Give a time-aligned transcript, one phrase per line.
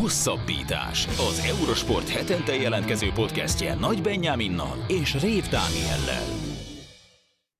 [0.00, 1.06] Hosszabbítás.
[1.06, 6.24] Az Eurosport hetente jelentkező podcastje Nagy Benyáminnal és Rév Dániellel.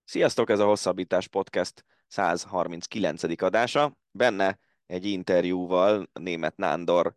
[0.04, 3.42] Sziasztok, ez a Hosszabbítás Podcast 139.
[3.42, 3.96] adása.
[4.10, 7.14] Benne egy interjúval német Nándor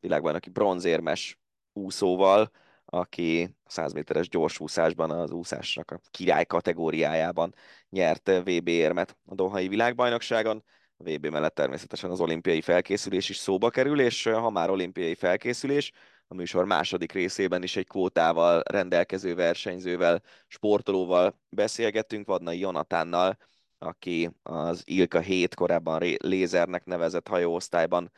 [0.00, 1.38] világbajnoki bronzérmes
[1.72, 2.50] úszóval,
[2.84, 7.54] aki 100 méteres gyorsúszásban az úszásnak a király kategóriájában
[7.88, 10.64] nyert VB érmet a Dohai világbajnokságon.
[11.00, 15.92] A VB mellett természetesen az olimpiai felkészülés is szóba kerül, és ha már olimpiai felkészülés,
[16.28, 23.38] a műsor második részében is egy kvótával rendelkező versenyzővel, sportolóval beszélgettünk, Vadnai Jonatánnal,
[23.78, 28.10] aki az Ilka 7 korábban lézernek nevezett hajóosztályban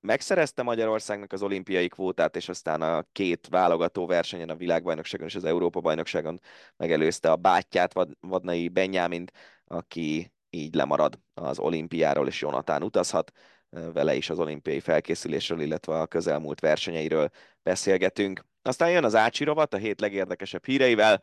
[0.00, 5.44] megszerezte Magyarországnak az olimpiai kvótát, és aztán a két válogató versenyen, a világbajnokságon és az
[5.44, 6.40] Európa-bajnokságon
[6.76, 9.32] megelőzte a bátyját, Vadnai Benyámint,
[9.64, 13.32] aki így lemarad az olimpiáról, és Jonatán utazhat.
[13.68, 17.30] Vele is az olimpiai felkészülésről, illetve a közelmúlt versenyeiről
[17.62, 18.44] beszélgetünk.
[18.62, 21.22] Aztán jön az Ácsi rovat, a hét legérdekesebb híreivel.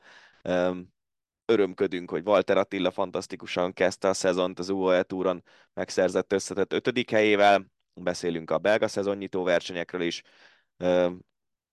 [1.45, 5.43] Örömködünk, hogy Walter Attila fantasztikusan kezdte a szezont az UAE túron
[5.73, 10.21] megszerzett összetett ötödik helyével, beszélünk a belga szezonnyitó versenyekről is,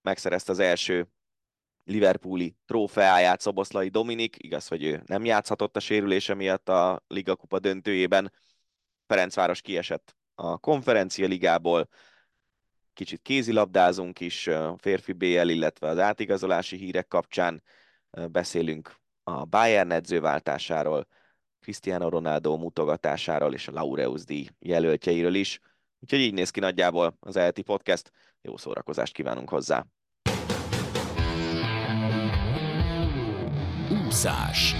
[0.03, 1.09] megszerezte az első
[1.85, 7.59] Liverpooli trófeáját Szoboszlai Dominik, igaz, hogy ő nem játszhatott a sérülése miatt a Liga Kupa
[7.59, 8.33] döntőjében.
[9.07, 11.89] Ferencváros kiesett a konferencia ligából,
[12.93, 17.63] kicsit kézilabdázunk is, férfi BL, illetve az átigazolási hírek kapcsán
[18.31, 21.07] beszélünk a Bayern edzőváltásáról,
[21.61, 25.61] Cristiano Ronaldo mutogatásáról és a Laureus díj jelöltjeiről is.
[26.01, 28.11] Úgyhogy így néz ki nagyjából az ELTI podcast.
[28.41, 29.87] Jó szórakozást kívánunk hozzá!
[34.15, 34.75] Úszás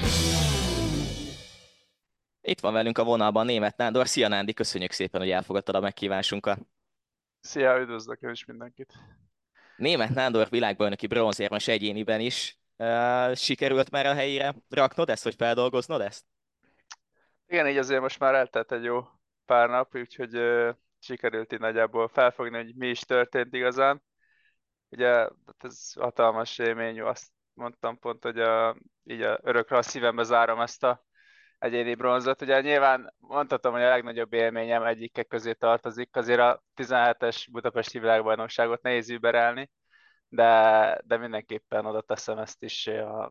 [2.41, 4.09] Itt van velünk a vonalban német Nándor.
[4.09, 6.59] Szia Nándi, köszönjük szépen, hogy elfogadtad a megkívásunkat.
[7.41, 8.93] Szia, üdvözlök én is mindenkit.
[9.77, 12.59] Német Nándor világbajnoki bronzérmes egyéniben is.
[13.33, 16.25] Sikerült már a helyére raknod ezt, hogy feldolgoznod ezt?
[17.47, 19.05] Igen, így azért most már eltelt egy jó
[19.47, 24.03] pár nap, úgyhogy uh, sikerült így nagyjából felfogni, hogy mi is történt igazán.
[24.89, 30.23] Ugye hát ez hatalmas élmény, azt mondtam pont, hogy a, így a, örökre a szívembe
[30.23, 31.05] zárom ezt a
[31.59, 32.43] egyéni bronzot.
[32.43, 38.83] Ugye nyilván mondhatom, hogy a legnagyobb élményem egyike közé tartozik, azért a 17-es Budapesti világbajnokságot
[38.83, 39.71] nehéz überelni,
[40.29, 42.91] de, de mindenképpen oda teszem ezt is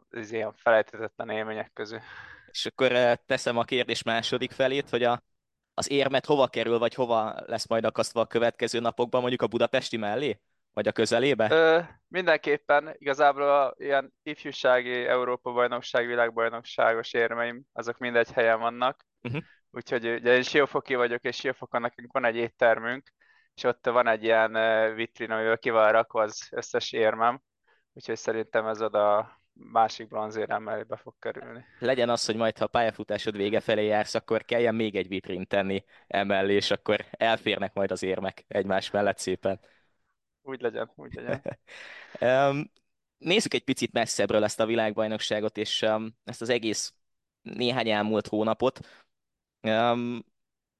[0.09, 1.99] az ilyen felejthetetlen élmények közül.
[2.51, 5.23] És akkor eh, teszem a kérdés második felét, hogy a
[5.73, 9.97] az érmet hova kerül, vagy hova lesz majd akasztva a következő napokban, mondjuk a budapesti
[9.97, 10.39] mellé?
[10.73, 11.47] Vagy a közelébe?
[11.51, 19.05] Ö, mindenképpen, igazából a ilyen ifjúsági Európa-bajnokság, világbajnokságos érmeim, azok mindegy helyen vannak.
[19.21, 19.41] Uh-huh.
[19.71, 23.13] Úgyhogy ugye én Siófoki vagyok, és Siófokon nekünk van egy éttermünk,
[23.55, 24.53] és ott van egy ilyen
[24.95, 27.41] vitrin, amivel ki van rakva az összes érmem,
[27.93, 31.65] úgyhogy szerintem ez oda másik bronzéremmel be fog kerülni.
[31.79, 35.47] Legyen az, hogy majd ha a pályafutásod vége felé jársz, akkor kelljen még egy vitrin
[35.47, 39.59] tenni emellé, és akkor elférnek majd az érmek egymás mellett szépen.
[40.43, 41.41] Úgy legyen, úgy legyen.
[43.17, 45.85] nézzük egy picit messzebbről ezt a világbajnokságot, és
[46.23, 46.93] ezt az egész
[47.41, 48.79] néhány elmúlt hónapot.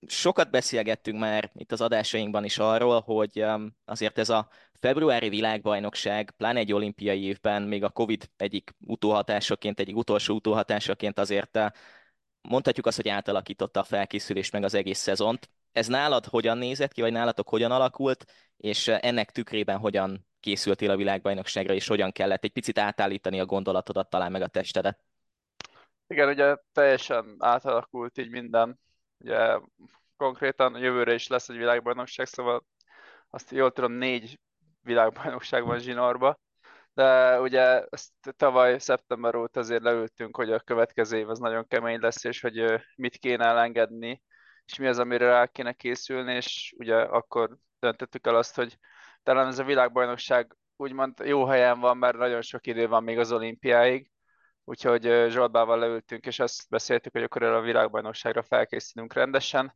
[0.08, 3.46] Sokat beszélgettünk már itt az adásainkban is arról, hogy
[3.86, 9.96] azért ez a februári világbajnokság, pláne egy olimpiai évben, még a Covid egyik utóhatásaként, egyik
[9.96, 11.72] utolsó utóhatásaként azért uh,
[12.50, 15.50] mondhatjuk azt, hogy átalakította a felkészülést meg az egész szezont.
[15.74, 18.26] Ez nálad hogyan nézett ki, vagy nálatok hogyan alakult,
[18.58, 23.46] és uh, ennek tükrében hogyan készültél a világbajnokságra, és hogyan kellett egy picit átállítani a
[23.46, 25.04] gondolatodat, talán meg a testedet?
[26.08, 28.80] Igen, ugye teljesen átalakult így minden.
[29.18, 29.60] Ugye
[30.18, 32.66] konkrétan jövőre is lesz egy világbajnokság, szóval
[33.30, 34.40] azt jól tudom, négy
[34.82, 36.40] világbajnokság van zsinórba,
[36.94, 42.00] de ugye ezt tavaly szeptember óta azért leültünk, hogy a következő év az nagyon kemény
[42.00, 44.22] lesz, és hogy mit kéne elengedni,
[44.66, 48.78] és mi az, amire rá kéne készülni, és ugye akkor döntöttük el azt, hogy
[49.24, 53.32] talán ez a világbajnokság úgymond jó helyen van, mert nagyon sok idő van még az
[53.32, 54.12] olimpiáig,
[54.66, 59.76] Úgyhogy Zsoltbával leültünk, és azt beszéltük, hogy akkor a világbajnokságra felkészülünk rendesen.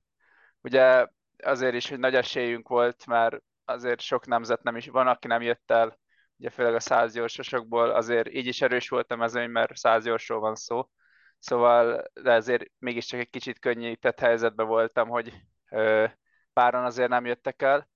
[0.61, 1.07] Ugye
[1.43, 5.41] azért is, hogy nagy esélyünk volt, mert azért sok nemzet nem is van, aki nem
[5.41, 5.99] jött el,
[6.37, 10.89] ugye főleg a százgyorsosokból, azért így is erős volt a mezőny, mert százgyorsról van szó.
[11.39, 15.33] Szóval, de azért mégiscsak egy kicsit könnyített helyzetben voltam, hogy
[15.69, 16.05] ö,
[16.53, 17.89] páran azért nem jöttek el.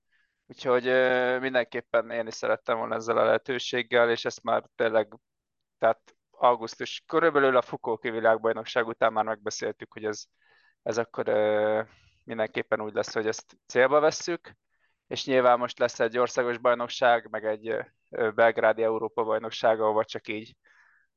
[0.47, 5.13] Úgyhogy ö, mindenképpen én is szerettem volna ezzel a lehetőséggel, és ezt már tényleg,
[5.77, 10.23] tehát augusztus, körülbelül a Fukóki világbajnokság után már megbeszéltük, hogy ez,
[10.83, 11.81] ez akkor ö,
[12.23, 14.55] mindenképpen úgy lesz, hogy ezt célba vesszük,
[15.07, 17.75] és nyilván most lesz egy országos bajnokság, meg egy
[18.35, 20.55] belgrádi Európa bajnokság, ahol csak így,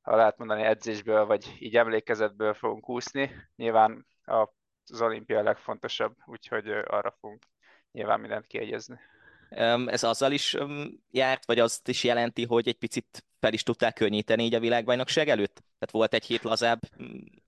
[0.05, 3.31] ha lehet mondani, edzésből, vagy így emlékezetből fogunk úszni.
[3.57, 7.43] Nyilván az olimpia a legfontosabb, úgyhogy arra fogunk
[7.93, 8.99] nyilván mindent kiegyezni.
[9.87, 10.57] Ez azzal is
[11.11, 15.29] járt, vagy azt is jelenti, hogy egy picit fel is tudták könnyíteni így a világbajnokság
[15.29, 15.55] előtt?
[15.55, 16.81] Tehát volt egy hét lazább,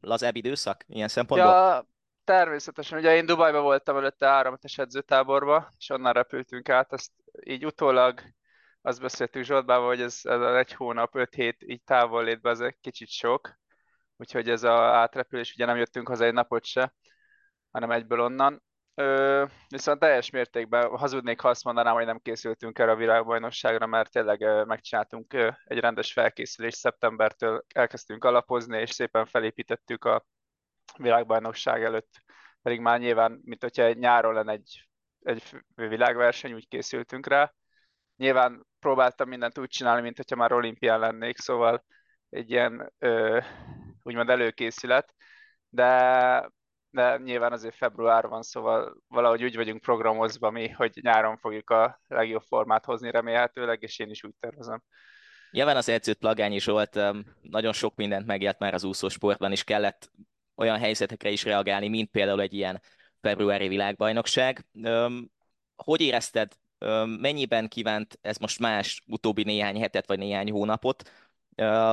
[0.00, 1.50] lazább időszak ilyen szempontból?
[1.50, 1.88] Ja,
[2.24, 2.98] természetesen.
[2.98, 6.92] Ugye én Dubajban voltam előtte áramtes edzőtáborba, és onnan repültünk át.
[6.92, 7.12] Ezt
[7.44, 8.20] így utólag
[8.86, 12.76] azt beszéltük Zsoltbával, hogy ez, ez egy hónap, öt hét így távol létbe, ez egy
[12.80, 13.58] kicsit sok.
[14.16, 16.94] Úgyhogy ez a átrepülés, ugye nem jöttünk haza egy napot se,
[17.70, 18.62] hanem egyből onnan.
[18.94, 24.10] Ö, viszont teljes mértékben hazudnék, ha azt mondanám, hogy nem készültünk erre a világbajnokságra, mert
[24.10, 25.32] tényleg megcsináltunk
[25.64, 30.26] egy rendes felkészülést, szeptembertől elkezdtünk alapozni, és szépen felépítettük a
[30.96, 32.22] világbajnokság előtt,
[32.62, 34.88] pedig már nyilván, mint hogyha nyáron lenne egy,
[35.20, 35.42] egy
[35.74, 37.52] világverseny, úgy készültünk rá.
[38.16, 41.84] Nyilván próbáltam mindent úgy csinálni, mint hogyha már olimpián lennék, szóval
[42.28, 43.40] egy ilyen ö,
[44.02, 45.14] úgymond előkészület,
[45.68, 46.54] de
[46.96, 52.00] de nyilván azért február van, szóval valahogy úgy vagyunk programozva mi, hogy nyáron fogjuk a
[52.06, 54.82] legjobb formát hozni remélhetőleg, és én is úgy tervezem.
[55.50, 57.00] Nyilván az edzőt Plagányi Zsolt
[57.40, 60.10] nagyon sok mindent megélt már az úszósportban, és kellett
[60.54, 62.82] olyan helyzetekre is reagálni, mint például egy ilyen
[63.20, 64.66] februári világbajnokság.
[65.76, 66.52] Hogy érezted,
[67.20, 71.10] mennyiben kívánt ez most más utóbbi néhány hetet vagy néhány hónapot,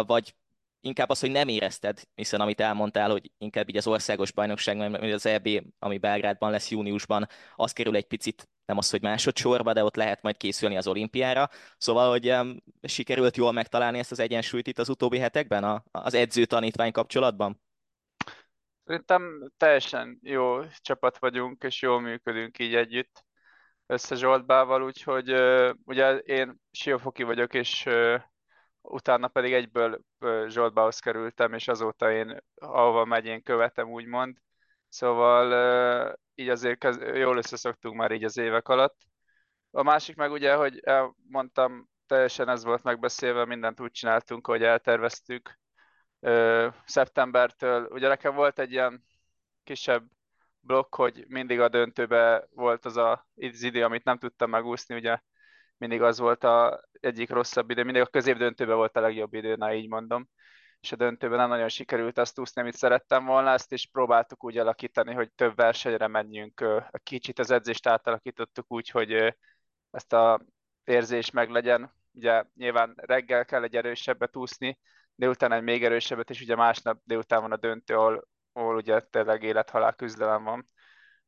[0.05, 0.35] vagy
[0.81, 5.13] inkább az, hogy nem érezted, hiszen amit elmondtál, hogy inkább így az országos bajnokság, mert
[5.13, 5.49] az EB,
[5.79, 10.21] ami Belgrádban lesz júniusban, az kerül egy picit, nem az, hogy másodszorba, de ott lehet
[10.21, 11.49] majd készülni az olimpiára.
[11.77, 16.13] Szóval, hogy um, sikerült jól megtalálni ezt az egyensúlyt itt az utóbbi hetekben, a, az
[16.13, 17.61] edző-tanítvány kapcsolatban?
[18.85, 23.25] Szerintem teljesen jó csapat vagyunk, és jól működünk így együtt
[23.85, 25.31] össze Zsoltbával, úgyhogy
[25.85, 27.89] ugye én Siófoki vagyok, és
[28.81, 30.01] utána pedig egyből
[30.47, 34.37] Zsoltbához kerültem, és azóta én ahova megy, én követem, úgymond.
[34.89, 36.83] Szóval így azért
[37.15, 38.97] jól összeszoktunk már így az évek alatt.
[39.71, 40.83] A másik meg ugye, hogy
[41.29, 45.59] mondtam, teljesen ez volt megbeszélve, mindent úgy csináltunk, hogy elterveztük.
[46.85, 49.05] Szeptembertől, ugye nekem volt egy ilyen
[49.63, 50.03] kisebb
[50.63, 55.19] blokk, hogy mindig a döntőbe volt az a az idő, amit nem tudtam megúszni, ugye
[55.77, 59.73] mindig az volt a egyik rosszabb idő, mindig a középdöntőben volt a legjobb idő, na
[59.73, 60.29] így mondom,
[60.79, 64.57] és a döntőben nem nagyon sikerült azt úszni, amit szerettem volna, ezt is próbáltuk úgy
[64.57, 66.63] alakítani, hogy több versenyre menjünk,
[67.03, 69.35] kicsit az edzést átalakítottuk úgy, hogy
[69.91, 70.41] ezt a
[70.83, 74.79] érzés meg legyen, ugye nyilván reggel kell egy erősebbet úszni,
[75.15, 79.43] délután egy még erősebbet, és ugye másnap délután van a döntő, ahol, ahol ugye tényleg
[79.43, 80.65] élet-halál küzdelem van.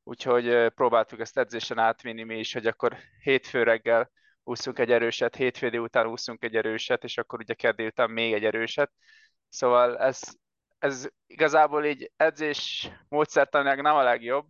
[0.03, 4.11] Úgyhogy próbáltuk ezt edzésen átvinni mi is, hogy akkor hétfő reggel
[4.43, 8.45] úszunk egy erőset, hétfő után úszunk egy erőset, és akkor ugye keddi után még egy
[8.45, 8.91] erőset.
[9.49, 10.21] Szóval ez,
[10.79, 14.45] ez igazából így edzés módszertanilag nem a legjobb,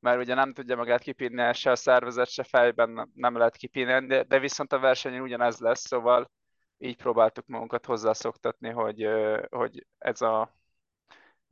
[0.00, 4.22] mert ugye nem tudja magát kipinni se a szervezet, se fejben nem lehet kipinni, de,
[4.22, 6.30] de viszont a versenyen ugyanez lesz, szóval
[6.78, 9.08] így próbáltuk magunkat hozzászoktatni, hogy,
[9.50, 10.61] hogy ez a,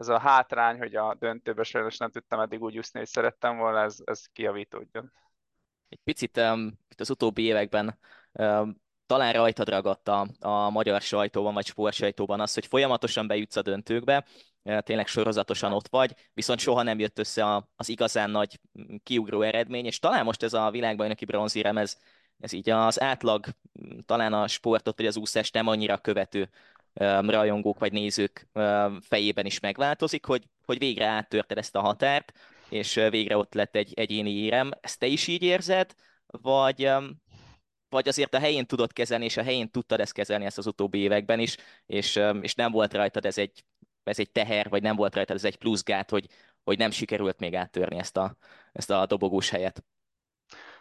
[0.00, 3.80] ez a hátrány, hogy a döntőbe sajnos nem tudtam eddig úgy úszni, hogy szerettem volna,
[3.80, 5.12] ez, ez kiavítódjon.
[5.88, 7.98] Egy picit um, itt az utóbbi években
[8.32, 13.62] um, talán rajtad ragadt a, a magyar sajtóban, vagy sportsajtóban az, hogy folyamatosan bejutsz a
[13.62, 14.26] döntőkbe,
[14.62, 19.86] tényleg sorozatosan ott vagy, viszont soha nem jött össze az igazán nagy mm, kiugró eredmény,
[19.86, 21.96] és talán most ez a világbajnoki bronzírem, ez,
[22.38, 23.46] ez így az átlag,
[23.82, 26.50] mm, talán a sportot vagy az úszást nem annyira követő
[26.94, 28.48] rajongók vagy nézők
[29.00, 32.32] fejében is megváltozik, hogy, hogy végre áttörted ezt a határt,
[32.68, 34.70] és végre ott lett egy egyéni érem.
[34.80, 35.94] Ezt te is így érzed,
[36.26, 36.90] vagy,
[37.88, 40.98] vagy azért a helyén tudod kezelni, és a helyén tudtad ezt kezelni ezt az utóbbi
[40.98, 41.56] években is,
[41.86, 43.64] és, és nem volt rajtad ez egy,
[44.04, 46.26] ez egy teher, vagy nem volt rajtad ez egy pluszgát, hogy,
[46.64, 48.36] hogy nem sikerült még áttörni ezt a,
[48.72, 49.84] ezt a dobogós helyet?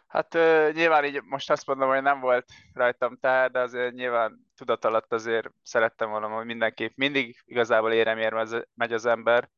[0.10, 4.48] Hát uh, nyilván így most azt mondom, hogy nem volt rajtam teher, de azért nyilván
[4.56, 9.50] tudat alatt azért szerettem volna, hogy mindenképp mindig igazából éremért megy az ember,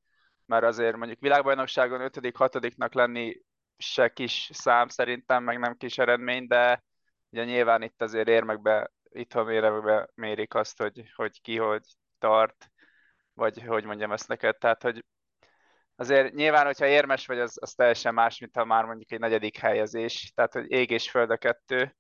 [0.46, 3.42] mert azért mondjuk világbajnokságon 5 hatodiknak lenni
[3.78, 6.84] se kis szám szerintem, meg nem kis eredmény, de
[7.30, 11.84] ugye nyilván itt azért érmekbe, itthon érmekbe mérik azt, hogy, hogy ki hogy
[12.20, 12.72] tart,
[13.34, 15.06] vagy hogy mondjam ezt neked, tehát hogy
[16.02, 19.58] azért nyilván, hogyha érmes vagy, az, az teljesen más, mint ha már mondjuk egy negyedik
[19.58, 21.96] helyezés, tehát hogy ég és föld a kettő,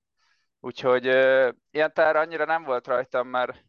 [0.59, 3.63] úgyhogy ö, ilyen tár annyira nem volt rajtam, mert,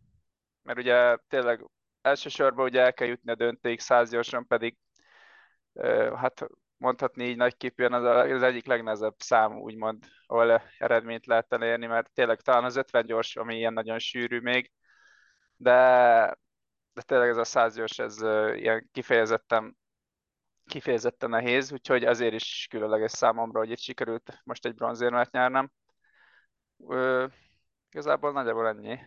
[0.63, 1.65] mert ugye tényleg
[2.03, 4.77] elsősorban ugye el kell jutni a döntőig száz gyorsan, pedig
[6.17, 6.47] hát
[6.77, 12.41] mondhatni így nagyképűen az, az egyik legnehezebb szám, úgymond, ahol eredményt lehet elérni, mert tényleg
[12.41, 14.73] talán az 50 gyors, ami ilyen nagyon sűrű még,
[15.57, 15.73] de,
[16.93, 18.23] de tényleg ez a 100 gyors, ez
[18.57, 19.81] ilyen kifejezetten
[20.67, 25.71] kifejezetten nehéz, úgyhogy azért is különleges számomra, hogy itt sikerült most egy bronzérmet nyernem.
[26.89, 27.27] Ö,
[27.91, 28.99] igazából nagyjából ennyi.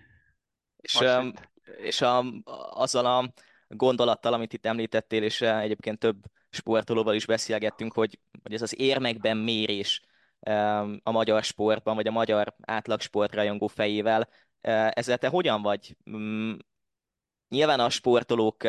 [0.76, 1.34] És, um,
[1.78, 2.24] és a,
[2.70, 3.34] azzal a
[3.68, 6.18] gondolattal, amit itt említettél, és egyébként több
[6.50, 10.02] sportolóval is beszélgettünk, hogy, hogy ez az érmekben mérés
[11.04, 14.30] a magyar sportban, vagy a magyar átlag sportrajongó fejével,
[14.92, 15.98] ezzel te hogyan vagy?
[16.10, 16.54] Mm,
[17.50, 18.64] nyilván a sportolók,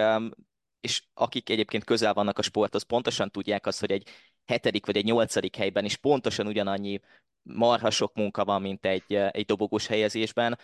[0.87, 4.09] és akik egyébként közel vannak a sporthoz, pontosan tudják azt, hogy egy
[4.45, 7.00] hetedik vagy egy nyolcadik helyben is pontosan ugyanannyi
[7.43, 10.59] marha sok munka van, mint egy, egy dobogós helyezésben.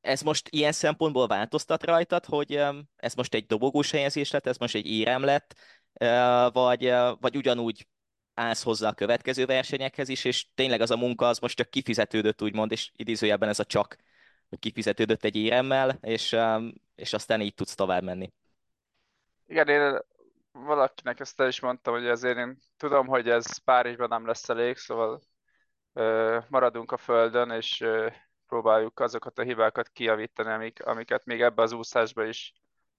[0.00, 2.60] Ez most ilyen szempontból változtat rajtad, hogy
[2.96, 5.54] ez most egy dobogós helyezés lett, ez most egy érem lett,
[6.52, 7.86] vagy, vagy ugyanúgy
[8.34, 12.42] állsz hozzá a következő versenyekhez is, és tényleg az a munka az most csak kifizetődött,
[12.42, 13.96] úgymond, és idézőjelben ez a csak,
[14.58, 16.36] kifizetődött egy éremmel, és,
[16.98, 18.32] és aztán így tudsz tovább menni.
[19.46, 19.98] Igen, én
[20.52, 24.76] valakinek ezt el is mondtam, hogy azért én tudom, hogy ez Párizsban nem lesz elég,
[24.76, 25.20] szóval
[25.92, 28.08] ö, maradunk a földön, és ö,
[28.46, 32.52] próbáljuk azokat a hibákat kijavítani, amik, amiket még ebbe az úszásba is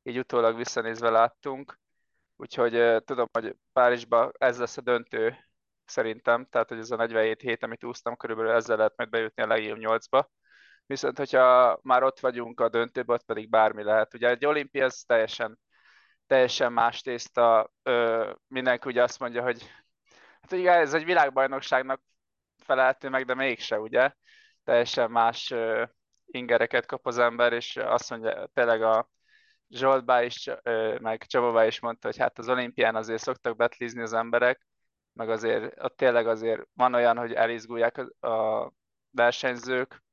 [0.03, 1.79] így utólag visszanézve láttunk.
[2.35, 5.37] Úgyhogy uh, tudom, hogy Párizsba ez lesz a döntő
[5.85, 9.47] szerintem, tehát hogy ez a 47 hét, amit úsztam, körülbelül ezzel lehet majd bejutni a
[9.47, 10.25] legjobb 8-ba.
[10.89, 14.13] Viszont, hogyha már ott vagyunk a döntőben, ott pedig bármi lehet.
[14.13, 15.59] Ugye egy olimpia ez teljesen,
[16.27, 17.71] teljesen más tészta.
[17.83, 19.63] Ö, mindenki ugye azt mondja, hogy
[20.41, 22.01] hát ugye ez egy világbajnokságnak
[22.57, 24.11] felelhető meg, de mégse, ugye?
[24.63, 25.53] teljesen más
[26.25, 29.09] ingereket kap az ember, és azt mondja, tényleg a
[29.69, 30.49] Zsoltbá is,
[30.99, 34.67] meg Csababá is mondta, hogy hát az olimpián azért szoktak betlizni az emberek,
[35.13, 38.71] meg azért ott tényleg azért van olyan, hogy elizgulják a
[39.11, 40.03] versenyzők.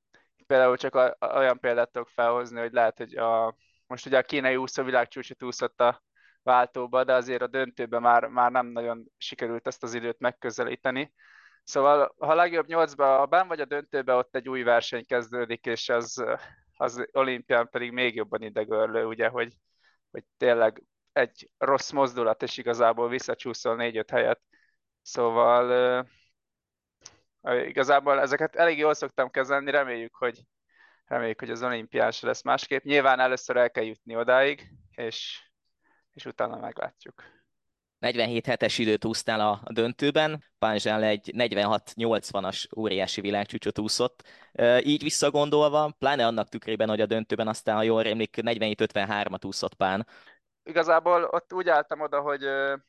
[0.47, 4.57] Például csak a, olyan példát tudok felhozni, hogy lehet, hogy a, most ugye a kínai
[4.57, 6.03] úszó világcsúcsot úszott a
[6.43, 11.13] váltóba, de azért a döntőben már, már nem nagyon sikerült ezt az időt megközelíteni.
[11.65, 15.67] Szóval, ha a legjobb nyolcba, ha ben vagy a döntőbe, ott egy új verseny kezdődik,
[15.67, 16.25] és az,
[16.77, 19.55] az olimpián pedig még jobban idegörlő, ugye, hogy,
[20.11, 24.41] hogy tényleg egy rossz mozdulat, és igazából visszacsúszol négy-öt helyet.
[25.03, 26.07] Szóval
[27.55, 30.41] igazából ezeket elég jól szoktam kezelni, reméljük, hogy
[31.05, 32.85] reméljük, hogy az olimpián se lesz másképp.
[32.85, 35.49] Nyilván először el kell jutni odáig, és,
[36.13, 37.23] és utána meglátjuk.
[37.99, 44.23] 47 hetes időt úsztál a, döntőben, Pánzsál egy 46-80-as óriási világcsúcsot úszott.
[44.83, 50.07] Így visszagondolva, pláne annak tükrében, hogy a döntőben aztán, ha jól rémlik, 47-53-at úszott Pán.
[50.63, 52.45] Igazából ott úgy álltam oda, hogy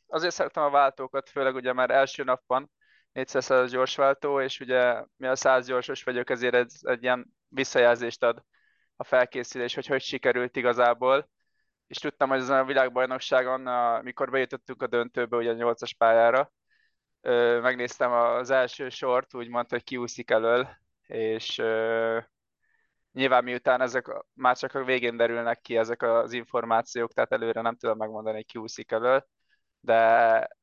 [0.08, 2.72] azért szeretem a váltókat, főleg ugye már első nap van,
[3.18, 8.24] 400 gyors váltó, és ugye mi a 100 gyorsos vagyok, ezért ez egy ilyen visszajelzést
[8.24, 8.44] ad
[8.96, 11.30] a felkészülés, hogy hogy sikerült igazából.
[11.88, 13.62] És tudtam, hogy ezen a világbajnokságon,
[14.04, 16.52] mikor bejutottunk a döntőbe, ugye a nyolcas pályára,
[17.62, 20.68] megnéztem az első sort, úgymond, hogy kiúszik elől,
[21.08, 21.56] és
[23.12, 27.76] nyilván miután ezek már csak a végén derülnek ki ezek az információk, tehát előre nem
[27.76, 29.28] tudom megmondani, hogy kiúszik elől,
[29.80, 29.96] de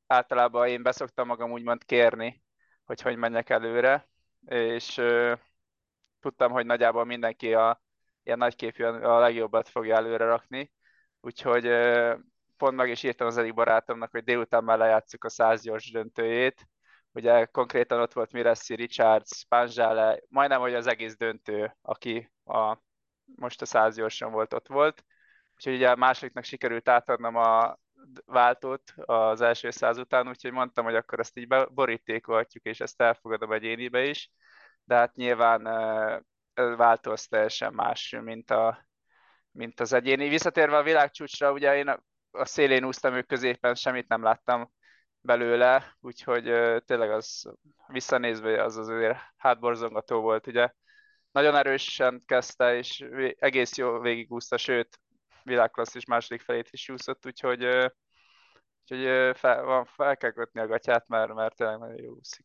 [0.07, 2.44] általában én beszoktam magam úgymond kérni,
[2.85, 4.09] hogy hogy menjek előre,
[4.47, 5.01] és
[6.21, 7.83] tudtam, hogy nagyjából mindenki a
[8.23, 10.73] ilyen nagyképűen a legjobbat fogja előre rakni,
[11.21, 11.65] úgyhogy
[12.57, 16.69] pont meg is írtam az egyik barátomnak, hogy délután már lejátszuk a 100 gyors döntőjét,
[17.13, 22.77] ugye konkrétan ott volt Miressi, Richards, Panzsále, majdnem, hogy az egész döntő, aki a,
[23.25, 25.05] most a 100 gyorsan volt, ott volt.
[25.55, 27.79] Úgyhogy ugye a másodiknak sikerült átadnom a
[28.27, 33.53] váltót az első száz után, úgyhogy mondtam, hogy akkor ezt így borítékolhatjuk, és ezt elfogadom
[33.53, 34.31] egyénibe is.
[34.85, 35.63] De hát nyilván
[36.55, 38.87] váltó az teljesen más, mint a,
[39.51, 40.29] mint az egyéni.
[40.29, 41.89] Visszatérve a világcsúcsra, ugye én
[42.31, 44.73] a szélén úsztam, ők középen semmit nem láttam
[45.21, 46.43] belőle, úgyhogy
[46.85, 47.53] tényleg az
[47.87, 50.73] visszanézve az azért hátborzongató volt, ugye.
[51.31, 53.07] Nagyon erősen kezdte, és
[53.39, 55.01] egész jó végigúszta, sőt,
[55.45, 57.65] világklasszis második felét is úszott, úgyhogy,
[58.81, 62.45] úgyhogy fel, van, fel kell kötni a gatyát, mert, mert tényleg nagyon jó úszik.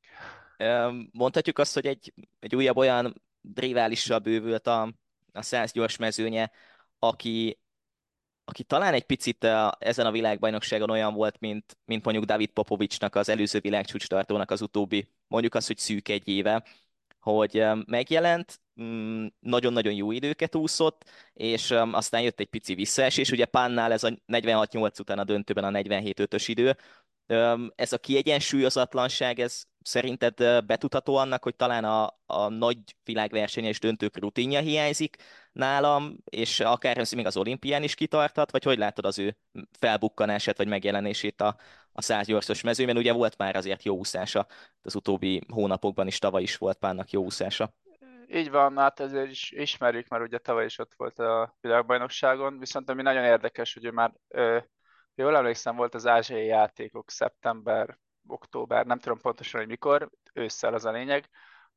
[1.12, 3.22] Mondhatjuk azt, hogy egy, egy újabb olyan
[3.56, 4.94] riválissal bővült a,
[5.34, 6.52] a 100 gyors mezőnye,
[7.00, 7.60] aki,
[8.44, 13.16] aki talán egy picit a, ezen a világbajnokságon olyan volt, mint, mint mondjuk David Popovicsnak
[13.16, 16.64] az előző világcsúcs tartónak az utóbbi, mondjuk az, hogy szűk egy éve.
[17.20, 23.32] Hogy megjelent, mm, nagyon-nagyon jó időket úszott, és aztán jött egy pici visszaesés.
[23.32, 26.78] Ugye Pánnál ez a 46-8 után a döntőben a 47-5-ös idő,
[27.76, 34.60] ez a kiegyensúlyozatlanság, ez szerinted betudható annak, hogy talán a, a nagy világversenyes döntők rutinja
[34.60, 35.16] hiányzik
[35.52, 39.38] nálam, és akár ez még az olimpián is kitartat, vagy hogy látod az ő
[39.80, 41.56] felbukkanását, vagy megjelenését a,
[41.92, 42.98] a százgyorsos mezőben?
[42.98, 44.48] Ugye volt már azért jó úszása,
[44.82, 47.74] az utóbbi hónapokban is, tavaly is volt párnak jó úszása.
[48.28, 52.90] Így van, hát ezért is ismerjük, mert ugye tavaly is ott volt a világbajnokságon, viszont
[52.90, 54.14] ami nagyon érdekes, hogy ő már
[55.16, 57.98] jól emlékszem, volt az ázsiai játékok szeptember,
[58.32, 61.30] október, nem tudom pontosan, hogy mikor, ősszel az a lényeg,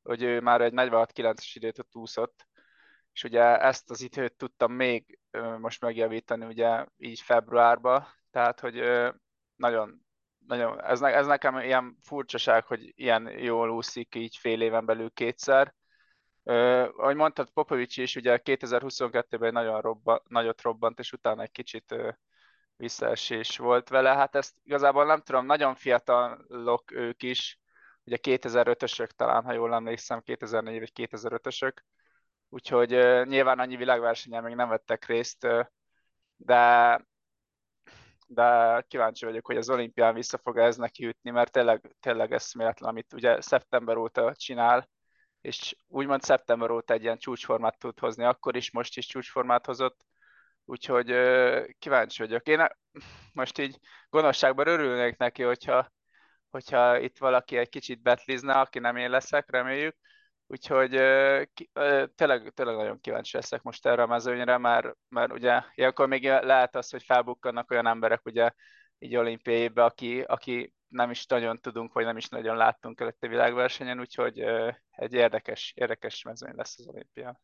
[0.02, 2.46] hogy ő már egy 46-9-es időt ott úszott,
[3.12, 5.18] és ugye ezt az időt tudtam még
[5.58, 8.74] most megjavítani, ugye így februárba, tehát hogy
[9.56, 10.06] nagyon,
[10.46, 15.10] nagyon ez, ne, ez nekem ilyen furcsaság, hogy ilyen jól úszik így fél éven belül
[15.10, 15.74] kétszer.
[16.44, 21.92] Uh, ahogy mondtad, Popovics is ugye 2022-ben nagyon robba, nagyot robbant, és utána egy kicsit
[21.92, 22.08] uh,
[22.76, 24.14] visszaesés volt vele.
[24.14, 27.60] Hát ezt igazából nem tudom, nagyon fiatalok ők is,
[28.04, 31.72] ugye 2005-ösök talán, ha jól emlékszem, 2004 vagy 2005-ösök,
[32.48, 35.66] úgyhogy uh, nyilván annyi világversenyen még nem vettek részt, uh,
[36.36, 37.00] de
[38.32, 42.90] de kíváncsi vagyok, hogy az olimpián vissza fog ez neki ütni, mert tényleg, tényleg eszméletlen,
[42.90, 44.88] amit ugye szeptember óta csinál,
[45.40, 50.04] és úgymond szeptember óta egy ilyen csúcsformát tud hozni, akkor is, most is csúcsformát hozott,
[50.64, 51.06] Úgyhogy
[51.78, 52.46] kíváncsi vagyok.
[52.46, 52.66] Én
[53.32, 53.78] most így
[54.08, 55.92] gonoszságban örülnék neki, hogyha,
[56.50, 59.96] hogyha itt valaki egy kicsit betlizne, aki nem én leszek, reméljük.
[60.46, 60.90] Úgyhogy
[62.14, 66.76] tényleg, tényleg nagyon kíváncsi leszek most erre a mezőnyre, mert, mert ugye ilyenkor még lehet
[66.76, 68.50] az, hogy felbukkannak olyan emberek ugye
[68.98, 74.00] így olimpiai aki, aki nem is nagyon tudunk, vagy nem is nagyon láttunk előtte világversenyen,
[74.00, 74.40] úgyhogy
[74.90, 77.40] egy érdekes, érdekes mezőny lesz az olimpia.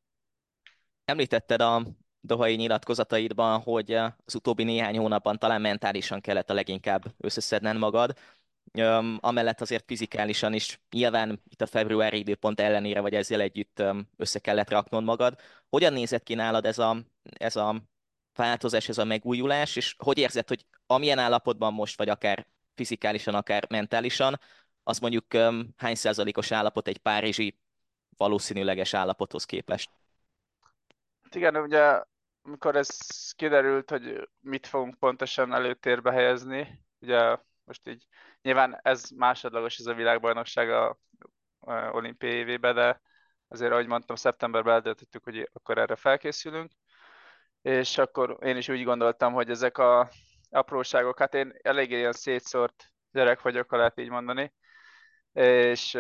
[1.05, 1.83] Említetted a
[2.21, 8.19] dohai nyilatkozataidban, hogy eh, az utóbbi néhány hónapban talán mentálisan kellett a leginkább összeszedned magad,
[9.21, 13.83] amellett azért fizikálisan is nyilván itt a februári időpont ellenére, vagy ezzel együtt
[14.17, 15.39] össze kellett raknod magad.
[15.69, 17.83] Hogyan nézett ki nálad ez a, ez a
[18.35, 23.67] változás, ez a megújulás, és hogy érzed, hogy amilyen állapotban most vagy, akár fizikálisan, akár
[23.69, 24.41] mentálisan,
[24.83, 25.25] az mondjuk
[25.77, 27.59] hány százalékos állapot egy párizsi
[28.17, 29.91] valószínűleges állapothoz képest?
[31.29, 32.03] Hát igen, ugye
[32.43, 32.89] amikor ez
[33.37, 38.07] kiderült, hogy mit fogunk pontosan előtérbe helyezni, ugye most így
[38.43, 40.99] nyilván ez másodlagos ez a világbajnokság a,
[41.61, 43.01] a olimpiai évében, de
[43.49, 46.73] azért, ahogy mondtam, szeptemberben eldöntöttük, hogy akkor erre felkészülünk,
[47.63, 50.09] és akkor én is úgy gondoltam, hogy ezek a
[50.51, 54.53] apróságok, hát én eléggé ilyen szétszórt gyerek vagyok, ha lehet így mondani,
[55.39, 55.95] és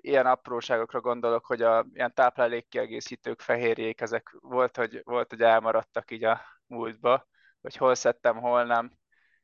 [0.00, 6.24] ilyen apróságokra gondolok, hogy a ilyen táplálékkiegészítők, fehérjék, ezek volt hogy, volt, hogy elmaradtak így
[6.24, 7.26] a múltba,
[7.60, 8.92] hogy hol szedtem, hol nem,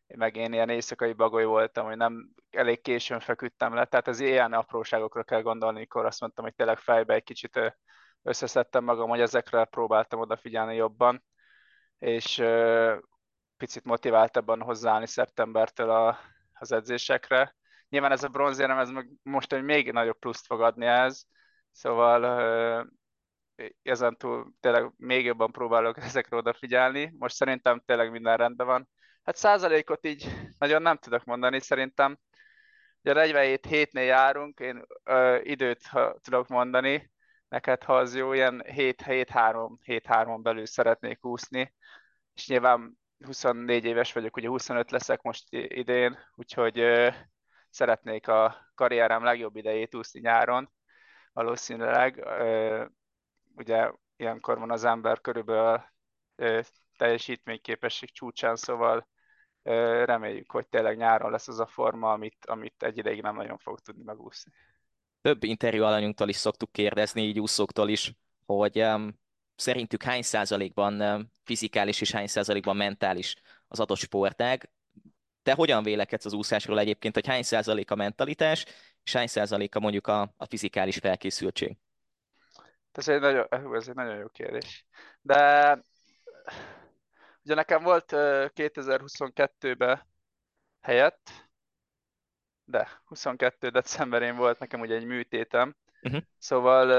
[0.07, 4.53] meg én ilyen éjszakai bagoly voltam, hogy nem elég későn feküdtem le, tehát az ilyen
[4.53, 7.77] apróságokra kell gondolni, amikor azt mondtam, hogy tényleg fejbe egy kicsit
[8.23, 11.25] összeszedtem magam, hogy ezekre próbáltam odafigyelni jobban,
[11.99, 12.43] és
[13.57, 16.19] picit motiváltabban hozzáállni szeptembertől a,
[16.53, 17.57] az edzésekre,
[17.88, 18.90] Nyilván ez a bronzérem, ez
[19.22, 21.22] most egy még nagyobb pluszt fog adni ez,
[21.70, 22.24] szóval
[23.83, 27.14] ezen túl tényleg még jobban próbálok ezekre odafigyelni.
[27.18, 28.88] Most szerintem tényleg minden rendben van.
[29.22, 32.18] Hát százalékot így nagyon nem tudok mondani, szerintem.
[33.03, 37.11] Ugye 47 hétnél járunk, én ö, időt ha tudok mondani,
[37.48, 41.74] neked ha az jó, ilyen 7-3 belül szeretnék úszni,
[42.35, 46.79] és nyilván 24 éves vagyok, ugye 25 leszek most idén, úgyhogy
[47.70, 50.70] szeretnék a karrierem legjobb idejét úszni nyáron,
[51.33, 52.26] valószínűleg.
[53.54, 55.83] Ugye ilyenkor van az ember körülbelül
[56.96, 59.09] teljesítményképesség csúcsán, szóval
[60.04, 63.81] reméljük, hogy tényleg nyáron lesz az a forma, amit, amit egy ideig nem nagyon fog
[63.81, 64.52] tudni megúszni.
[65.20, 68.12] Több interjú alanyunktól is szoktuk kérdezni, így úszóktól is,
[68.46, 69.20] hogy um,
[69.57, 73.37] szerintük hány százalékban um, fizikális és hány százalékban mentális
[73.68, 74.70] az adott sportág.
[75.42, 78.64] Te hogyan vélekedsz az úszásról egyébként, hogy hány százalék a mentalitás,
[79.05, 81.77] és hány százalék a mondjuk a, a fizikális felkészültség?
[82.92, 84.87] Ez egy, nagyon, ez egy nagyon jó kérdés.
[85.20, 85.83] De
[87.42, 90.07] ugye nekem volt 2022-ben
[90.81, 91.31] helyett,
[92.64, 96.22] de 22 decemberén volt nekem ugye egy műtétem, uh-huh.
[96.38, 96.90] szóval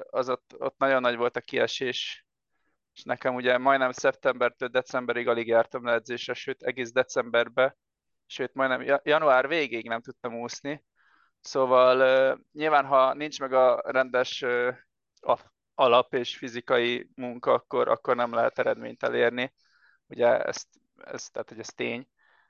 [0.00, 2.26] az ott, ott nagyon nagy volt a kiesés,
[2.94, 7.76] és nekem ugye majdnem szeptembertől decemberig alig jártam le edzésre, sőt egész decemberbe
[8.26, 10.84] sőt majdnem január végéig nem tudtam úszni,
[11.42, 14.44] Szóval nyilván, ha nincs meg a rendes
[15.74, 19.54] alap és fizikai munka, akkor, akkor nem lehet eredményt elérni.
[20.06, 22.08] Ugye ezt, ez, tehát, hogy ez tény.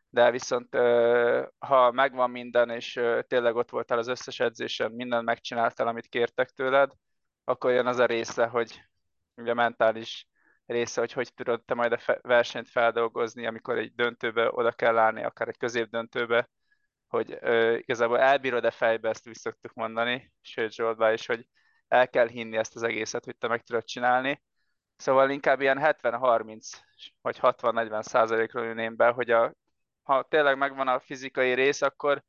[0.08, 0.74] De viszont
[1.58, 6.92] ha megvan minden, és tényleg ott voltál az összes edzésen, mindent megcsináltál, amit kértek tőled,
[7.44, 8.82] akkor jön az a része, hogy
[9.36, 10.26] ugye mentális
[10.66, 15.22] része, hogy hogy tudod te majd a versenyt feldolgozni, amikor egy döntőbe oda kell állni,
[15.24, 16.48] akár egy középdöntőbe,
[17.06, 21.46] hogy ö, igazából elbírod-e fejbe, ezt úgy szoktuk mondani, sőt Zsoltba is, hogy
[21.88, 24.42] el kell hinni ezt az egészet, hogy te meg tudod csinálni.
[24.96, 26.72] Szóval inkább ilyen 70-30
[27.20, 29.54] vagy 60-40 százalékról ülném be, hogy a,
[30.02, 32.22] ha tényleg megvan a fizikai rész, akkor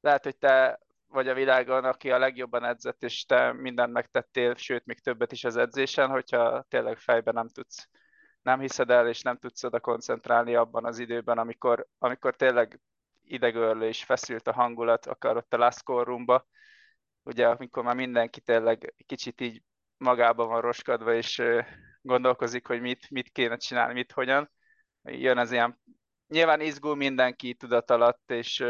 [0.00, 0.80] lehet, hogy te
[1.14, 5.44] vagy a világon, aki a legjobban edzett, és te mindent megtettél, sőt, még többet is
[5.44, 7.88] az edzésen, hogyha tényleg fejben nem tudsz,
[8.42, 12.80] nem hiszed el, és nem tudsz oda koncentrálni abban az időben, amikor, amikor tényleg
[13.24, 16.46] idegörlő és feszült a hangulat, akár ott a last roomba,
[17.22, 19.62] ugye amikor már mindenki tényleg kicsit így
[19.96, 21.42] magában van roskadva, és
[22.02, 24.50] gondolkozik, hogy mit, mit kéne csinálni, mit hogyan.
[25.02, 25.80] Jön az ilyen,
[26.28, 28.64] nyilván izgul mindenki tudat alatt, és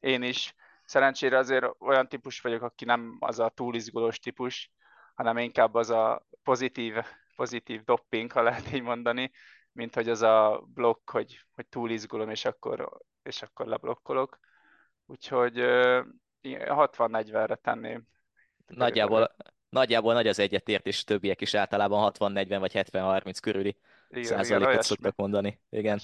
[0.00, 0.54] én is,
[0.90, 4.72] Szerencsére azért olyan típus vagyok, aki nem az a túlizgulós típus,
[5.14, 6.94] hanem inkább az a pozitív,
[7.36, 9.30] pozitív dopping, ha lehet így mondani,
[9.72, 14.38] mint hogy az a blokk, hogy, hogy túlizgulom, és akkor, és akkor leblokkolok.
[15.06, 15.54] Úgyhogy
[16.42, 18.06] 60-40-re tenném.
[18.66, 19.36] Nagyjából,
[19.68, 23.76] nagyjából nagy az egyetértés, többiek is általában 60-40 vagy 70-30 körüli
[24.08, 25.60] igen, százalékot igen, szoktak mondani.
[25.68, 26.00] Igen.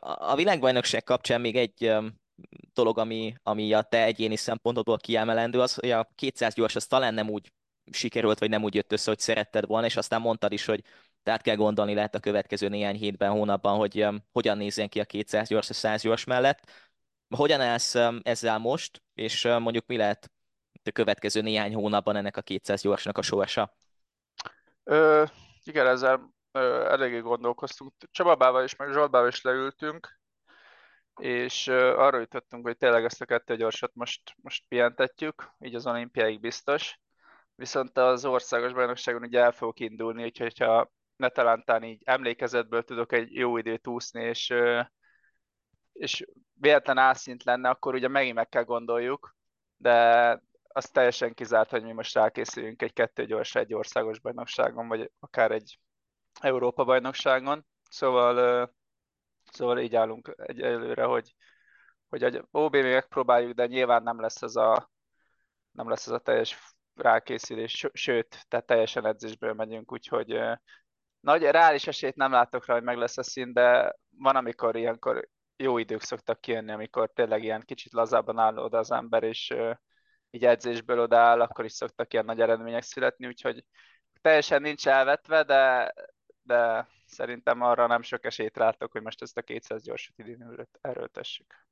[0.00, 1.94] A világbajnokság kapcsán még egy
[2.76, 7.14] dolog, ami, ami a te egyéni szempontodból kiemelendő, az, hogy a 200 gyors az talán
[7.14, 7.52] nem úgy
[7.90, 10.82] sikerült, vagy nem úgy jött össze, hogy szeretted volna, és aztán mondtad is, hogy
[11.22, 15.04] tehát kell gondolni lehet a következő néhány hétben, hónapban, hogy um, hogyan nézzen ki a
[15.04, 16.70] 200 gyors a 100 gyors mellett.
[17.36, 20.30] Hogyan állsz um, ezzel most, és um, mondjuk mi lehet
[20.84, 23.76] a következő néhány hónapban ennek a 200 gyorsnak a sorsa?
[24.84, 25.24] Ö,
[25.64, 27.92] igen, ezzel ö, eléggé gondolkoztunk.
[28.10, 30.20] Csababával is, meg Zsoltbával is leültünk,
[31.20, 36.40] és arra jutottunk, hogy tényleg ezt a kettő gyorsat most, most pihentetjük, így az olimpiáig
[36.40, 37.00] biztos.
[37.54, 43.12] Viszont az országos bajnokságon ugye el fogok indulni, úgyhogy ha ne talántán így emlékezetből tudok
[43.12, 44.54] egy jó időt úszni, és,
[45.92, 49.36] és véletlen álszint lenne, akkor ugye megint meg kell gondoljuk,
[49.76, 55.10] de az teljesen kizárt, hogy mi most rákészüljünk egy kettő gyors egy országos bajnokságon, vagy
[55.18, 55.78] akár egy
[56.40, 57.66] Európa bajnokságon.
[57.90, 58.74] Szóval
[59.52, 61.34] Szóval így állunk egy előre, hogy,
[62.08, 64.90] hogy a OB megpróbáljuk, de nyilván nem lesz ez a,
[65.70, 70.40] nem lesz ez a teljes rákészülés, sőt, tehát teljesen edzésből megyünk, úgyhogy
[71.20, 75.28] nagy reális esélyt nem látok rá, hogy meg lesz a szín, de van, amikor ilyenkor
[75.56, 79.54] jó idők szoktak kijönni, amikor tényleg ilyen kicsit lazában áll oda az ember, és
[80.30, 83.64] így edzésből odaáll, akkor is szoktak ilyen nagy eredmények születni, úgyhogy
[84.20, 85.92] teljesen nincs elvetve, de,
[86.46, 91.66] de szerintem arra nem sok esélyt látok, hogy most ezt a 200 gyorsat idén erőltessük.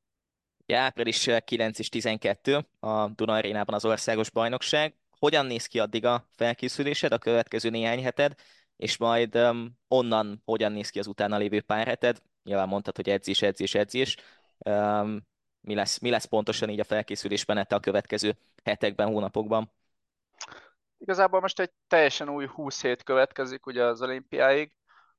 [0.67, 4.95] Ja, április 9 és 12 a Duna Arénában az országos bajnokság.
[5.19, 8.35] Hogyan néz ki addig a felkészülésed, a következő néhány heted,
[8.77, 12.23] és majd um, onnan hogyan néz ki az utána lévő pár heted?
[12.43, 14.17] Nyilván mondtad, hogy edzés, edzés, edzés.
[14.59, 15.27] Um,
[15.61, 19.73] mi, lesz, mi lesz pontosan így a felkészülés menete a következő hetekben, hónapokban?
[21.05, 24.73] Igazából most egy teljesen új 20 hét következik ugye az olimpiáig,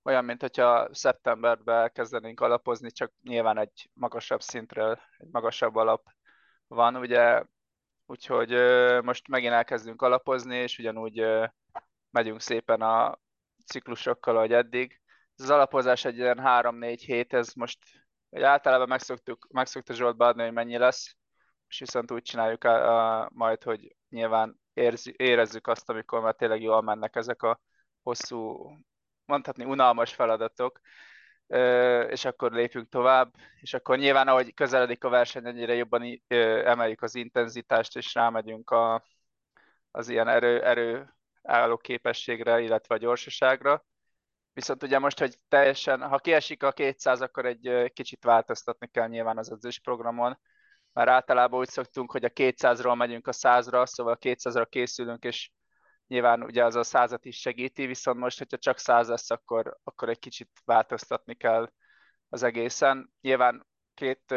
[0.04, 6.04] olyan, mint hogyha szeptemberben kezdenénk alapozni, csak nyilván egy magasabb szintről, egy magasabb alap
[6.68, 7.44] van, ugye,
[8.06, 8.50] úgyhogy
[9.04, 11.26] most megint elkezdünk alapozni, és ugyanúgy
[12.10, 13.20] megyünk szépen a
[13.66, 15.02] ciklusokkal, ahogy eddig.
[15.36, 17.80] Az alapozás egy ilyen 3-4 hét, ez most
[18.30, 21.16] egy általában megszoktuk, megszokta Zsolt beadni, hogy mennyi lesz,
[21.68, 26.62] és viszont úgy csináljuk a, a, majd, hogy nyilván érzi, érezzük azt, amikor már tényleg
[26.62, 27.60] jól mennek ezek a
[28.04, 28.70] hosszú
[29.26, 30.80] mondhatni unalmas feladatok,
[32.10, 36.22] és akkor lépünk tovább, és akkor nyilván, ahogy közeledik a verseny, ennyire jobban
[36.66, 39.04] emeljük az intenzitást, és rámegyünk a,
[39.92, 43.86] az ilyen erő, erő álló képességre, illetve a gyorsaságra.
[44.54, 49.38] Viszont ugye most, hogy teljesen, ha kiesik a 200, akkor egy kicsit változtatni kell nyilván
[49.38, 50.40] az edzésprogramon,
[50.96, 55.52] mert általában úgy szoktunk, hogy a 200-ról megyünk a 100-ra, szóval a 200-ra készülünk, és
[56.08, 60.10] nyilván ugye az a százat is segíti, viszont most, hogyha csak száz lesz, akkor, akkor
[60.10, 61.72] egy kicsit változtatni kell
[62.30, 63.14] az egészen.
[63.22, 64.36] Nyilván két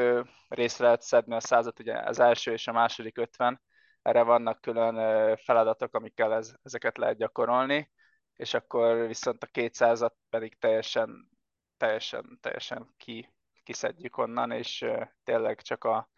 [0.49, 3.63] részre lehet szedni a százat, ugye az első és a második ötven,
[4.03, 7.91] erre vannak külön feladatok, amikkel ez, ezeket lehet gyakorolni,
[8.35, 11.29] és akkor viszont a 200-at pedig teljesen,
[11.77, 14.85] teljesen, teljesen ki, kiszedjük onnan, és
[15.25, 16.09] tényleg csak a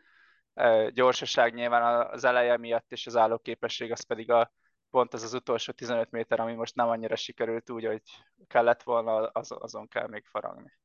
[0.92, 4.52] gyorsaság nyilván az eleje miatt, és az állóképesség az pedig a,
[4.90, 8.02] pont az az utolsó 15 méter, ami most nem annyira sikerült úgy, hogy
[8.46, 10.78] kellett volna, az, azon kell még faragni.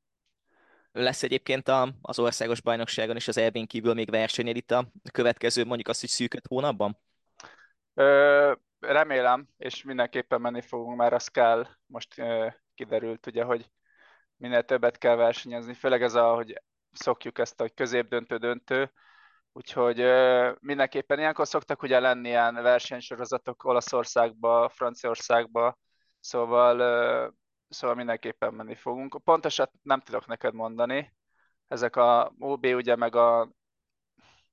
[0.91, 5.65] Lesz egyébként a, az országos bajnokságon és az EB-n kívül még versenyed itt a következő,
[5.65, 6.97] mondjuk azt, hogy szűköt hónapban?
[7.93, 11.67] Ö, remélem, és mindenképpen menni fogunk, mert az kell.
[11.85, 13.69] Most ö, kiderült ugye, hogy
[14.37, 18.91] minél többet kell versenyezni, főleg ez a, hogy szokjuk ezt a középdöntő-döntő,
[19.55, 25.77] úgyhogy ö, mindenképpen ilyenkor szoktak ugye lenni ilyen versenysorozatok Olaszországba, Franciaországba,
[26.19, 27.27] szóval, ö,
[27.69, 29.23] szóval mindenképpen menni fogunk.
[29.23, 31.13] Pontosat nem tudok neked mondani,
[31.67, 33.49] ezek a OB ugye meg a,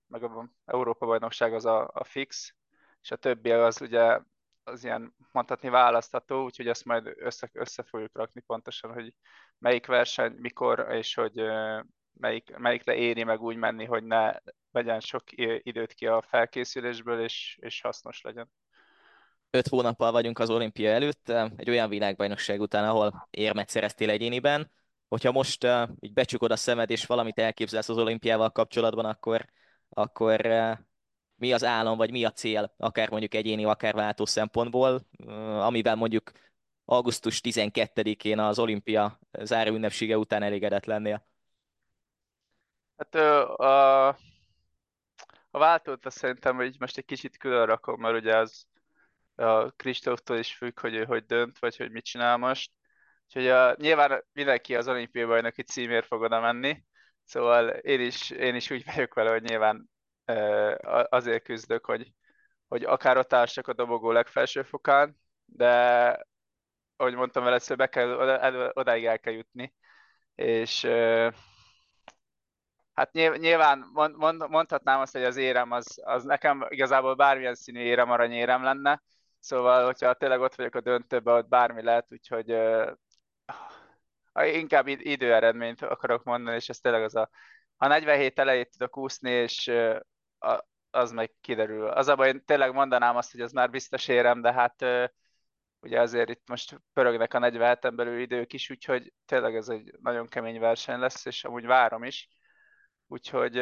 [0.06, 2.54] meg a Európa bajnokság az a, a fix,
[3.02, 4.20] és a többi az ugye
[4.64, 9.14] az ilyen mondhatni választható, úgyhogy ezt majd össze, össze fogjuk rakni pontosan, hogy
[9.58, 11.42] melyik verseny, mikor, és hogy
[12.12, 14.34] melyik, melyikre éri meg úgy menni, hogy ne
[14.70, 15.22] vegyen sok
[15.62, 18.50] időt ki a felkészülésből, és, és hasznos legyen.
[19.50, 24.70] Öt hónappal vagyunk az olimpia előtt, egy olyan világbajnokság után, ahol érmet szereztél egyéniben.
[25.08, 29.44] Hogyha most uh, így becsukod a szemed, és valamit elképzelsz az olimpiával kapcsolatban, akkor,
[29.88, 30.78] akkor uh,
[31.42, 35.06] mi az álom, vagy mi a cél, akár mondjuk egyéni, akár váltó szempontból,
[35.60, 36.32] amivel mondjuk
[36.84, 41.26] augusztus 12-én az olimpia záró ünnepsége után elégedett lennél?
[43.02, 44.08] Hát a,
[45.50, 48.66] a váltót azt szerintem, hogy most egy kicsit külön rakom, mert ugye az
[49.34, 52.70] a Kristóftól is függ, hogy ő hogy dönt, vagy hogy mit csinál most.
[53.26, 56.84] Úgyhogy a, nyilván mindenki az olimpiai bajnoki címért fog oda menni,
[57.24, 59.90] szóval én is, én is úgy vagyok vele, hogy nyilván
[61.08, 62.12] azért küzdök, hogy,
[62.68, 66.26] hogy akár ott társak a dobogó legfelső fokán, de
[66.96, 68.10] ahogy mondtam először, be kell,
[68.74, 69.74] odáig el kell jutni,
[70.34, 70.86] és
[72.94, 77.80] hát nyilván mond, mond, mondhatnám azt, hogy az érem az, az nekem igazából bármilyen színű
[77.80, 79.02] érem aranyérem lenne,
[79.38, 82.56] szóval, hogyha tényleg ott vagyok a döntőben, ott bármi lehet, úgyhogy
[84.34, 87.30] inkább időeredményt akarok mondani, és ez tényleg az a
[87.82, 89.72] ha 47 elejét tudok úszni, és
[90.90, 91.88] az meg kiderül.
[91.88, 94.84] Az a baj, én tényleg mondanám azt, hogy az már biztos érem, de hát
[95.80, 100.26] ugye azért itt most pörögnek a 47-en belül idők is, úgyhogy tényleg ez egy nagyon
[100.26, 102.28] kemény verseny lesz, és amúgy várom is.
[103.12, 103.56] Úgyhogy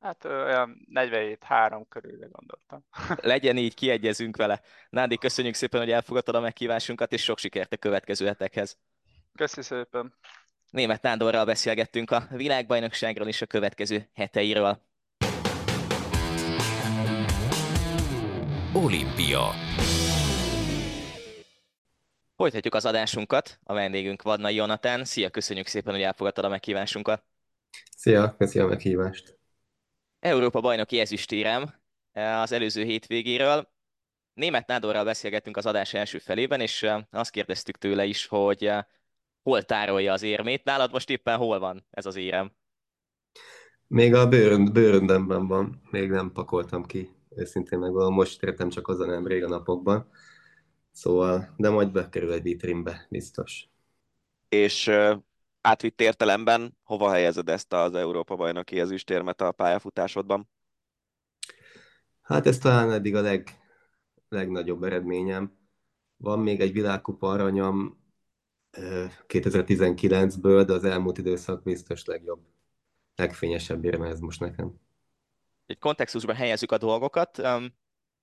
[0.00, 2.84] hát olyan 47-3 körülre gondoltam.
[3.32, 4.60] Legyen így, kiegyezünk vele.
[4.90, 8.78] Nádi, köszönjük szépen, hogy elfogadtad a meghívásunkat, és sok sikert a következő hetekhez.
[9.34, 10.14] Köszönjük szépen.
[10.70, 14.80] Német Nándorral beszélgettünk a világbajnokságról és a következő heteiről.
[18.72, 19.50] Olimpia.
[22.36, 23.58] Folytatjuk az adásunkat.
[23.64, 25.04] A vendégünk Vadnai Jonatán.
[25.04, 27.22] Szia, köszönjük szépen, hogy elfogadtad a meghívásunkat.
[27.96, 29.38] Szia, köszönöm a meghívást.
[30.20, 31.74] Európa bajnoki ezüstérem
[32.12, 33.72] eh, az előző hétvégéről.
[34.34, 38.84] Német Nádorral beszélgettünk az adás első felében, és eh, azt kérdeztük tőle is, hogy eh,
[39.42, 40.64] hol tárolja az érmét.
[40.64, 42.52] Nálad most éppen hol van ez az érem?
[43.86, 49.00] Még a bőrönd, bőröndemben van, még nem pakoltam ki őszintén meg most értem csak az
[49.00, 50.10] a nem rég a napokban.
[50.92, 53.68] Szóval, de majd bekerül egy vitrínbe, biztos.
[54.48, 54.90] És
[55.66, 60.48] átvitt értelemben hova helyezed ezt az Európa bajnoki ezüstérmet a pályafutásodban?
[62.22, 63.48] Hát ez talán eddig a leg,
[64.28, 65.58] legnagyobb eredményem.
[66.16, 68.02] Van még egy világkupa aranyam
[69.28, 72.40] 2019-ből, de az elmúlt időszak biztos legjobb,
[73.16, 74.82] legfényesebb érme ez most nekem
[75.66, 77.38] egy kontextusban helyezzük a dolgokat,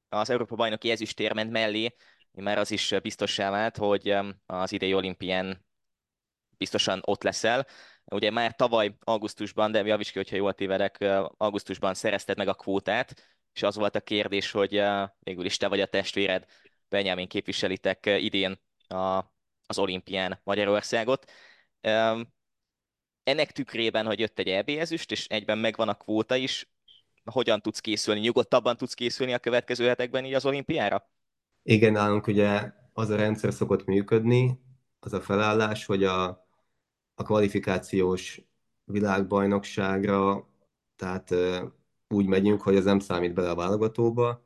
[0.10, 1.96] az Európa bajnoki ezüstérment mellé
[2.32, 5.66] már az is biztossá vált, hogy az idei olimpián
[6.62, 7.68] biztosan ott leszel.
[8.06, 11.06] Ugye már tavaly augusztusban, de javíts ki, hogyha jól tévedek,
[11.38, 13.14] augusztusban szerezted meg a kvótát,
[13.54, 14.84] és az volt a kérdés, hogy
[15.20, 16.46] végül is te vagy a testvéred,
[16.90, 19.24] Benjamin képviselitek idén a,
[19.66, 21.32] az olimpián Magyarországot.
[23.24, 26.70] Ennek tükrében, hogy jött egy EB ezüst, és egyben megvan a kvóta is,
[27.24, 31.10] hogyan tudsz készülni, nyugodtabban tudsz készülni a következő hetekben így az olimpiára?
[31.64, 34.60] Igen, nálunk ugye az a rendszer szokott működni,
[35.00, 36.48] az a felállás, hogy a,
[37.22, 38.42] a kvalifikációs
[38.84, 40.48] világbajnokságra,
[40.96, 41.36] tehát
[42.08, 44.46] úgy megyünk, hogy ez nem számít bele a válogatóba,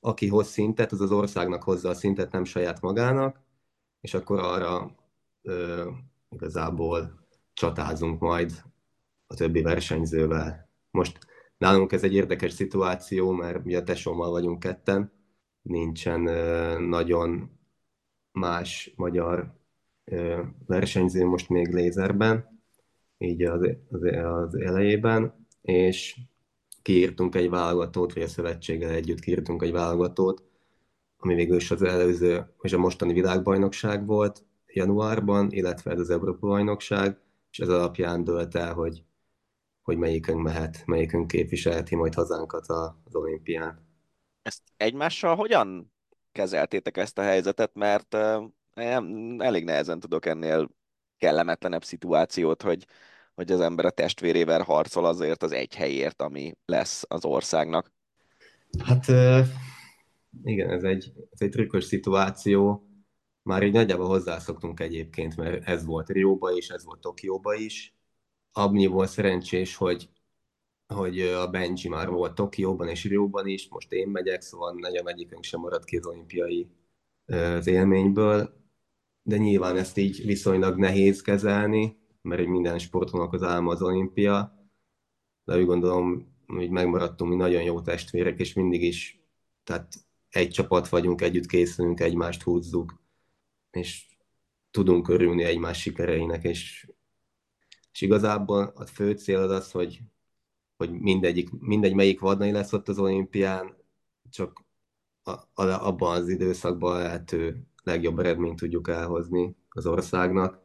[0.00, 3.40] aki hoz szintet, az az országnak hozza a szintet, nem saját magának,
[4.00, 4.94] és akkor arra
[5.42, 5.90] ö,
[6.30, 8.62] igazából csatázunk majd
[9.26, 10.70] a többi versenyzővel.
[10.90, 11.18] Most
[11.58, 15.12] Nálunk ez egy érdekes szituáció, mert mi a tesómmal vagyunk ketten,
[15.62, 16.20] nincsen
[16.82, 17.58] nagyon
[18.32, 19.54] más magyar
[20.66, 22.62] versenyző most még lézerben,
[23.18, 26.16] így az, az, az elejében, és
[26.82, 30.44] kiírtunk egy válogatót, vagy a szövetséggel együtt kiírtunk egy válogatót,
[31.16, 36.46] ami végül is az előző, és a mostani világbajnokság volt januárban, illetve ez az Európa
[36.46, 37.18] bajnokság,
[37.50, 39.04] és ez alapján dölt el, hogy,
[39.82, 43.86] hogy melyikünk mehet, melyikünk képviselheti majd hazánkat az olimpián.
[44.42, 45.92] Ezt egymással hogyan
[46.32, 48.16] kezeltétek ezt a helyzetet, mert
[49.38, 50.68] elég nehezen tudok ennél
[51.18, 52.86] kellemetlenebb szituációt, hogy,
[53.34, 57.92] hogy az ember a testvérével harcol azért az egy helyért, ami lesz az országnak.
[58.84, 59.06] Hát
[60.44, 62.86] igen, ez egy, ez egy trükkös szituáció.
[63.42, 67.94] Már így nagyjából hozzászoktunk egyébként, mert ez volt Rióba is, ez volt Tokióba is.
[68.52, 70.08] Abnyi volt szerencsés, hogy,
[70.94, 75.42] hogy a Benji már volt Tokióban és Rióban is, most én megyek, szóval nagyon egyikünk
[75.42, 76.68] sem maradt ki az olimpiai
[77.26, 78.65] az élményből,
[79.26, 84.68] de nyilván ezt így viszonylag nehéz kezelni, mert egy minden sportolónak az álma az olimpia,
[85.44, 89.20] de úgy gondolom, hogy megmaradtunk mi nagyon jó testvérek, és mindig is,
[89.64, 89.94] tehát
[90.28, 93.02] egy csapat vagyunk, együtt készülünk, egymást húzzuk,
[93.70, 94.06] és
[94.70, 96.90] tudunk örülni egymás sikereinek, és,
[97.92, 100.00] és igazából a fő cél az az, hogy,
[100.76, 103.76] hogy mindegyik, mindegy melyik vadnai lesz ott az olimpián,
[104.30, 104.64] csak
[105.22, 110.62] a, a, abban az időszakban lehető legjobb eredményt tudjuk elhozni az országnak,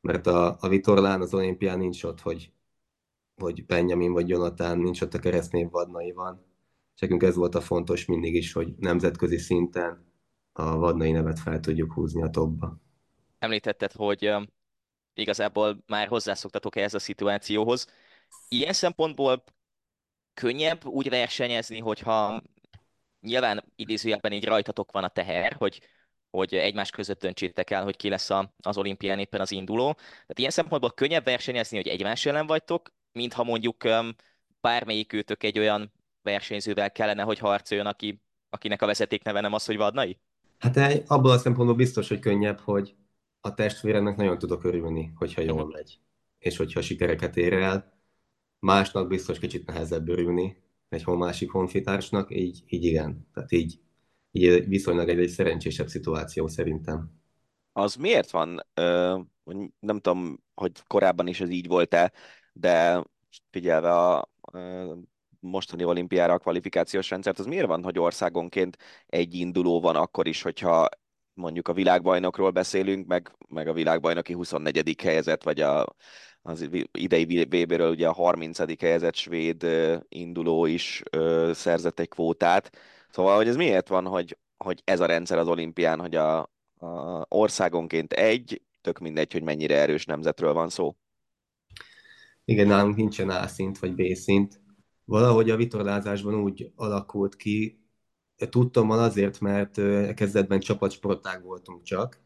[0.00, 2.52] mert a, a Vitorlán az olimpián nincs ott, hogy,
[3.34, 6.46] hogy Benjamin vagy Jonathan, nincs ott a keresztnév vadnai van.
[7.00, 10.12] Nekünk ez volt a fontos mindig is, hogy nemzetközi szinten
[10.52, 12.80] a vadnai nevet fel tudjuk húzni a topba.
[13.38, 14.34] Említetted, hogy
[15.14, 17.86] igazából már hozzászoktatok ehhez a szituációhoz.
[18.48, 19.44] Ilyen szempontból
[20.34, 22.42] könnyebb úgy versenyezni, hogyha
[23.20, 25.80] nyilván idézőjelben így rajtatok van a teher, hogy
[26.30, 29.92] hogy egymás között döntsétek el, hogy ki lesz a, az olimpián éppen az induló.
[29.92, 33.84] Tehát ilyen szempontból könnyebb versenyezni, hogy egymás ellen vagytok, mint ha mondjuk
[34.60, 39.64] bármelyik őtök egy olyan versenyzővel kellene, hogy harcoljon, aki, akinek a vezeték neve nem az,
[39.64, 40.18] hogy vadnai?
[40.58, 42.94] Hát abból a szempontból biztos, hogy könnyebb, hogy
[43.40, 45.72] a testvéremnek nagyon tudok örülni, hogyha jól mhm.
[45.72, 45.98] megy,
[46.38, 47.96] és hogyha sikereket ér el.
[48.58, 50.56] Másnak biztos kicsit nehezebb örülni,
[50.88, 53.28] egy másik honfitársnak, így, így igen.
[53.34, 53.80] Tehát így
[54.30, 57.10] így viszonylag egy, egy szerencsésebb szituáció szerintem.
[57.72, 58.66] Az miért van,
[59.78, 62.12] nem tudom, hogy korábban is ez így volt-e,
[62.52, 63.04] de
[63.50, 64.28] figyelve a
[65.40, 70.42] mostani olimpiára a kvalifikációs rendszert, az miért van, hogy országonként egy induló van akkor is,
[70.42, 70.88] hogyha
[71.34, 75.00] mondjuk a világbajnokról beszélünk, meg, meg a világbajnoki 24.
[75.02, 75.86] helyezett, vagy a,
[76.42, 78.80] az idei VB-ről ugye a 30.
[78.80, 79.66] helyezett svéd
[80.08, 81.02] induló is
[81.52, 82.70] szerzett egy kvótát,
[83.10, 86.38] Szóval, hogy ez miért van, hogy, hogy ez a rendszer az olimpián, hogy a,
[86.78, 90.96] a országonként egy, tök mindegy, hogy mennyire erős nemzetről van szó.
[92.44, 94.60] Igen, nálunk nincsen A szint vagy B szint.
[95.04, 97.82] Valahogy a vitorlázásban úgy alakult ki,
[98.46, 99.74] tudtam azért, mert
[100.14, 102.20] kezdetben csapatsportág voltunk csak,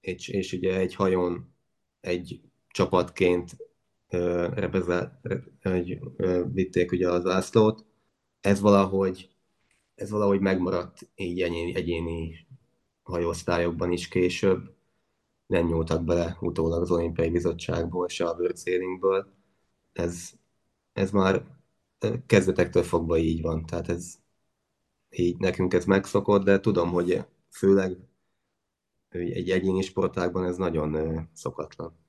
[0.00, 1.54] és, és ugye egy hajón
[2.00, 3.56] egy csapatként
[4.54, 5.12] repezelt,
[6.52, 7.84] vitték ugye az ászlót.
[8.40, 9.31] Ez valahogy
[9.94, 12.46] ez valahogy megmaradt így egyéni, egyéni
[13.02, 14.74] hajóosztályokban is később.
[15.46, 19.26] Nem nyúltak bele utólag az olimpiai bizottságból, se a World
[19.92, 20.30] Ez,
[20.92, 21.44] ez már
[22.26, 24.14] kezdetektől fogva így van, tehát ez
[25.10, 27.96] így nekünk ez megszokott, de tudom, hogy főleg
[29.08, 32.00] egy egyéni sportágban ez nagyon szokatlan.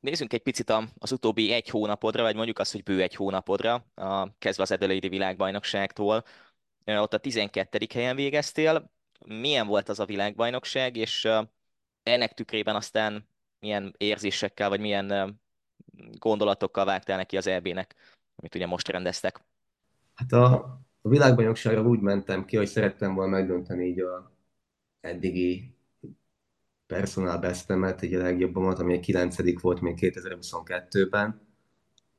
[0.00, 3.86] Nézzünk egy picit az utóbbi egy hónapodra, vagy mondjuk azt, hogy bő egy hónapodra,
[4.38, 6.24] kezdve az Adelaide világbajnokságtól
[6.96, 7.86] ott a 12.
[7.94, 8.90] helyen végeztél.
[9.26, 11.28] Milyen volt az a világbajnokság, és
[12.02, 13.28] ennek tükrében aztán
[13.60, 15.38] milyen érzésekkel, vagy milyen
[16.18, 17.94] gondolatokkal vágtál neki az EB-nek,
[18.36, 19.40] amit ugye most rendeztek?
[20.14, 20.52] Hát a,
[21.02, 24.32] a világbajnokságra úgy mentem ki, hogy szerettem volna megdönteni így a
[25.00, 25.76] eddigi
[26.86, 29.60] personal bestemet, egy a legjobbamat, ami egy 9.
[29.60, 31.46] volt még 2022-ben,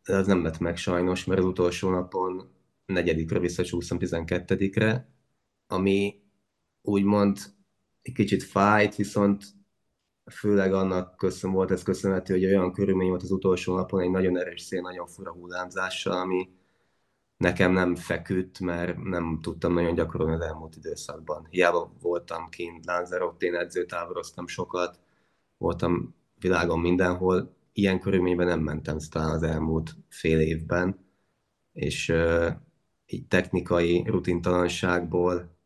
[0.06, 2.59] de az nem lett meg sajnos, mert az utolsó napon
[2.90, 5.10] negyedikre visszacsúszom 12-re,
[5.68, 6.22] ami
[6.82, 7.38] úgymond
[8.02, 9.44] egy kicsit fájt, viszont
[10.32, 14.38] főleg annak köszön, volt ez köszönhető, hogy olyan körülmény volt az utolsó napon, egy nagyon
[14.38, 16.50] erős szél, nagyon fura hullámzással, ami
[17.38, 21.48] nekem nem feküdt, mert nem tudtam nagyon gyakorolni az elmúlt időszakban.
[21.50, 25.00] Hiába voltam kint Lanzarotén, edzőtáboroztam sokat,
[25.58, 31.06] voltam világon mindenhol, ilyen körülményben nem mentem talán az elmúlt fél évben,
[31.74, 32.14] és
[33.12, 35.58] így technikai rutintalanságból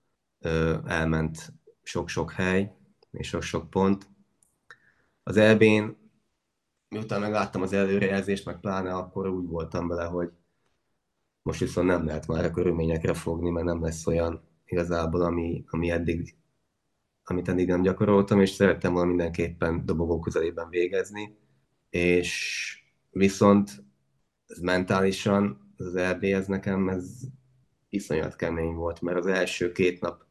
[0.85, 2.71] elment sok-sok hely
[3.11, 4.07] és sok-sok pont.
[5.23, 5.97] Az EB-n,
[6.89, 10.31] miután megláttam az előrejelzést, meg pláne akkor úgy voltam vele, hogy
[11.41, 15.89] most viszont nem lehet már a körülményekre fogni, mert nem lesz olyan igazából, ami, ami
[15.89, 16.35] eddig,
[17.23, 21.37] amit eddig nem gyakoroltam, és szerettem volna mindenképpen dobogó közelében végezni,
[21.89, 23.83] és viszont
[24.47, 27.19] ez mentálisan, az EB, ez nekem ez
[27.89, 30.25] iszonyat kemény volt, mert az első két nap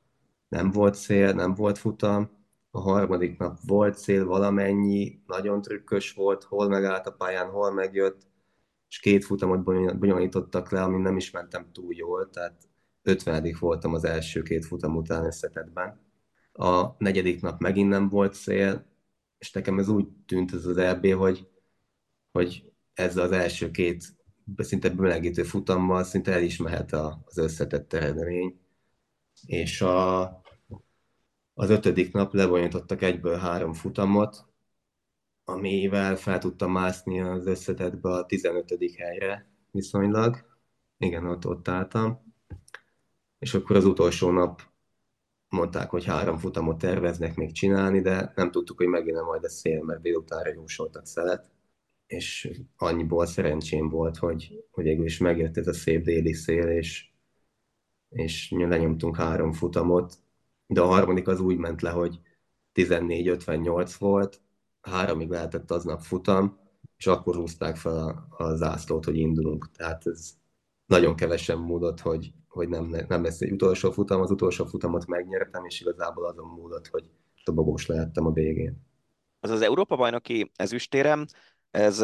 [0.48, 2.30] nem volt szél, nem volt futam,
[2.70, 8.26] a harmadik nap volt szél valamennyi, nagyon trükkös volt, hol megállt a pályán, hol megjött,
[8.88, 9.62] és két futamot
[9.98, 12.68] bonyolítottak le, amin nem is mentem túl jól, tehát
[13.03, 16.00] 50 voltam az első két futam után összetetben.
[16.53, 18.86] A negyedik nap megint nem volt szél,
[19.38, 21.48] és nekem ez úgy tűnt ez az EB, hogy,
[22.32, 24.22] hogy ez az első két
[24.57, 28.61] szinte bemelegítő futammal szinte el is mehet az összetett eredmény.
[29.46, 30.22] És a,
[31.55, 34.46] az ötödik nap lebonyolítottak egyből három futamot,
[35.44, 38.74] amivel fel tudtam mászni az összetetbe a 15.
[38.96, 40.36] helyre viszonylag.
[40.98, 42.34] Igen, ott, ott álltam.
[43.38, 44.62] És akkor az utolsó nap
[45.48, 49.82] mondták, hogy három futamot terveznek még csinálni, de nem tudtuk, hogy megint majd a szél,
[49.82, 51.51] mert délutánra jósoltak szelet.
[52.12, 57.10] És annyiból szerencsém volt, hogy, hogy végül is megjött ez a szép déli szél, és,
[58.08, 60.14] és lenyomtunk három futamot,
[60.66, 62.20] de a harmadik az úgy ment le, hogy
[62.74, 64.40] 14-58 volt,
[64.80, 66.58] háromig lehetett aznap futam,
[66.96, 69.70] és akkor húzták fel a, a zászlót, hogy indulunk.
[69.70, 70.32] Tehát ez
[70.86, 75.64] nagyon kevesen múlott, hogy, hogy nem, nem lesz egy utolsó futam, az utolsó futamot megnyertem,
[75.64, 77.10] és igazából azon múlott, hogy
[77.44, 78.90] dobogós lehettem a végén.
[79.44, 81.26] Az az Európa-bajnoki ezüstérem,
[81.73, 81.99] ez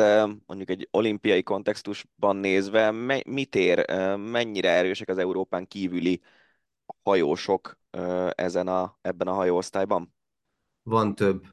[0.47, 2.91] mondjuk egy olimpiai kontextusban nézve
[3.27, 6.21] mit ér, mennyire erősek az Európán kívüli
[7.03, 7.79] hajósok
[8.31, 10.15] ezen a, ebben a hajóosztályban?
[10.83, 11.45] Van több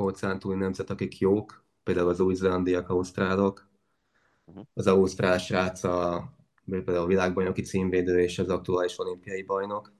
[0.00, 3.70] óceántúli nemzet, akik jók, például az új-zélandiak, ausztrálok.
[4.44, 4.64] Uh-huh.
[4.74, 6.28] Az ausztrál srác a,
[6.64, 9.92] például a világbajnoki címvédő és az aktuális olimpiai bajnok,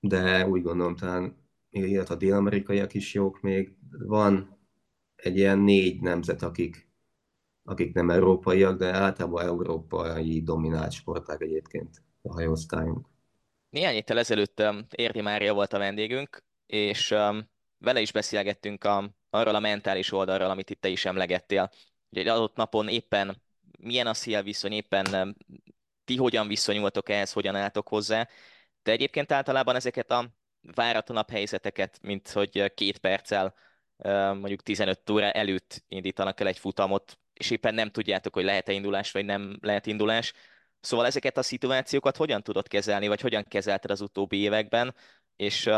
[0.00, 3.76] de úgy gondolom talán illetve a dél-amerikaiak is jók még.
[3.90, 4.58] Van
[5.22, 6.88] egy ilyen négy nemzet, akik,
[7.64, 13.06] akik nem európaiak, de általában európai dominált sporták egyébként a hajóosztályunk.
[13.70, 19.54] Néhány héttel ezelőtt Érdi Mária volt a vendégünk, és um, vele is beszélgettünk a, arról
[19.54, 21.70] a mentális oldalról, amit itt te is emlegettél.
[22.08, 23.42] Hogy egy adott napon éppen
[23.78, 25.36] milyen a szélviszony, éppen
[26.04, 28.28] ti hogyan viszonyultok ehhez, hogyan álltok hozzá.
[28.82, 30.30] De egyébként általában ezeket a
[30.74, 33.54] váratlanabb helyzeteket, mint hogy két perccel,
[34.32, 39.12] mondjuk 15 óra előtt indítanak el egy futamot, és éppen nem tudjátok, hogy lehet-e indulás,
[39.12, 40.32] vagy nem lehet indulás.
[40.80, 44.94] Szóval ezeket a szituációkat hogyan tudod kezelni, vagy hogyan kezelted az utóbbi években,
[45.36, 45.70] és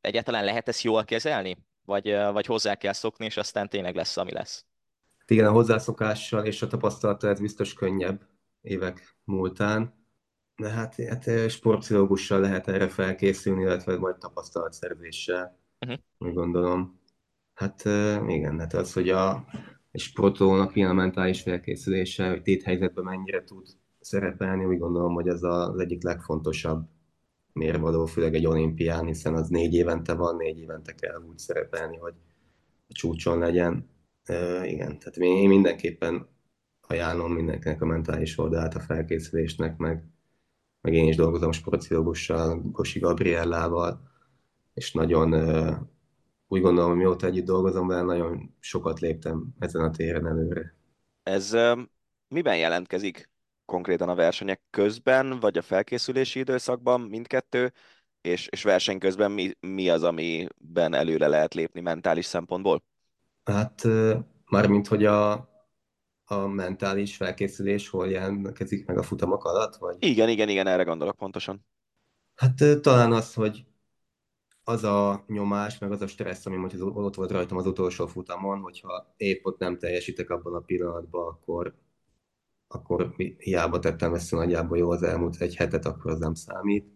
[0.00, 1.56] egyáltalán lehet ezt jól kezelni?
[1.84, 4.64] Vagy, vagy hozzá kell szokni, és aztán tényleg lesz, ami lesz?
[5.26, 8.26] Igen, a hozzászokással és a tapasztalattal ez biztos könnyebb
[8.60, 9.94] évek múltán.
[10.56, 15.98] De hát, hát sportpszichológussal lehet erre felkészülni, illetve majd tapasztalatszerzéssel, uh-huh.
[16.18, 16.99] úgy gondolom.
[17.60, 17.84] Hát
[18.28, 19.44] igen, hát az, hogy a
[19.92, 23.66] sportolónak milyen a mentális felkészülése, hogy téthelyzetben mennyire tud
[24.00, 26.88] szerepelni, úgy gondolom, hogy ez az egyik legfontosabb
[27.52, 32.14] mérvadó, főleg egy olimpián, hiszen az négy évente van, négy évente kell úgy szerepelni, hogy
[32.88, 33.88] a csúcson legyen.
[34.24, 36.28] E, igen, tehát én mindenképpen
[36.80, 40.04] ajánlom mindenkinek a mentális oldalát a felkészülésnek, meg,
[40.80, 44.00] meg én is dolgozom sportpszichológussal, Gosi Gabriellával,
[44.74, 45.34] és nagyon
[46.50, 50.74] úgy gondolom, hogy mióta együtt dolgozom vele, nagyon sokat léptem ezen a téren előre.
[51.22, 51.56] Ez
[52.28, 53.30] miben jelentkezik?
[53.70, 57.72] konkrétan a versenyek közben, vagy a felkészülési időszakban, mindkettő,
[58.20, 62.82] és, és verseny közben mi, mi az, amiben előre lehet lépni mentális szempontból?
[63.44, 63.82] Hát
[64.46, 65.32] mármint, hogy a,
[66.24, 69.76] a mentális felkészülés hol jelentkezik meg a futamok alatt?
[69.76, 69.96] Vagy?
[69.98, 71.66] Igen, igen, igen, erre gondolok pontosan.
[72.34, 73.64] Hát talán az, hogy
[74.70, 78.60] az a nyomás, meg az a stressz, ami most ott volt rajtam az utolsó futamon,
[78.60, 81.74] hogyha épp ott nem teljesítek abban a pillanatban, akkor
[82.72, 86.86] akkor hiába tettem ezt nagyjából jó az elmúlt egy hetet, akkor az nem számít.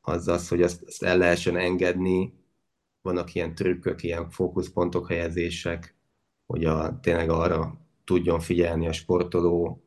[0.00, 2.32] Az az, hogy azt, azt el lehessen engedni,
[3.02, 5.96] vannak ilyen trükkök, ilyen fókuszpontok, helyezések,
[6.46, 9.84] hogy a, tényleg arra tudjon figyelni a sportoló,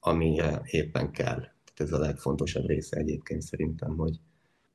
[0.00, 1.38] amire éppen kell.
[1.40, 4.20] Tehát ez a legfontosabb része egyébként szerintem, hogy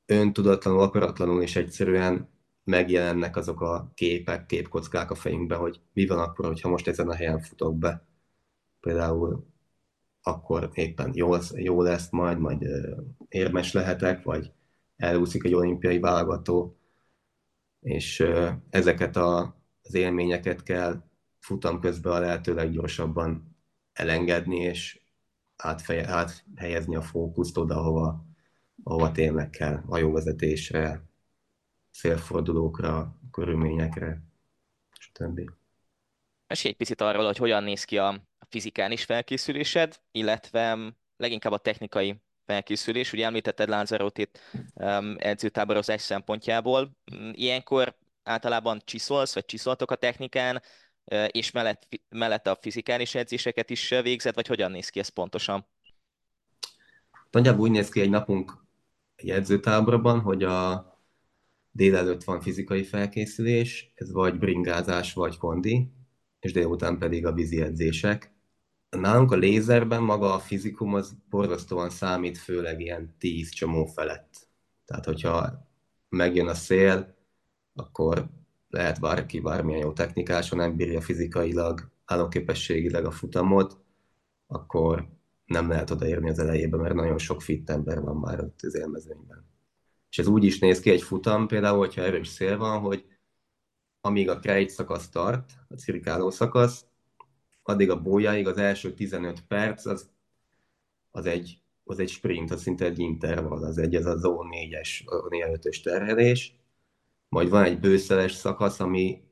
[0.06, 2.30] öntudatlanul, akaratlanul és egyszerűen
[2.64, 7.16] megjelennek azok a képek, képkockák a fejünkbe, hogy mi van akkor, hogyha most ezen a
[7.16, 8.08] helyen futok be.
[8.80, 9.48] Például
[10.22, 12.66] akkor éppen jó, jó lesz majd, majd
[13.30, 14.52] érmes lehetek, vagy
[14.96, 16.78] elúszik egy olimpiai válogató,
[17.80, 18.24] és
[18.70, 21.04] ezeket a, az élményeket kell
[21.40, 23.58] futam közben a lehető leggyorsabban
[23.94, 25.02] elengedni, és
[25.56, 28.26] átfeje, áthelyezni a fókuszt oda, ahova,
[28.88, 31.04] ahova tényleg kell, hajóvezetésre,
[31.92, 34.22] szélfordulókra, körülményekre,
[35.00, 35.42] stb.
[36.48, 40.78] Mesélj egy picit arról, hogy hogyan néz ki a fizikális felkészülésed, illetve
[41.18, 43.14] leginkább a technikai felkészülés.
[43.14, 44.40] Ugye említetted Lanzarotit
[44.74, 46.98] um, edzőtáborozás szempontjából.
[47.16, 50.62] Mm, ilyenkor általában csiszolsz, vagy csiszoltok a technikán,
[51.28, 55.68] és mellett, mellett a fizikális edzéseket is végzed, vagy hogyan néz ki ez pontosan?
[57.32, 58.65] Nagyjából úgy néz ki egy napunk
[59.16, 60.86] egy edzőtáborban, hogy a
[61.72, 65.92] délelőtt van fizikai felkészülés, ez vagy bringázás, vagy kondi,
[66.40, 68.34] és délután pedig a vízi edzések.
[68.90, 74.48] Nálunk a lézerben maga a fizikum az borzasztóan számít, főleg ilyen 10 csomó felett.
[74.86, 75.68] Tehát, hogyha
[76.10, 77.16] megjön a szél,
[77.74, 78.30] akkor
[78.70, 83.78] lehet bárki bármilyen jó technikás, ha nem bírja fizikailag, állóképességileg a futamot,
[84.48, 85.10] akkor
[85.46, 89.46] nem lehet odaérni az elejébe, mert nagyon sok fit ember van már ott az élmezőnyben.
[90.10, 93.06] És ez úgy is néz ki egy futam, például, hogyha erős szél van, hogy
[94.02, 96.86] amíg a krejt szakasz tart, a cirkáló szakasz,
[97.64, 100.10] addig a bójáig az első 15 perc az,
[101.12, 104.90] az, egy, az egy sprint, az szinte egy intervall, az egy, ez a zón 4-es,
[105.06, 106.56] 4-5-ös terhelés,
[107.30, 109.24] majd van egy bőszeles szakasz, ami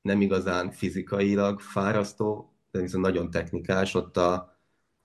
[0.00, 4.57] nem igazán fizikailag fárasztó, de viszont nagyon technikás, ott a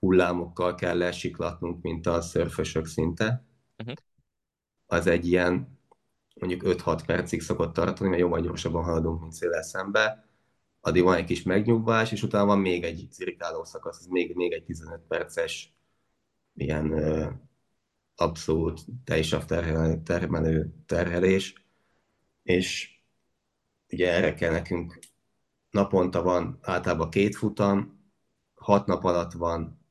[0.04, 3.46] hullámokkal kell lesiklatnunk, mint a szörfösök szinte.
[3.78, 3.94] Uh-huh.
[4.86, 5.78] Az egy ilyen
[6.34, 10.28] mondjuk 5-6 percig szokott tartani, mert jóval gyorsabban haladunk, mint széle szembe.
[10.80, 14.52] Addig van egy kis megnyugvás, és utána van még egy cirkáló szakasz, ez még, még
[14.52, 15.76] egy 15 perces
[16.54, 17.32] ilyen uh,
[18.14, 19.44] abszolút teljesav
[20.04, 21.54] termelő terhelés,
[22.42, 22.98] és
[23.88, 24.98] ugye erre kell nekünk
[25.70, 28.02] naponta van általában két futam,
[28.54, 29.83] hat nap alatt van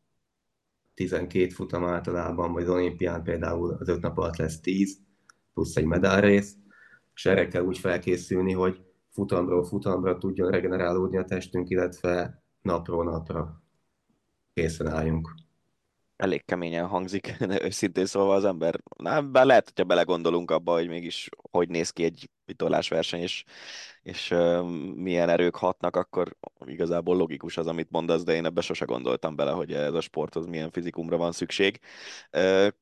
[0.93, 4.97] 12 futam általában, vagy az olimpián például az öt nap alatt lesz 10,
[5.53, 6.55] plusz egy medálrész,
[7.15, 13.63] és erre kell úgy felkészülni, hogy futamról futamra tudjon regenerálódni a testünk, illetve napról napra
[14.53, 15.33] készen álljunk
[16.23, 17.35] elég keményen hangzik,
[17.67, 18.79] őszintén szólva az ember.
[18.97, 23.43] Na, bár lehet, hogyha belegondolunk abba, hogy mégis hogy néz ki egy vitolásverseny, és,
[24.03, 24.27] és
[24.95, 29.51] milyen erők hatnak, akkor igazából logikus az, amit mondasz, de én ebbe sose gondoltam bele,
[29.51, 31.79] hogy ez a sporthoz milyen fizikumra van szükség.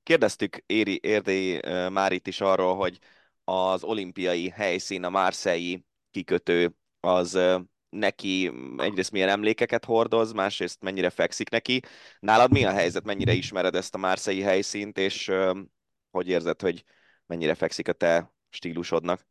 [0.04, 3.00] Kérdeztük Éri, Érdei uh, Márit is arról, hogy
[3.44, 7.40] az olimpiai helyszín, a Márszei kikötő az
[7.90, 11.82] neki egyrészt milyen emlékeket hordoz, másrészt mennyire fekszik neki.
[12.20, 15.32] Nálad mi a helyzet, mennyire ismered ezt a márszei helyszínt, és
[16.12, 16.84] hogy érzed, hogy
[17.26, 19.26] mennyire fekszik a te stílusodnak?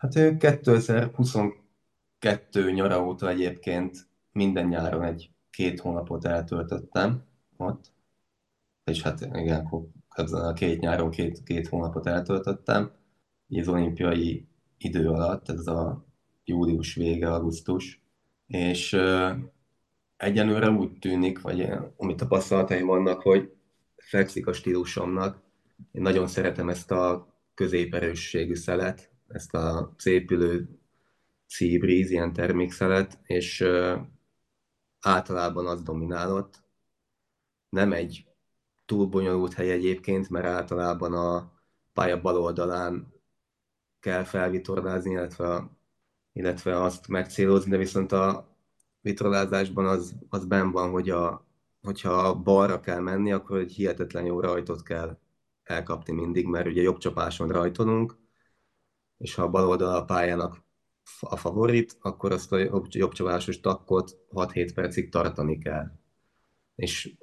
[0.00, 7.24] Hát ő 2022 nyara óta egyébként minden nyáron egy két hónapot eltöltöttem
[7.56, 7.92] ott,
[8.84, 9.68] és hát igen,
[10.08, 12.92] ezen a két nyáron két, két hónapot eltöltöttem,
[13.48, 14.48] így az olimpiai
[14.78, 16.06] idő alatt, ez a
[16.44, 18.02] július vége, augusztus,
[18.46, 19.30] és uh,
[20.16, 23.52] egyenlőre úgy tűnik, vagy amit tapasztalataim vannak, hogy
[23.96, 25.42] fekszik a stílusomnak.
[25.92, 30.68] Én nagyon szeretem ezt a középerősségű szelet, ezt a szépülő
[31.46, 33.64] sea breeze, ilyen termékszelet, és
[35.00, 36.62] általában az dominálott.
[37.68, 38.26] Nem egy
[38.86, 41.52] túl bonyolult hely egyébként, mert általában a
[41.92, 43.12] pálya bal oldalán
[44.00, 45.70] kell felvitorlázni, illetve
[46.32, 48.56] illetve azt megcélozni, de viszont a
[49.00, 51.46] vitrolázásban az, az ben van, hogy a,
[51.82, 55.18] hogyha balra kell menni, akkor egy hihetetlen jó rajtot kell
[55.62, 58.16] elkapni mindig, mert ugye jobb csapáson rajtolunk,
[59.20, 60.62] és ha a bal oldal a pályának
[61.20, 65.90] a favorit, akkor azt a jobb, jobb csapásos takkot 6-7 percig tartani kell.
[66.74, 67.16] És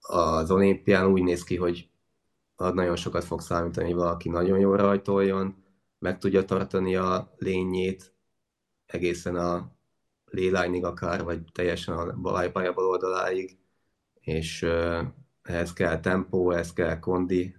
[0.00, 1.90] az olimpián úgy néz ki, hogy
[2.56, 5.64] nagyon sokat fog számítani, hogy valaki nagyon jól rajtoljon,
[5.98, 8.14] meg tudja tartani a lényét,
[8.86, 9.72] egészen a
[10.24, 13.58] lélányig akár, vagy teljesen a pálya bal oldaláig,
[14.20, 14.62] és
[15.42, 17.56] ehhez kell tempó, ehhez kell kondi,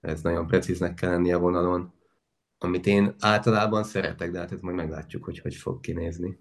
[0.00, 1.92] ez nagyon precíznek kell lenni a vonalon,
[2.62, 6.38] amit én általában szeretek, de hát ezt majd meglátjuk, hogy hogy fog kinézni.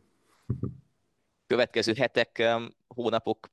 [1.47, 2.43] Következő hetek,
[2.87, 3.47] hónapok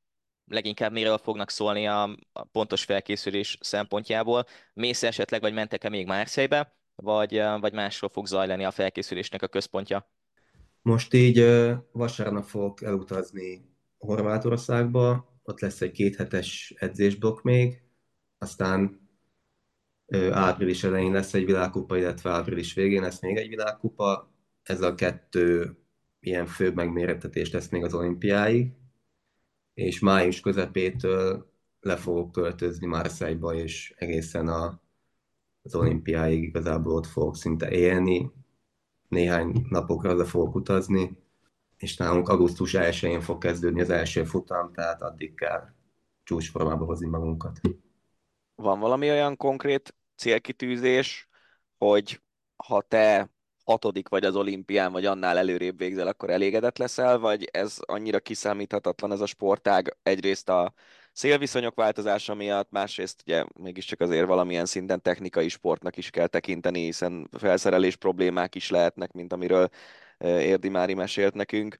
[0.46, 2.02] leginkább miről fognak szólni a,
[2.32, 4.44] a pontos felkészülés szempontjából?
[4.74, 10.10] Mész esetleg, vagy mentek-e még Márszejbe, vagy, vagy másról fog zajlani a felkészülésnek a központja?
[10.82, 11.44] Most így
[11.92, 17.82] vasárnap fogok elutazni Horvátországba, ott lesz egy kéthetes edzésblokk még,
[18.38, 19.05] aztán
[20.30, 24.30] április elején lesz egy világkupa, illetve április végén lesz még egy világkupa.
[24.62, 25.76] Ez a kettő
[26.20, 28.72] ilyen főbb megmérettetés lesz még az olimpiáig,
[29.74, 34.80] és május közepétől le fogok költözni Marseille-ba, és egészen a,
[35.62, 38.30] az olimpiáig igazából ott fogok szinte élni.
[39.08, 41.18] Néhány napokra le fogok utazni,
[41.76, 45.68] és nálunk augusztus 1-én fog kezdődni az első futam, tehát addig kell
[46.22, 47.60] csúcsformába hozni magunkat.
[48.54, 51.28] Van valami olyan konkrét célkitűzés,
[51.76, 52.20] hogy
[52.56, 53.30] ha te
[53.64, 59.12] hatodik vagy az olimpián, vagy annál előrébb végzel, akkor elégedett leszel, vagy ez annyira kiszámíthatatlan
[59.12, 60.72] ez a sportág egyrészt a
[61.12, 67.28] szélviszonyok változása miatt, másrészt ugye mégiscsak azért valamilyen szinten technikai sportnak is kell tekinteni, hiszen
[67.38, 69.68] felszerelés problémák is lehetnek, mint amiről
[70.18, 71.78] Érdi Mári mesélt nekünk.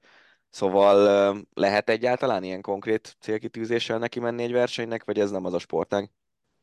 [0.49, 5.59] Szóval lehet egyáltalán ilyen konkrét célkitűzéssel neki menni egy versenynek, vagy ez nem az a
[5.59, 6.09] sportág?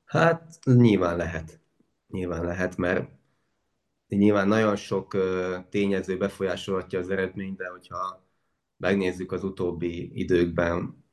[0.04, 1.58] Hát nyilván lehet.
[2.14, 3.10] Nyilván lehet, mert
[4.08, 5.16] nyilván nagyon sok
[5.68, 8.26] tényező befolyásolhatja az eredményt, de hogyha
[8.76, 11.04] megnézzük az utóbbi időkben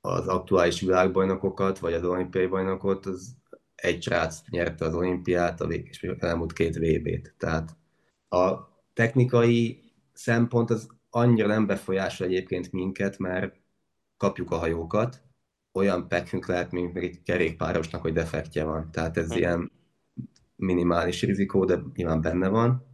[0.00, 3.36] az aktuális világbajnokokat, vagy az olimpiai bajnokot, az
[3.74, 7.34] egy srác nyerte az olimpiát, a és elmúlt két VB-t.
[7.38, 7.76] Tehát
[8.28, 8.54] a
[8.92, 13.56] technikai szempont az annyira nem befolyásol egyébként minket, mert
[14.16, 15.22] kapjuk a hajókat,
[15.72, 18.90] olyan pekünk lehet, mint egy kerékpárosnak, hogy defektje van.
[18.90, 19.36] Tehát ez hmm.
[19.36, 19.78] ilyen
[20.60, 22.86] minimális rizikó, de nyilván benne van.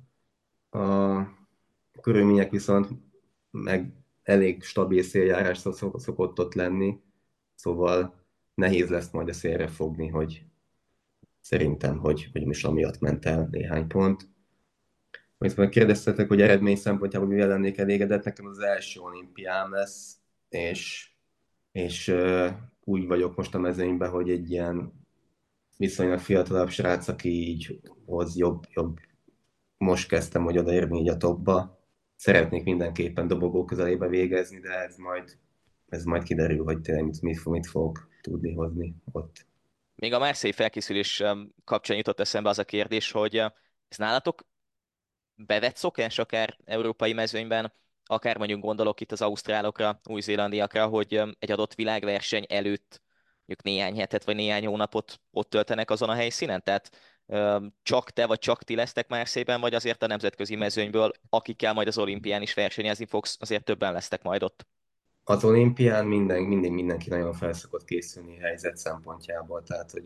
[0.71, 2.89] A körülmények viszont
[3.51, 3.93] meg
[4.23, 5.59] elég stabil széljárás
[5.95, 7.01] szokott ott lenni,
[7.55, 10.45] szóval nehéz lesz majd a szélre fogni, hogy
[11.41, 14.29] szerintem, hogy, hogy most amiatt ment el néhány pont.
[15.39, 20.17] Amit meg kérdeztetek, hogy eredmény szempontjából mi lennék elégedett, nekem az első olimpiám lesz,
[20.49, 21.11] és,
[21.73, 22.15] és
[22.85, 25.06] úgy vagyok most a mezőnyben, hogy egy ilyen
[25.77, 28.99] viszonylag fiatalabb srác, aki így hoz jobb, jobb
[29.79, 31.81] most kezdtem, hogy odaérni így a topba.
[32.17, 35.39] Szeretnék mindenképpen dobogó közelébe végezni, de ez majd,
[35.89, 39.47] ez majd kiderül, hogy tényleg mit, mit, mit fog tudni hozni ott.
[39.95, 43.51] Még a Marseille felkészülés um, kapcsán jutott eszembe az a kérdés, hogy uh,
[43.89, 44.47] ez nálatok
[45.35, 47.73] bevett szokás akár európai mezőnyben,
[48.05, 53.03] akár mondjuk gondolok itt az ausztrálokra, új-zélandiakra, hogy um, egy adott világverseny előtt
[53.47, 56.63] mondjuk néhány hetet vagy néhány hónapot ott töltenek azon a helyszínen?
[56.63, 56.91] Tehát
[57.83, 61.87] csak te vagy csak ti lesztek már szépen, vagy azért a nemzetközi mezőnyből, akikkel majd
[61.87, 64.67] az olimpián is versenyezni fogsz, azért többen lesztek majd ott?
[65.25, 70.05] Az olimpián minden, mindig mindenki nagyon felszokott készülni helyzet szempontjából, tehát hogy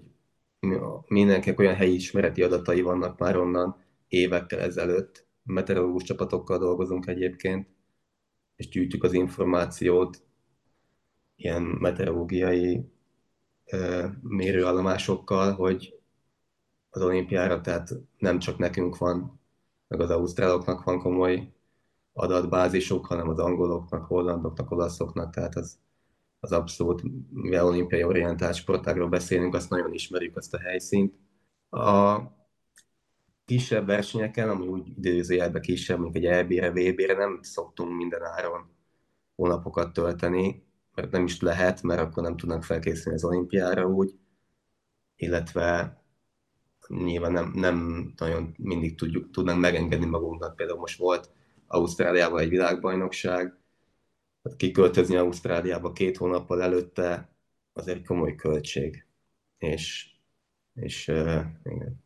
[1.06, 5.26] mindenkinek olyan helyi ismereti adatai vannak már onnan évekkel ezelőtt.
[5.42, 7.68] Meteorológus csapatokkal dolgozunk egyébként,
[8.56, 10.22] és gyűjtjük az információt
[11.36, 12.92] ilyen meteorológiai
[14.22, 16.00] mérőállomásokkal, hogy
[16.90, 19.40] az olimpiára, tehát nem csak nekünk van,
[19.88, 21.52] meg az ausztráloknak van komoly
[22.12, 25.78] adatbázisok, hanem az angoloknak, hollandoknak, olaszoknak, tehát az,
[26.40, 31.14] az abszolút, mivel olimpiai orientált sportágról beszélünk, azt nagyon ismerjük azt a helyszínt.
[31.70, 32.18] A
[33.44, 38.70] kisebb versenyeken, ami úgy időzőjelben kisebb, mint egy EB-re, VB-re nem szoktunk minden áron
[39.36, 40.64] hónapokat tölteni,
[41.10, 44.14] nem is lehet, mert akkor nem tudnak felkészülni az olimpiára úgy,
[45.16, 45.98] illetve
[46.88, 50.56] nyilván nem, nem nagyon mindig tudjuk, tudnánk megengedni magunknak.
[50.56, 51.30] Például most volt
[51.66, 53.58] Ausztráliában egy világbajnokság,
[54.42, 57.34] hát kiköltözni Ausztráliába két hónappal előtte
[57.72, 59.06] az egy komoly költség.
[59.58, 60.10] És,
[60.74, 61.08] és
[61.62, 62.04] igen.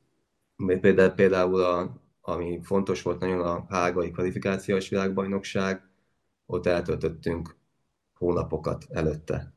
[0.80, 5.88] Például, például a, ami fontos volt nagyon a hágai kvalifikációs világbajnokság,
[6.46, 7.56] ott eltöltöttünk
[8.18, 9.54] hónapokat előtte.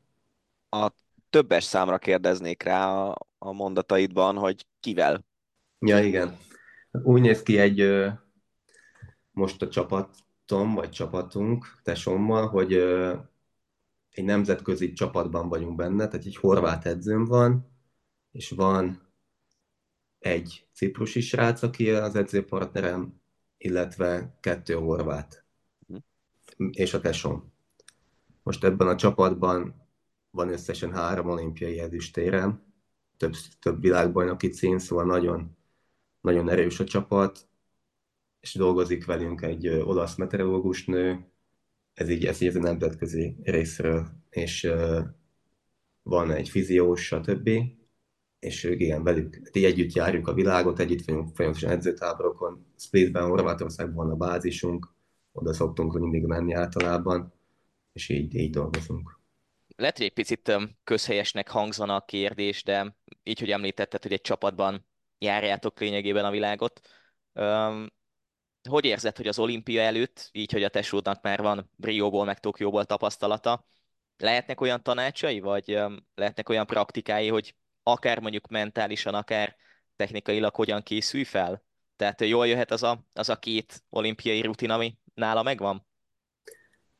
[0.70, 0.90] A
[1.30, 5.24] többes számra kérdeznék rá a, a mondataidban, hogy kivel?
[5.78, 6.36] Ja, igen.
[7.02, 8.06] Úgy néz ki egy
[9.30, 12.72] most a csapatom, vagy csapatunk, tesommal, hogy
[14.10, 17.76] egy nemzetközi csapatban vagyunk benne, tehát egy horvát edzőm van,
[18.32, 19.12] és van
[20.18, 23.20] egy ciprusi srác, aki az edzőpartnerem,
[23.56, 25.44] illetve kettő horvát,
[25.86, 26.68] hm.
[26.70, 27.52] és a tesom.
[28.48, 29.74] Most ebben a csapatban
[30.30, 32.62] van összesen három olimpiai ezüstérem,
[33.16, 35.56] több, több világbajnoki cím, szóval nagyon,
[36.20, 37.48] nagyon erős a csapat,
[38.40, 41.26] és dolgozik velünk egy olasz meteorológus nő,
[41.94, 45.00] ez így, ez így a nemzetközi részről, és uh,
[46.02, 47.50] van egy fiziós, stb.
[48.38, 54.06] És ők igen, velük így együtt járjuk a világot, együtt vagyunk folyamatosan edzőtáborokon, Splitben, Horvátországban
[54.06, 54.88] van a bázisunk,
[55.32, 57.36] oda szoktunk mindig menni általában,
[57.98, 59.20] és így, így dolgozunk.
[59.76, 60.52] Lehet, hogy egy picit
[60.84, 64.86] közhelyesnek hangzana a kérdés, de így, hogy említetted, hogy egy csapatban
[65.18, 66.80] járjátok lényegében a világot.
[68.68, 72.84] Hogy érzed, hogy az olimpia előtt, így, hogy a tesódnak már van Brióból, meg Tokióból
[72.84, 73.66] tapasztalata,
[74.16, 75.78] lehetnek olyan tanácsai, vagy
[76.14, 79.56] lehetnek olyan praktikái, hogy akár mondjuk mentálisan, akár
[79.96, 81.64] technikailag hogyan készülj fel?
[81.96, 85.87] Tehát jól jöhet az a, az a két olimpiai rutin, ami nála megvan?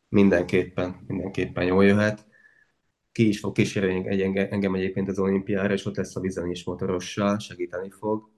[0.09, 2.27] Mindenképpen, mindenképpen jól jöhet.
[3.13, 4.09] Ki is fog kísérni
[4.51, 8.31] engem egyébként az olimpiára, és ott lesz a is motorossal, segíteni fog.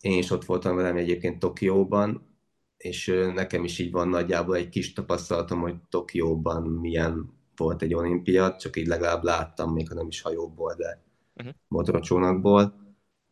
[0.00, 2.36] Én is ott voltam velem egyébként Tokióban,
[2.76, 8.56] és nekem is így van nagyjából egy kis tapasztalatom, hogy Tokióban milyen volt egy olimpia,
[8.56, 11.04] csak így legalább láttam, még ha nem is hajóból, de
[11.34, 11.54] uh-huh.
[11.68, 12.74] motorcsónakból,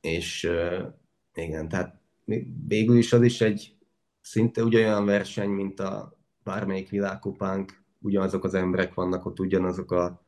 [0.01, 0.51] és
[1.35, 2.01] igen, tehát
[2.67, 3.77] végül is az is egy
[4.21, 6.16] szinte ugyanolyan verseny, mint a
[6.47, 10.23] bármelyik világkupánk, ugyanazok az emberek vannak ott, ugyanazok a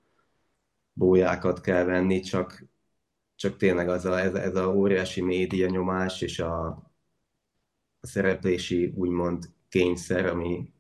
[0.93, 2.65] bójákat kell venni, csak,
[3.35, 6.67] csak tényleg az a, ez, ez a óriási média nyomás és a,
[8.01, 10.73] a szereplési úgymond kényszer, ami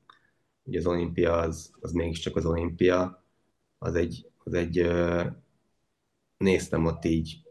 [0.63, 3.25] ugye az olimpia az, az mégiscsak az olimpia,
[3.79, 4.91] az egy, az egy
[6.37, 7.43] néztem ott így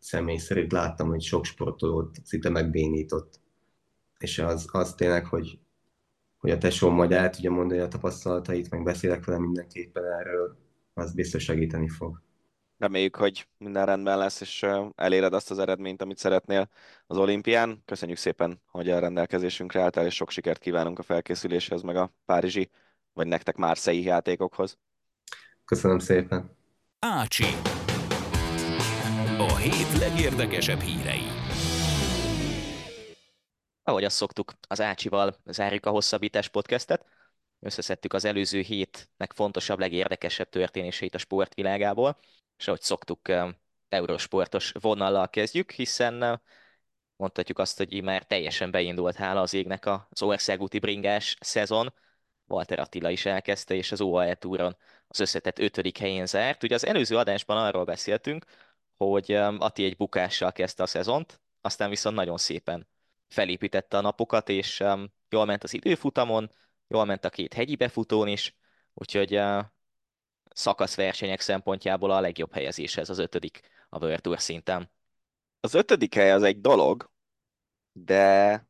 [0.00, 3.40] személy szerint láttam, hogy sok sportolót szinte megbénított.
[4.18, 5.58] És az, az tényleg, hogy,
[6.46, 10.56] hogy a tesóm majd el tudja mondani a tapasztalatait, meg beszélek vele mindenképpen erről,
[10.94, 12.22] az biztos segíteni fog.
[12.78, 16.68] Reméljük, hogy minden rendben lesz, és eléred azt az eredményt, amit szeretnél
[17.06, 17.82] az olimpián.
[17.84, 22.70] Köszönjük szépen, hogy a rendelkezésünkre álltál, és sok sikert kívánunk a felkészüléshez, meg a párizsi,
[23.12, 24.78] vagy nektek márszei játékokhoz.
[25.64, 26.50] Köszönöm szépen.
[26.98, 27.44] Ácsi.
[29.38, 31.35] A hét legérdekesebb hírei.
[33.88, 37.06] Ahogy azt szoktuk, az Ácsival zárjuk a Hosszabbítás podcastet.
[37.60, 42.18] Összeszedtük az előző hétnek fontosabb, legérdekesebb történéseit a sportvilágából,
[42.56, 43.20] és ahogy szoktuk,
[43.88, 46.42] eurosportos vonallal kezdjük, hiszen
[47.16, 51.94] mondhatjuk azt, hogy már teljesen beindult hála az égnek az országúti bringás szezon.
[52.46, 54.76] Walter Attila is elkezdte, és az OAE túron
[55.08, 56.62] az összetett ötödik helyén zárt.
[56.62, 58.44] Ugye az előző adásban arról beszéltünk,
[58.96, 62.94] hogy Ati egy bukással kezdte a szezont, aztán viszont nagyon szépen
[63.28, 64.84] felépítette a napokat, és
[65.28, 66.50] jól ment az időfutamon,
[66.88, 68.56] jól ment a két hegyi befutón is,
[68.94, 69.40] úgyhogy
[70.50, 74.90] szakaszversenyek szempontjából a legjobb helyezés ez az ötödik a World Tour szinten.
[75.60, 77.10] Az ötödik hely az egy dolog,
[77.92, 78.66] de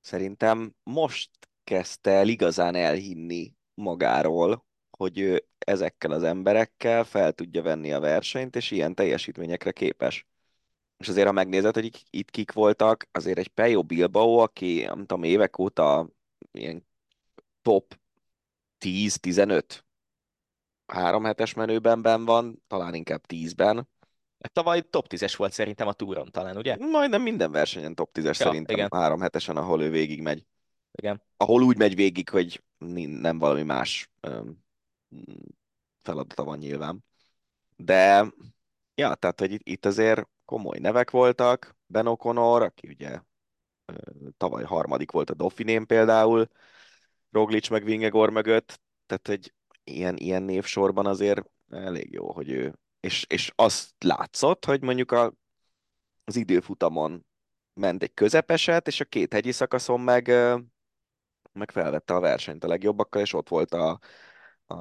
[0.00, 1.30] szerintem most
[1.64, 8.56] kezdte el igazán elhinni magáról, hogy ő ezekkel az emberekkel fel tudja venni a versenyt,
[8.56, 10.27] és ilyen teljesítményekre képes.
[10.98, 15.22] És azért, ha megnézed, hogy itt kik voltak, azért egy Pejo Bilbao, aki nem tudom,
[15.22, 16.08] évek óta
[16.52, 16.86] ilyen
[17.62, 17.98] top
[18.84, 19.62] 10-15
[20.86, 23.88] három hetes menőben ben van, talán inkább 10-ben.
[24.52, 26.76] Tavaly top 10-es volt szerintem a túron talán, ugye?
[26.78, 28.88] Majdnem minden versenyen top 10-es ja, szerintem igen.
[28.92, 30.46] három hetesen, ahol ő végig megy.
[30.92, 31.22] Igen.
[31.36, 32.62] Ahol úgy megy végig, hogy
[33.20, 34.10] nem valami más
[36.02, 37.04] feladata van nyilván.
[37.76, 38.32] De,
[38.94, 41.76] ja, tehát, hogy itt, itt azért komoly nevek voltak.
[41.86, 43.20] Ben O'Connor, aki ugye
[44.36, 46.48] tavaly harmadik volt a Dauphinén például,
[47.30, 53.24] Roglic meg Vingegor mögött, tehát egy ilyen, ilyen névsorban azért elég jó, hogy ő, és,
[53.28, 55.32] és azt látszott, hogy mondjuk a,
[56.24, 57.26] az időfutamon
[57.74, 60.26] ment egy közepeset, és a két hegyi szakaszon meg,
[61.52, 63.98] meg felvette a versenyt a legjobbakkal, és ott volt a,
[64.66, 64.76] a,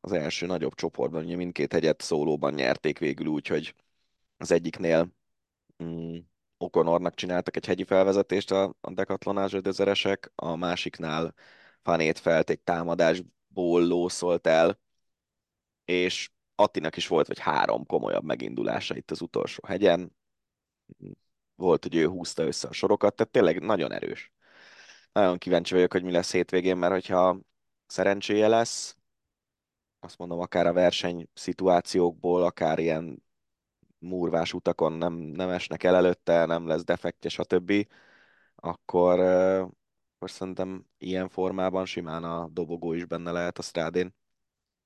[0.00, 3.74] az első nagyobb csoportban, ugye mindkét hegyet szólóban nyerték végül úgy, hogy
[4.36, 5.12] az egyiknél
[5.82, 6.16] mm,
[6.58, 11.34] Okonornak csináltak egy hegyi felvezetést a, a Decathlon Ázsödözeresek, a másiknál
[11.82, 14.80] Fanét felt egy támadásból lószolt el,
[15.84, 20.16] és Attinak is volt vagy három komolyabb megindulása itt az utolsó hegyen.
[21.54, 24.32] Volt, hogy ő húzta össze a sorokat, tehát tényleg nagyon erős.
[25.12, 27.40] Nagyon kíváncsi vagyok, hogy mi lesz hétvégén, mert hogyha
[27.86, 28.96] szerencséje lesz,
[30.00, 33.22] azt mondom, akár a verseny szituációkból, akár ilyen
[33.98, 37.86] murvás utakon nem, nem esnek el előtte, nem lesz defektje, stb.,
[38.54, 44.14] akkor, akkor szerintem ilyen formában simán a dobogó is benne lehet a strádén.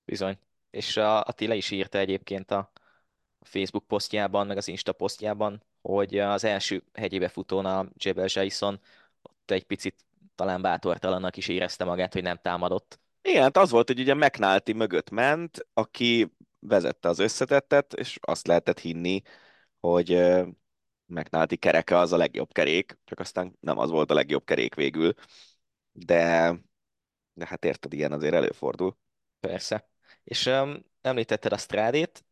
[0.05, 0.39] Bizony.
[0.71, 2.73] És a Attila is írta egyébként a
[3.41, 8.81] Facebook posztjában, meg az Insta posztjában, hogy az első hegyébe futón a Jebel Jason
[9.23, 10.05] ott egy picit
[10.35, 13.01] talán bátortalannak is érezte magát, hogy nem támadott.
[13.23, 18.47] Igen, hát az volt, hogy ugye McNulty mögött ment, aki vezette az összetettet, és azt
[18.47, 19.23] lehetett hinni,
[19.81, 20.11] hogy
[21.07, 25.15] McNulty kereke az a legjobb kerék, csak aztán nem az volt a legjobb kerék végül.
[25.93, 26.55] De,
[27.33, 28.99] de hát érted, ilyen azért előfordul.
[29.41, 29.89] Persze.
[30.25, 32.25] És um, említetted a Strádét,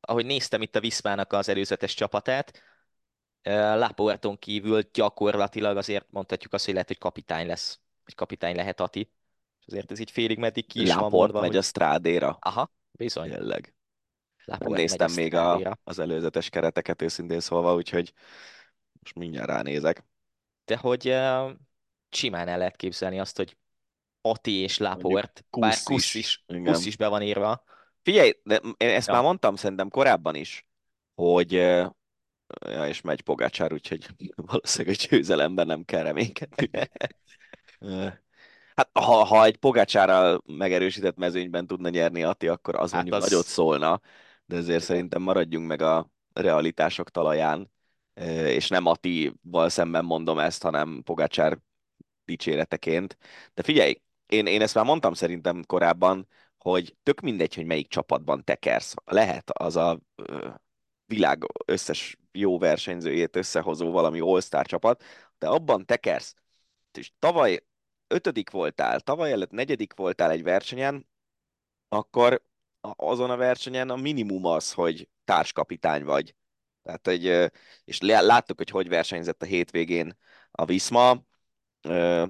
[0.00, 2.62] ahogy néztem itt a Viszmának az előzetes csapatát,
[3.42, 9.10] Laporton kívül gyakorlatilag azért mondhatjuk azt, hogy lehet, hogy kapitány lesz, vagy kapitány lehet Ati.
[9.66, 11.58] Azért ez így félig meddig ki is van Laport mondva, megy hogy...
[11.58, 12.36] a strádéra.
[12.40, 13.30] Aha, bizony.
[13.30, 13.74] Tényleg.
[14.44, 18.12] Nem megy néztem még a, az előzetes kereteket őszintén szólva, úgyhogy
[19.00, 20.04] most mindjárt ránézek.
[20.64, 21.50] De hogy uh,
[22.10, 23.56] simán el lehet képzelni azt, hogy
[24.20, 26.44] Ati és Laport, bár Kusz is, is.
[26.64, 27.64] Kusz is be van írva.
[28.02, 29.12] Figyelj, de én ezt Ja.
[29.12, 30.66] már mondtam szerintem korábban is,
[31.14, 36.70] hogy ja, és megy Pogácsár, úgyhogy valószínűleg a győzelemben nem kell reménykedni.
[38.74, 43.30] Hát ha, ha egy Pogácsárral megerősített mezőnyben tudna nyerni Ati, akkor az Hát mondjuk az-
[43.30, 44.00] nagyot szólna,
[44.46, 47.72] de ezért szerintem maradjunk meg a realitások talaján,
[48.44, 51.58] és nem Atival szemben mondom ezt, hanem Pogácsár
[52.24, 53.16] dicséreteként.
[53.54, 58.44] De figyelj, én, én ezt már mondtam szerintem korábban, hogy tök mindegy, hogy melyik csapatban
[58.44, 58.94] tekersz.
[59.04, 60.00] Lehet az a
[61.06, 65.02] világ összes jó versenyzőjét összehozó valami all-star csapat,
[65.38, 66.34] de abban tekersz,
[66.92, 67.64] és tavaly
[68.06, 71.08] ötödik voltál, tavaly előtt negyedik voltál egy versenyen,
[71.88, 72.42] akkor
[72.80, 76.34] azon a versenyen a minimum az, hogy társkapitány vagy.
[76.82, 77.46] Tehát, ö,
[77.84, 80.16] és lá- láttuk, hogy hogy versenyzett a hétvégén
[80.50, 81.24] a Visma.
[81.82, 82.26] Ö,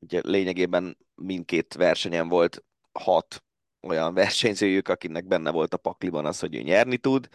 [0.00, 3.44] Ugye lényegében mindkét versenyen volt hat
[3.80, 7.28] olyan versenyzőjük, akinek benne volt a pakliban az, hogy ő nyerni tud.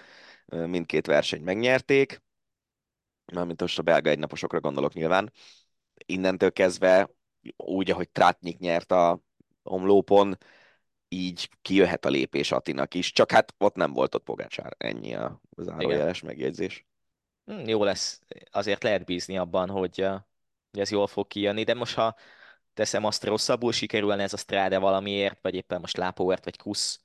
[0.45, 2.21] Mindkét versenyt megnyerték.
[3.33, 5.31] Mármint most a belga egynaposokra gondolok nyilván.
[6.05, 7.09] Innentől kezdve,
[7.57, 9.19] úgy, ahogy Trátnyik nyert a
[9.63, 10.37] omlópon,
[11.07, 15.41] így kijöhet a lépés Atinak is, csak hát ott nem volt ott Pogácsár, ennyi a
[15.57, 16.85] zárójeles megjegyzés.
[17.45, 18.21] Hm, jó lesz,
[18.51, 20.05] azért lehet bízni abban, hogy,
[20.71, 22.15] hogy ez jól fog kijönni, de most ha
[22.73, 27.01] teszem azt rosszabbul sikerülne ez a Strade valamiért, vagy éppen most Lápóert vagy Kusz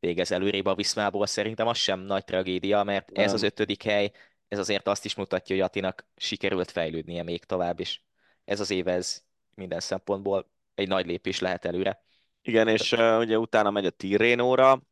[0.00, 3.34] végez előrébb a Viszmából, szerintem az sem nagy tragédia, mert ez Nem.
[3.34, 4.10] az ötödik hely,
[4.48, 8.00] ez azért azt is mutatja, hogy Atinak sikerült fejlődnie még tovább, és
[8.44, 9.27] ez az év ez
[9.58, 12.02] minden szempontból egy nagy lépés lehet előre.
[12.42, 14.82] Igen, és uh, ugye utána megy a Tirrénóra,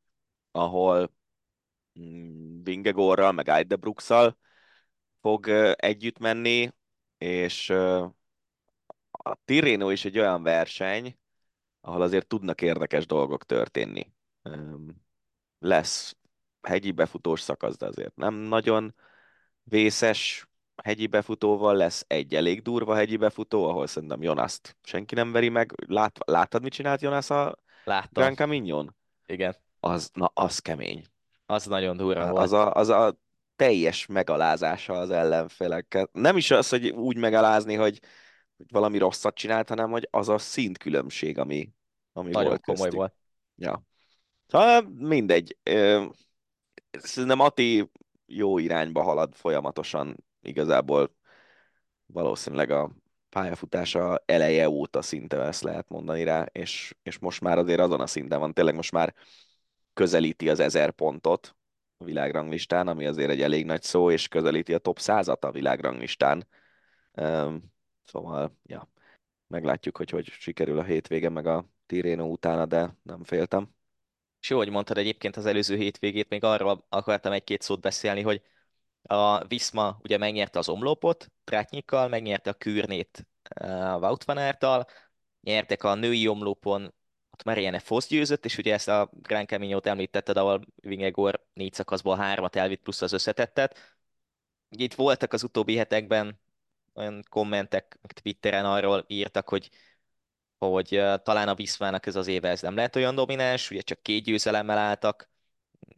[0.51, 1.15] ahol
[2.01, 4.39] mm, Vingegorral, meg Eidebruxal
[5.21, 6.73] fog uh, együtt menni,
[7.19, 8.11] és uh,
[9.11, 11.19] a Tirreno is egy olyan verseny,
[11.81, 14.13] ahol azért tudnak érdekes dolgok történni.
[14.43, 15.05] Um,
[15.59, 16.17] lesz
[16.63, 18.95] hegyi befutós szakasz, de azért nem nagyon
[19.63, 20.49] vészes
[20.83, 25.73] hegyi befutóval, lesz egy elég durva hegyi befutó, ahol szerintem Jonaszt senki nem veri meg.
[25.87, 28.97] Lát, láttad, mit csinált Jonas a Láttam, Gran Camignon?
[29.27, 31.05] igen, Az, na, az kemény.
[31.47, 32.43] az nagyon durva volt.
[32.43, 33.17] Az a, az a
[33.57, 36.11] teljes megalázása az ellenfeleket.
[36.13, 37.99] Nem is az, hogy úgy megalázni, hogy
[38.69, 41.71] valami rosszat csinált, hanem hogy az a szintkülönbség, ami,
[42.13, 42.99] ami Nagyon volt komoly köztük.
[42.99, 43.15] volt.
[43.57, 43.83] Ja.
[44.47, 45.57] Szóval mindegy.
[46.91, 47.91] Szerintem Ati
[48.27, 50.17] jó irányba halad folyamatosan.
[50.47, 51.15] Igazából
[52.07, 52.91] valószínűleg a
[53.29, 58.07] pályafutása eleje óta szinte ezt lehet mondani rá, és, és most már azért azon a
[58.07, 59.15] szinten van, tényleg most már
[59.95, 61.57] közelíti az ezer pontot
[61.97, 66.47] a világranglistán, ami azért egy elég nagy szó, és közelíti a top százat a világranglistán.
[67.15, 67.75] Üm,
[68.07, 68.89] Szóval, ja,
[69.47, 73.75] meglátjuk, hogy hogy sikerül a hétvége, meg a Tirreno utána, de nem féltem.
[74.41, 78.43] És jó, hogy mondtad egyébként az előző hétvégét, még arról akartam egy-két szót beszélni, hogy
[79.07, 83.27] a Visma ugye megnyerte az omlopot Trátnyikkal, megnyerte a Kürnét
[83.61, 84.87] uh, Wout van Aerttal,
[85.41, 86.95] nyertek a női omlopon,
[87.31, 92.17] ott Marianne Foss győzött, és ugye ezt a Grand Camino-t említetted, ahol Vingegor négy szakaszból
[92.17, 93.79] hármat elvitt plusz az összetettet.
[94.69, 96.41] Itt voltak az utóbbi hetekben
[96.95, 99.71] olyan kommentek Twitteren arról írtak, hogy
[100.59, 104.03] hogy uh, talán a Viszmának ez az éve ez nem lehet olyan domináns, ugye csak
[104.03, 105.29] két győzelemmel álltak,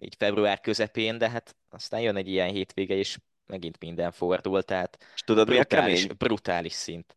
[0.00, 4.98] így február közepén, de hát aztán jön egy ilyen hétvége, és megint minden fordul, tehát
[5.14, 7.16] És tudod, mi a brutális, brutális szint.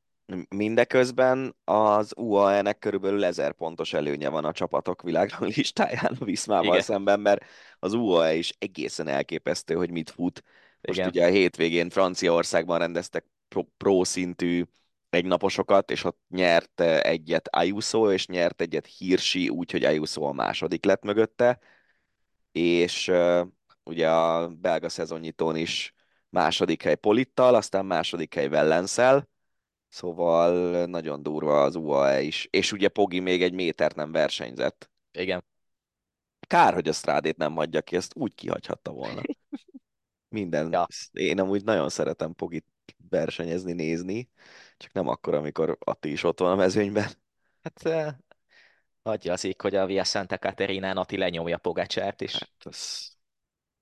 [0.50, 6.82] Mindeközben az UAE-nek körülbelül 1000 pontos előnye van a csapatok világranglistán a Viszmával Igen.
[6.82, 7.46] szemben, mert
[7.80, 10.44] az UAE is egészen elképesztő, hogy mit fut.
[10.82, 11.10] Most Igen.
[11.10, 14.64] ugye a hétvégén Franciaországban rendeztek pro, pro szintű
[15.10, 20.86] egynaposokat, és ott nyert eh, egyet Ayuso, és nyert egyet Hirschi, úgyhogy Ayuso a második
[20.86, 21.60] lett mögötte,
[22.52, 23.48] és uh,
[23.84, 25.94] ugye a belga szezonnyitón is
[26.30, 29.30] második hely Polittal, aztán második hely Vellenszel,
[29.92, 32.48] Szóval nagyon durva az UAE is.
[32.50, 34.92] És ugye Pogi még egy métert nem versenyzett.
[35.12, 35.44] Igen.
[36.40, 39.22] Kár, hogy a Strádét nem hagyja ki, ezt úgy kihagyhatta volna.
[40.30, 40.72] Minden.
[40.72, 40.88] Ja.
[41.12, 42.66] Én amúgy nagyon szeretem Pogit
[43.10, 44.30] versenyezni, nézni,
[44.78, 47.10] csak nem akkor, amikor Atti is ott van a mezőnyben.
[47.64, 48.14] Hát
[49.04, 53.12] adja az ég, hogy a Via Santa Caterinán Ati lenyomja Pogácsárt, és, Hát az...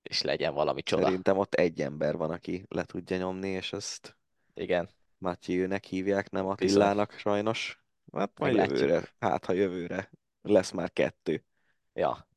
[0.02, 1.02] és legyen valami csoda.
[1.04, 4.16] Szerintem ott egy ember van, aki le tudja nyomni, és ezt
[4.54, 4.88] Igen.
[5.18, 7.82] Mathieu-nek hívják, nem Attilának sajnos.
[8.12, 8.78] Hát majd Meglátjuk.
[8.78, 10.10] jövőre, hát ha jövőre
[10.42, 11.44] lesz már kettő.
[11.92, 12.28] Ja,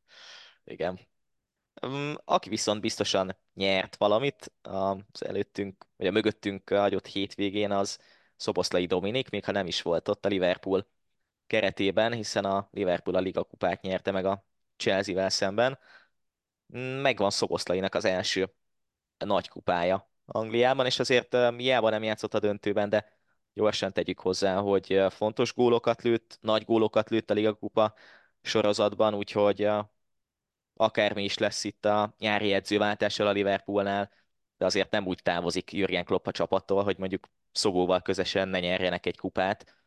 [0.64, 1.00] igen.
[1.86, 8.00] Mm, Aki viszont biztosan nyert valamit az előttünk, vagy a mögöttünk hagyott hétvégén, az
[8.36, 10.88] Szoboszlai Dominik, még ha nem is volt ott a Liverpool
[11.54, 14.46] keretében, hiszen a Liverpool a Liga kupát nyerte meg a
[14.78, 15.80] Chelsea-vel szemben.
[17.02, 18.54] Megvan Szoboszlainak az első
[19.18, 23.18] nagy kupája Angliában, és azért hiába nem játszott a döntőben, de
[23.54, 27.94] gyorsan tegyük hozzá, hogy fontos gólokat lőtt, nagy gólokat lőtt a Liga kupa
[28.42, 29.70] sorozatban, úgyhogy
[30.74, 34.12] akármi is lesz itt a nyári edzőváltással a Liverpoolnál,
[34.58, 39.06] de azért nem úgy távozik Jürgen Klopp a csapattól, hogy mondjuk Szobóval közösen ne nyerjenek
[39.06, 39.83] egy kupát.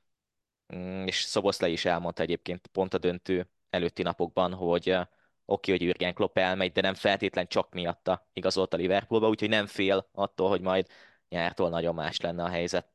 [0.75, 4.97] Mm, És Szoboszlai is elmondta egyébként pont a döntő előtti napokban, hogy
[5.45, 9.67] oké, hogy Jürgen Klopp elmegy, de nem feltétlen csak miatta igazolt a Liverpoolba, úgyhogy nem
[9.67, 10.87] fél attól, hogy majd
[11.29, 12.87] nyártól nagyon más lenne a helyzet.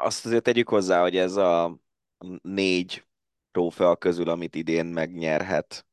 [0.00, 1.78] Azt azért tegyük hozzá, hogy ez a
[2.42, 3.06] négy
[3.50, 5.86] trófea közül, amit idén megnyerhet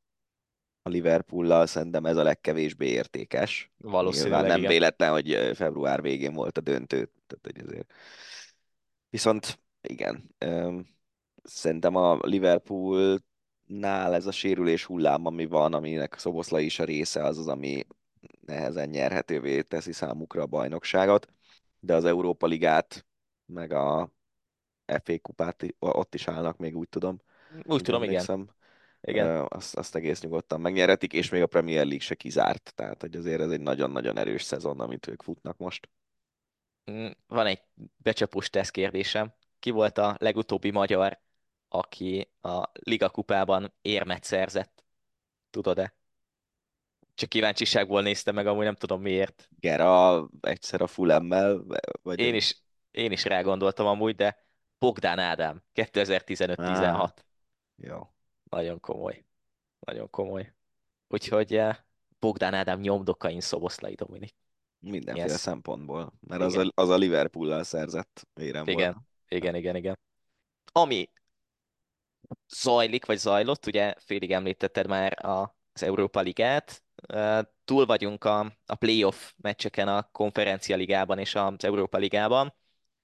[0.82, 3.70] a Liverpoollal, szerintem ez a legkevésbé értékes.
[3.78, 4.70] Valószínűleg Nyilván nem igen.
[4.70, 7.10] véletlen, hogy február végén volt a döntő.
[7.26, 7.92] Tehát, hogy azért.
[9.10, 10.34] Viszont igen,
[11.42, 17.38] szerintem a Liverpoolnál ez a sérülés hullám, ami van, aminek Szoboszlai is a része, az
[17.38, 17.86] az, ami
[18.40, 21.28] nehezen nyerhetővé teszi számukra a bajnokságot,
[21.80, 23.06] de az Európa Ligát,
[23.46, 24.10] meg a
[24.86, 27.20] FA kupát ott is állnak, még úgy tudom.
[27.64, 28.14] Úgy tudom, igen.
[28.14, 28.48] emlékszem.
[29.00, 29.46] igen.
[29.48, 32.72] Azt, azt egész nyugodtan megnyerhetik, és még a Premier League se kizárt.
[32.74, 35.88] Tehát, hogy azért ez egy nagyon-nagyon erős szezon, amit ők futnak most.
[36.90, 37.62] Mm, Van egy
[37.96, 39.34] becsapós teszt kérdésem.
[39.58, 41.20] Ki volt a legutóbbi magyar,
[41.68, 44.84] aki a Liga kupában érmet szerzett?
[45.50, 45.94] Tudod-e?
[47.14, 49.48] Csak kíváncsiságból néztem meg, amúgy nem tudom miért.
[49.60, 51.64] Gera egyszer a Fulemmel,
[52.02, 54.44] vagy Én is, én is rá gondoltam amúgy, de
[54.78, 57.10] Bogdán Ádám, 2015-16.
[57.76, 58.10] Jó.
[58.50, 59.24] Nagyon komoly.
[59.78, 60.54] Nagyon komoly.
[61.08, 61.76] Úgyhogy eh,
[62.18, 64.34] Bogdán Ádám nyomdokain Szoboszlai Dominik.
[64.78, 65.40] Mindenféle Yes.
[65.40, 66.12] szempontból.
[66.20, 69.04] Mert az a, az a Liverpool-lal szerzett érem Igen, volt.
[69.28, 69.98] Igen, igen, igen.
[70.72, 71.10] Ami
[72.48, 76.82] zajlik, vagy zajlott, ugye félig említetted már a, az Európa Ligát,
[77.64, 82.54] túl vagyunk a, a playoff meccseken a konferencia ligában és az Európa Ligában.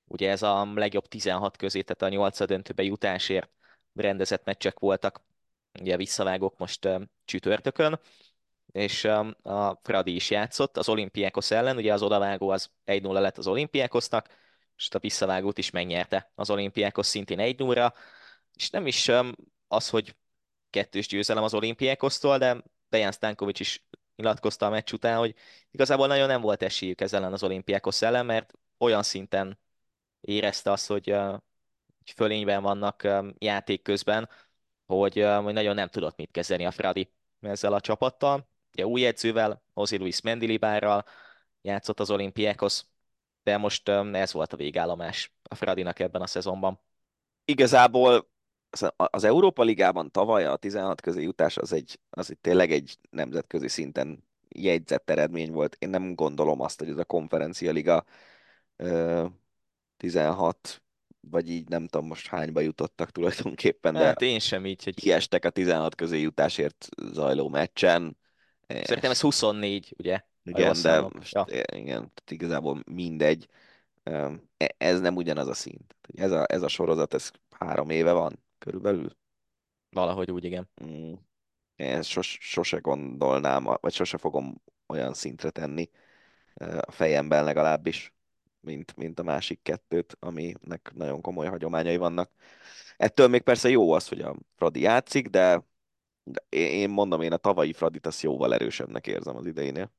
[0.04, 3.50] Ugye ez a legjobb 16 közé, tehát a 8 döntőbe jutásért
[3.94, 5.22] rendezett meccsek voltak.
[5.80, 6.88] Ugye visszavágok most
[7.24, 8.00] csütörtökön,
[8.72, 13.46] és a Fradi is játszott az Olimpiákos ellen, ugye az odavágó az 1-0 lett az
[13.46, 14.28] Olimpiákosnak,
[14.76, 17.92] és a visszavágót is megnyerte az Olimpiákos szintén 1-0-ra,
[18.54, 19.10] és nem is
[19.68, 20.16] az, hogy
[20.70, 23.84] kettős győzelem az olimpiákosztól, de Dejan Stankovic is
[24.16, 25.34] nyilatkozta a meccs után, hogy
[25.70, 29.58] igazából nagyon nem volt esélyük ezzel ellen az olimpiákos ellen, mert olyan szinten
[30.20, 31.14] érezte azt, hogy,
[32.14, 33.08] fölényben vannak
[33.38, 34.28] játék közben,
[34.86, 38.48] hogy, hogy nagyon nem tudott mit kezdeni a Fradi ezzel a csapattal.
[38.72, 41.04] Ugye új edzővel, José Luis Mendilibárral
[41.62, 42.82] játszott az olimpiákos,
[43.42, 46.80] de most ez volt a végállomás a Fradinak ebben a szezonban.
[47.44, 48.30] Igazából
[48.96, 53.68] az- Európa Ligában tavaly a 16 közé jutás az egy, az egy tényleg egy nemzetközi
[53.68, 55.76] szinten jegyzett eredmény volt.
[55.78, 58.04] Én nem gondolom azt, hogy ez a konferencia liga
[58.76, 59.24] ö,
[59.96, 60.82] 16,
[61.20, 65.44] vagy így nem tudom most hányba jutottak tulajdonképpen, de Hát én sem így, hogy kiestek
[65.44, 68.16] a 16 közé jutásért zajló meccsen.
[68.66, 70.24] Szerintem ez 24, ugye?
[70.44, 71.44] Igen, de most, Ja.
[71.74, 73.48] igen, tehát igazából mindegy.
[74.56, 75.96] E- Ez nem ugyanaz a szint.
[76.14, 79.16] Ez a, ez a sorozat, ez három éve van körülbelül.
[79.90, 80.68] Valahogy úgy, igen.
[80.84, 81.12] Mm.
[81.76, 85.90] Én sos, sose gondolnám, vagy sose fogom olyan szintre tenni
[86.80, 88.14] a fejemben legalábbis,
[88.60, 92.30] mint, mint a másik kettőt, aminek nagyon komoly hagyományai vannak.
[92.96, 95.64] Ettől még persze jó az, hogy a Fradi játszik, de,
[96.48, 99.92] én mondom, én a tavalyi Fradit azt jóval erősebbnek érzem az idejénél.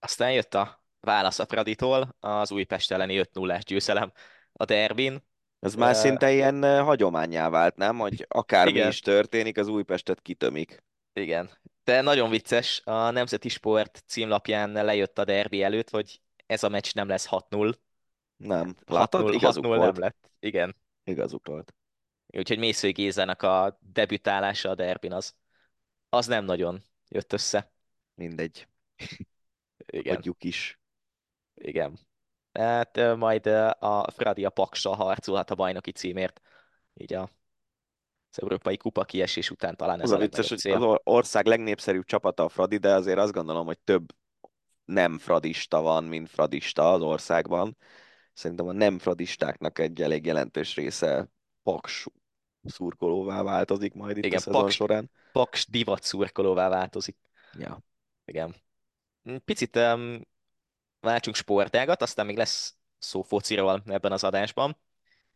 [0.00, 4.12] Aztán jött a válasz a Fraditól, az Újpest elleni 5 0 győzelem
[4.52, 5.28] a derbin.
[5.60, 7.98] Ez már Ö, szinte ilyen ö, hagyománnyá vált, nem?
[7.98, 8.88] Hogy akármi Igen.
[8.88, 10.82] is történik, az Újpestet kitömik.
[11.12, 11.50] Igen.
[11.84, 16.94] De nagyon vicces, a Nemzeti Sport címlapján lejött a derbi előtt, hogy ez a meccs
[16.94, 17.74] nem lesz 6-0.
[18.36, 18.74] Nem.
[18.86, 19.34] 6-0, Látod?
[19.34, 19.96] Igazuk 6-0 nem volt.
[19.98, 20.30] lett.
[20.40, 20.76] Igen.
[21.04, 21.74] Igazuk volt.
[22.26, 25.34] Úgyhogy Mészői Gézának a debütálása a derbin az,
[26.08, 27.72] az nem nagyon jött össze.
[28.14, 28.68] Mindegy.
[29.90, 30.14] Igen.
[30.14, 30.80] Hagyjuk is.
[31.54, 31.98] Igen.
[32.52, 33.46] Hát majd
[33.78, 36.40] a Fradi a Paksal harcolhat a bajnoki címért.
[36.94, 37.22] Így a,
[38.30, 41.00] az Európai Kupa kiesés után talán ez Az a vicces, hogy az cél.
[41.04, 44.04] ország legnépszerűbb csapata a Fradi, de azért azt gondolom, hogy több
[44.84, 47.76] nem fradista van, mint fradista az országban.
[48.32, 51.28] Szerintem a nem fradistáknak egy elég jelentős része
[51.62, 52.06] paks
[52.64, 54.74] szurkolóvá változik majd itt Igen, a szezon Paks.
[54.74, 55.10] során.
[55.32, 57.16] Paks divat szurkolóvá változik.
[57.58, 57.82] Ja.
[58.24, 58.54] Igen.
[59.38, 60.20] Picit um,
[61.00, 64.76] váltsunk sportágat, aztán még lesz szó fociról ebben az adásban,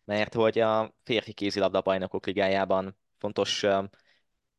[0.04, 3.90] mert hogy a férfi kézilabda bajnokok ligájában fontos um,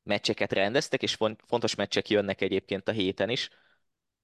[0.03, 3.49] meccseket rendeztek, és fon- fontos meccsek jönnek egyébként a héten is.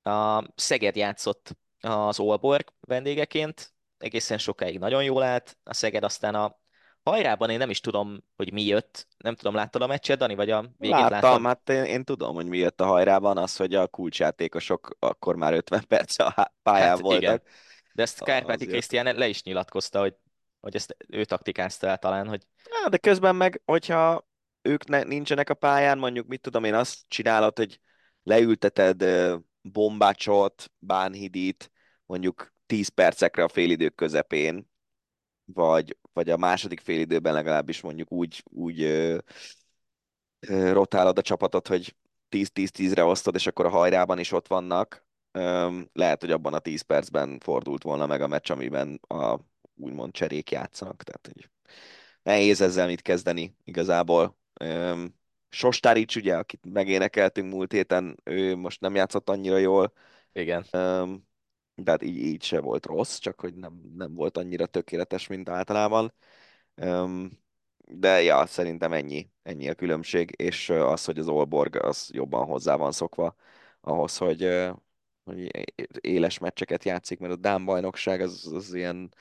[0.03, 6.60] A Szeged játszott az Olborg vendégeként, egészen sokáig nagyon jól állt, a Szeged aztán a
[7.03, 10.49] hajrában én nem is tudom, hogy mi jött, nem tudom, láttad a meccset, Dani, vagy
[10.49, 11.45] a végét Láttam, láttad?
[11.45, 15.53] hát én, én tudom, hogy mi jött a hajrában, az, hogy a kulcsjátékosok akkor már
[15.53, 17.21] 50 perc a pályán Hát voltak.
[17.21, 17.41] igen.
[17.93, 18.65] De ezt Kárpáti.
[18.65, 20.15] Krisztián le is nyilatkozta, hogy,
[20.59, 22.45] hogy ezt ő taktikázta el talán, hogy
[22.83, 24.27] Á, de közben meg, hogyha
[24.61, 27.79] ők ne, nincsenek a pályán, mondjuk mit tudom én, azt csinálod, hogy
[28.23, 29.05] leülteted
[29.61, 31.71] Bombácsot, Bánhidit,
[32.05, 34.70] mondjuk 10 percekre a félidők közepén,
[35.53, 39.17] vagy, vagy a második félidőben legalábbis mondjuk úgy, úgy ö,
[40.39, 41.95] ö, rotálod a csapatot, hogy
[42.29, 45.05] 10-10-10-re osztod, és akkor a hajrában is ott vannak.
[45.31, 49.39] Öm, lehet, hogy abban a 10 percben fordult volna meg a meccs, amiben a
[49.75, 51.03] úgymond cserék játszanak.
[51.03, 51.49] Tehát, hogy
[52.23, 54.37] nehéz ezzel mit kezdeni igazából.
[54.59, 55.15] Öm,
[55.49, 59.93] Sostárics, ugye, akit megénekeltünk múlt héten, ő most nem játszott annyira jól,
[60.33, 61.23] igen, Öm,
[61.83, 65.49] de hát így, így se volt rossz, csak hogy nem, nem volt annyira tökéletes, mint
[65.49, 66.13] általában.
[67.85, 72.75] De ja, szerintem ennyi, ennyi a különbség, és az, hogy az Olborg az jobban hozzá
[72.75, 73.35] van szokva
[73.81, 74.69] ahhoz, hogy,
[75.23, 75.51] hogy
[76.01, 79.13] éles meccseket játszik, mert a Dán bajnokság az, az ilyen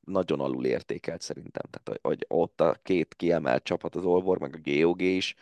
[0.00, 1.62] nagyon alul értékelt szerintem.
[1.70, 5.34] Tehát, hogy- ott a két kiemelt csapat, az Olborg, meg a GOG is,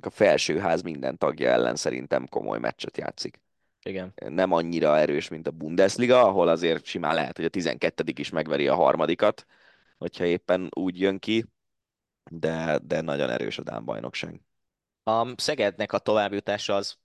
[0.00, 3.40] a felsőház minden tagja ellen szerintem komoly meccset játszik
[3.82, 4.12] igen.
[4.28, 8.04] nem annyira erős, mint a Bundesliga, ahol azért simán lehet, hogy a 12.
[8.16, 9.46] is megveri a harmadikat,
[9.98, 11.44] hogyha éppen úgy jön ki,
[12.30, 14.40] de, de nagyon erős a Dán bajnokság.
[15.04, 16.96] A Szegednek a továbbjutása az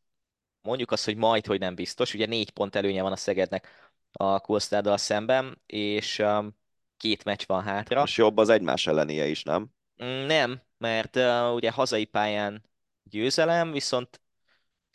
[0.62, 2.14] mondjuk azt, hogy majd, hogy nem biztos.
[2.14, 3.68] Ugye négy pont előnye van a Szegednek
[4.12, 6.58] a Kulsztáddal szemben, és um,
[6.98, 8.00] két meccs van hátra.
[8.00, 9.68] Most jobb az egymás ellenie is, nem?
[10.04, 12.64] Mm, Nem, mert uh, ugye hazai pályán
[13.04, 14.22] győzelem, viszont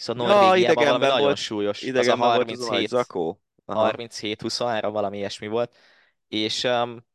[0.06, 1.82] viszont Ja, Norvégiában valami nagyon súlyos.
[1.82, 3.40] Az a Idegenben volt az a nagy 37 zakó.
[3.64, 3.92] Aha.
[3.96, 5.76] 37-23, valami ilyesmi volt.
[6.28, 7.06] És um,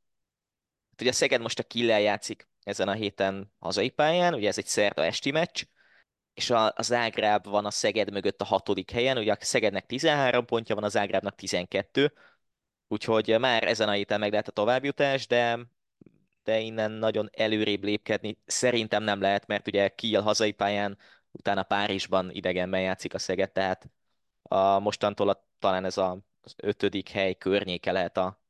[1.02, 5.06] ugye Szeged most a Killel játszik ezen a héten hazai pályán, ugye ez egy szerda
[5.06, 5.64] esti meccs,
[6.34, 10.46] és a, a Zágráb van a Szeged mögött a hatodik helyen, ugye a Szegednek 13
[10.46, 12.14] pontja van, a Zágrábnak 12,
[12.88, 15.60] úgyhogy már ezen a héten meg lehet a továbbjutás, de,
[16.44, 20.98] de innen nagyon előrébb lépkedni szerintem nem lehet, mert ugye Kiel hazai pályán,
[21.38, 23.90] utána Párizsban idegenben játszik a Szeged, tehát
[24.42, 28.42] a, mostantól a, talán ez a, az ötödik hely környéke lehet a,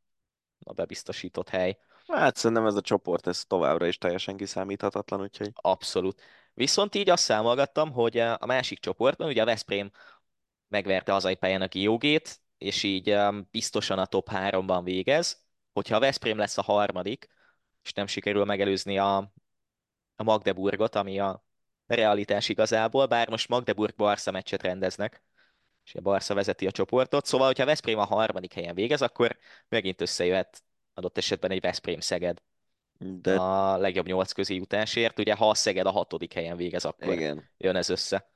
[0.63, 1.77] a bebiztosított hely.
[2.07, 6.21] Hát szerintem ez a csoport ez továbbra is teljesen kiszámíthatatlan, úgyhogy Abszolút.
[6.53, 9.91] Viszont így azt számolgattam, hogy a másik csoportban, ugye a Veszprém
[10.67, 15.45] megverte hazai pályán a Giogét, és így um, biztosan a top 3-ban végez.
[15.73, 17.27] Hogyha a Veszprém lesz a harmadik,
[17.83, 19.17] és nem sikerül megelőzni a,
[20.15, 21.46] a Magdeburgot, ami a
[21.87, 25.23] realitás igazából, bár most Magdeburg-Barca meccset rendeznek,
[25.85, 29.37] és a Barca vezeti a csoportot, szóval, hogyha Veszprém a harmadik helyen végez, akkor
[29.69, 30.63] megint összejöhet
[30.93, 32.41] adott esetben egy Veszprém-Szeged
[32.99, 35.19] de a legjobb nyolc közé jutásért.
[35.19, 38.29] Ugye, ha a Szeged a hatodik helyen végez, akkor igen, jön ez össze.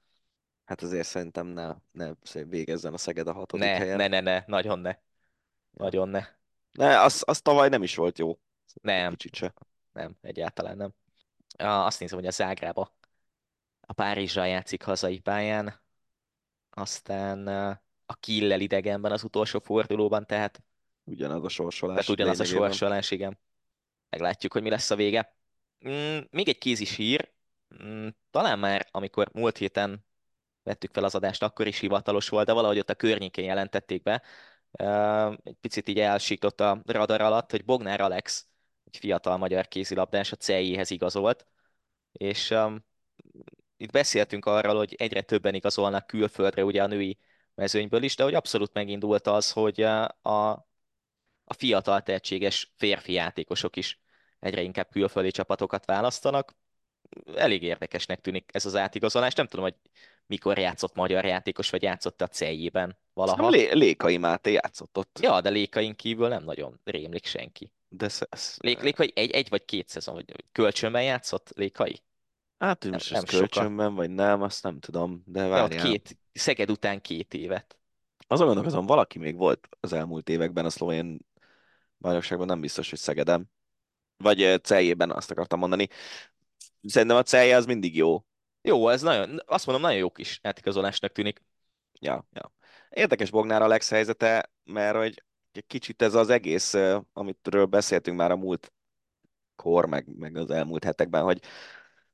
[0.65, 2.11] hát azért szerintem ne, ne
[2.45, 3.97] végezzen a Szeged a hatodik Ne, helyen.
[3.97, 4.95] ne, ne, ne, nagyon ne.
[5.71, 6.25] Nagyon ne.
[6.71, 8.39] Ne, az, az tavaly nem is volt jó.
[8.81, 9.53] Nem, Kicsit se.
[9.93, 10.93] nem, egyáltalán nem.
[11.57, 12.93] Azt nézem, hogy a Zágrába
[13.91, 15.81] a Párizsra játszik hazai pályán,
[16.69, 17.47] aztán
[18.05, 20.63] a Killel idegenben az utolsó fordulóban, tehát,
[21.03, 21.95] Ugyanaz a sorsolás.
[21.95, 23.39] tehát ugyanaz a sorsolás, igen.
[24.09, 25.35] Meglátjuk, hogy mi lesz a vége.
[25.89, 27.31] Mm, még egy kézis hír,
[27.83, 30.05] mm, talán már, amikor múlt héten
[30.63, 34.21] vettük fel az adást, akkor is hivatalos volt, de valahogy ott a környékén jelentették be.
[34.71, 38.47] Uh, Egy picit így elsikított a radar alatt, hogy Bognár Alex,
[38.83, 41.45] egy fiatal magyar kézilabdás a CEI-hez igazolt,
[42.11, 42.89] és um,
[43.81, 47.17] itt beszéltünk arról, hogy egyre többen igazolnak külföldre ugye a női
[47.55, 50.65] mezőnyből is, de hogy abszolút megindult az, hogy a,
[51.43, 53.99] a fiatal tehetséges férfi játékosok is
[54.39, 56.55] egyre inkább külföldi csapatokat választanak.
[57.35, 59.33] Elég érdekesnek tűnik ez az átigazolás.
[59.33, 59.75] Nem tudom, hogy
[60.25, 63.49] mikor játszott magyar játékos, vagy játszott a CEI-ben valaha.
[63.49, 65.19] Lé- Lékai Máté játszott ott.
[65.21, 67.71] Ja, de Lékain kívül nem nagyon rémlik senki.
[67.89, 72.01] De ez, Lék, Lékai egy, egy vagy két szezon, vagy kölcsönben játszott Lékai?
[72.61, 75.85] Hát hogy nem- ez kölcsönben, vagy nem, azt nem tudom, de várjál.
[75.85, 77.77] két, Szeged után két évet.
[78.27, 81.19] Azon gondolkozom, valaki még volt az elmúlt években a szlovén
[81.97, 83.45] bajnokságban, nem biztos, hogy Szegedem.
[84.17, 85.87] Vagy celjében azt akartam mondani.
[86.83, 88.25] Szerintem a celje az mindig jó.
[88.61, 91.43] Jó, ez nagyon, azt mondom, nagyon jó kis átigazolásnak tűnik.
[91.99, 92.53] Ja, ja.
[92.89, 96.73] Érdekes Bognár Alex helyzete, mert hogy egy kicsit ez az egész,
[97.13, 98.73] amitről beszéltünk már a múlt
[99.55, 101.39] kor, meg, meg az elmúlt hetekben, hogy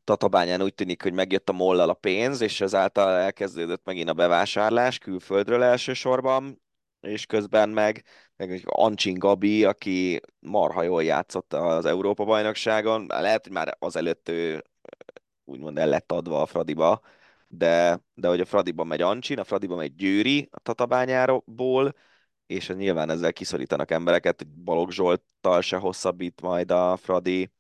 [0.08, 4.98] Tatabányán úgy tűnik, hogy megjött a mollal a pénz, és ezáltal elkezdődött megint a bevásárlás
[4.98, 6.62] külföldről elsősorban,
[7.02, 8.04] és közben meg,
[8.36, 14.64] meg Ancsin Gabi, aki marha jól játszott az Európa-bajnokságon, lehet, hogy már azelőtt ő
[15.44, 17.02] úgymond el lett adva a Fradiba,
[17.48, 21.94] de, de hogy a Fradiba megy Ancsin, a Fradiba megy Győri a Tatabányáról,
[22.46, 27.52] és nyilván ezzel kiszorítanak embereket, hogy Balogh Zsolttal se hosszabbít majd a Fradi,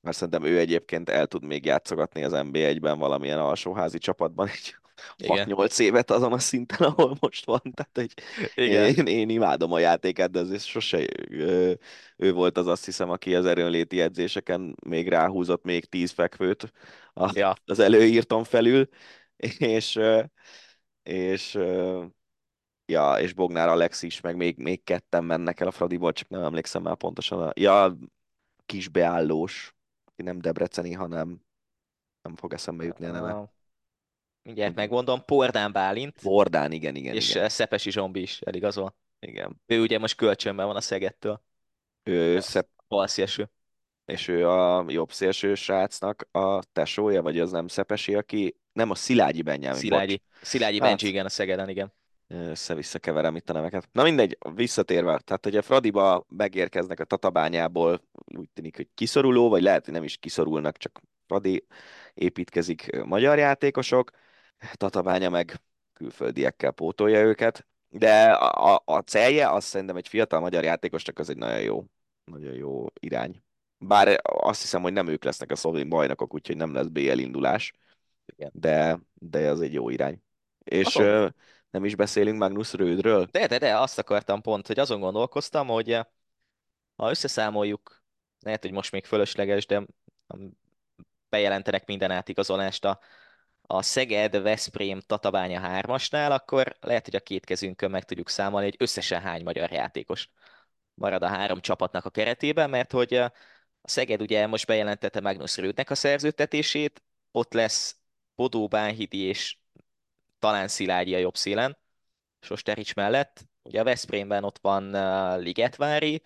[0.00, 4.74] mert szerintem ő egyébként el tud még játszogatni az NB1-ben valamilyen alsóházi csapatban egy
[5.18, 7.60] 6-8 évet azon a szinten, ahol most van.
[7.74, 8.12] Tehát, hogy
[8.54, 8.94] Igen.
[8.94, 11.78] Én, én, imádom a játékát, de azért sose ő,
[12.16, 16.72] ő volt az azt hiszem, aki az erőnléti edzéseken még ráhúzott még 10 fekvőt
[17.14, 17.54] a, ja.
[17.64, 18.88] az előírton felül,
[19.58, 19.98] és,
[21.02, 21.58] és
[22.86, 26.42] ja, és Bognár Alex is, meg még, még ketten mennek el a Fradiból, csak nem
[26.42, 27.42] emlékszem már pontosan.
[27.42, 27.98] A, ja,
[28.66, 29.74] kisbeállós,
[30.18, 31.40] aki nem Debreceni, hanem
[32.22, 33.52] nem fog eszembe jutni a neve.
[34.42, 36.20] Mindjárt megmondom, Pordán Bálint.
[36.22, 37.14] Pordán, igen, igen.
[37.14, 37.48] És igen.
[37.48, 38.96] Szepesi Zsombi is eligazol.
[39.18, 39.62] Igen.
[39.66, 41.42] Ő ugye most kölcsönben van a Szegettől.
[42.02, 42.68] Ő szep...
[42.88, 43.50] Balszélső.
[44.04, 48.94] És ő a jobb szélső srácnak a tesója, vagy az nem Szepesi, aki nem a
[48.94, 49.80] Szilágyi Benyámin.
[49.80, 51.92] Szilágyi, Szilágyi hát, Bencsi, igen, a Szegeden, igen
[52.28, 53.88] össze-vissza keverem itt a neveket.
[53.92, 58.02] Na mindegy, visszatérve, tehát hogy a Fradiba megérkeznek a Tatabányából,
[58.36, 61.66] úgy tűnik, hogy kiszoruló, vagy lehet, hogy nem is kiszorulnak, csak Fradi
[62.14, 64.10] építkezik magyar játékosok,
[64.72, 65.60] Tatabánya meg
[65.92, 71.36] külföldiekkel pótolja őket, de a, a, celje, azt szerintem egy fiatal magyar játékosnak az egy
[71.36, 71.84] nagyon jó,
[72.24, 73.42] nagyon jó irány.
[73.78, 77.72] Bár azt hiszem, hogy nem ők lesznek a szlovén bajnokok, úgyhogy nem lesz BL indulás,
[78.52, 80.22] de, de az egy jó irány.
[80.64, 81.28] És uh,
[81.70, 83.24] nem is beszélünk Magnus Rödről?
[83.30, 86.04] De, de, de, azt akartam pont, hogy azon gondolkoztam, hogy eh,
[86.96, 88.02] ha összeszámoljuk,
[88.40, 89.86] lehet, hogy most még fölösleges, de
[91.28, 93.00] bejelentenek minden átigazolást a,
[93.62, 98.76] a Szeged, Veszprém, Tatabánya hármasnál, akkor lehet, hogy a két kezünkön meg tudjuk számolni, hogy
[98.78, 100.30] összesen hány magyar játékos
[100.94, 103.30] marad a három csapatnak a keretében, mert hogy eh,
[103.80, 107.96] a Szeged ugye most bejelentette Magnus Rödnek a szerződtetését, ott lesz
[108.34, 109.58] Bodó Bánhidi és
[110.38, 111.78] talán Szilágyi a jobb szélen,
[112.40, 113.44] Sosterics mellett.
[113.62, 116.22] Ugye a Veszprémben ott van uh, Ligetvári,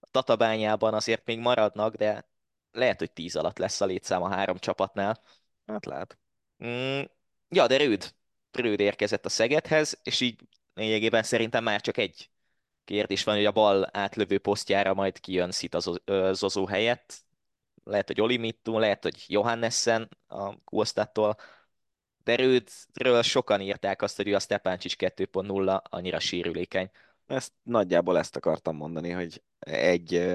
[0.00, 2.28] a Tatabányában azért még maradnak, de
[2.72, 5.22] lehet, hogy tíz alatt lesz a létszám a három csapatnál.
[5.66, 6.18] Hát lehet.
[6.64, 7.00] Mm,
[7.48, 8.14] ja, de Rőd.
[8.52, 10.40] Rőd érkezett a Szegedhez, és így
[10.74, 12.30] lényegében szerintem már csak egy
[12.84, 15.78] kérdés van, hogy a bal átlövő posztjára majd kijön Szita
[16.32, 17.24] Zozó helyett.
[17.84, 21.36] Lehet, hogy Oli Mittu, lehet, hogy Johannessen a Kuosztáttól
[22.24, 22.62] de
[23.00, 26.90] őről sokan írták azt, hogy ő a Stepáncsics 2.0 annyira sérülékeny.
[27.26, 30.32] Ezt nagyjából ezt akartam mondani, hogy egy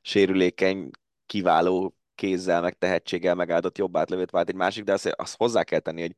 [0.00, 0.90] sérülékeny,
[1.26, 5.78] kiváló kézzel, meg tehetséggel megáldott jobb átlövőt vált egy másik, de azt, azt hozzá kell
[5.78, 6.16] tenni, hogy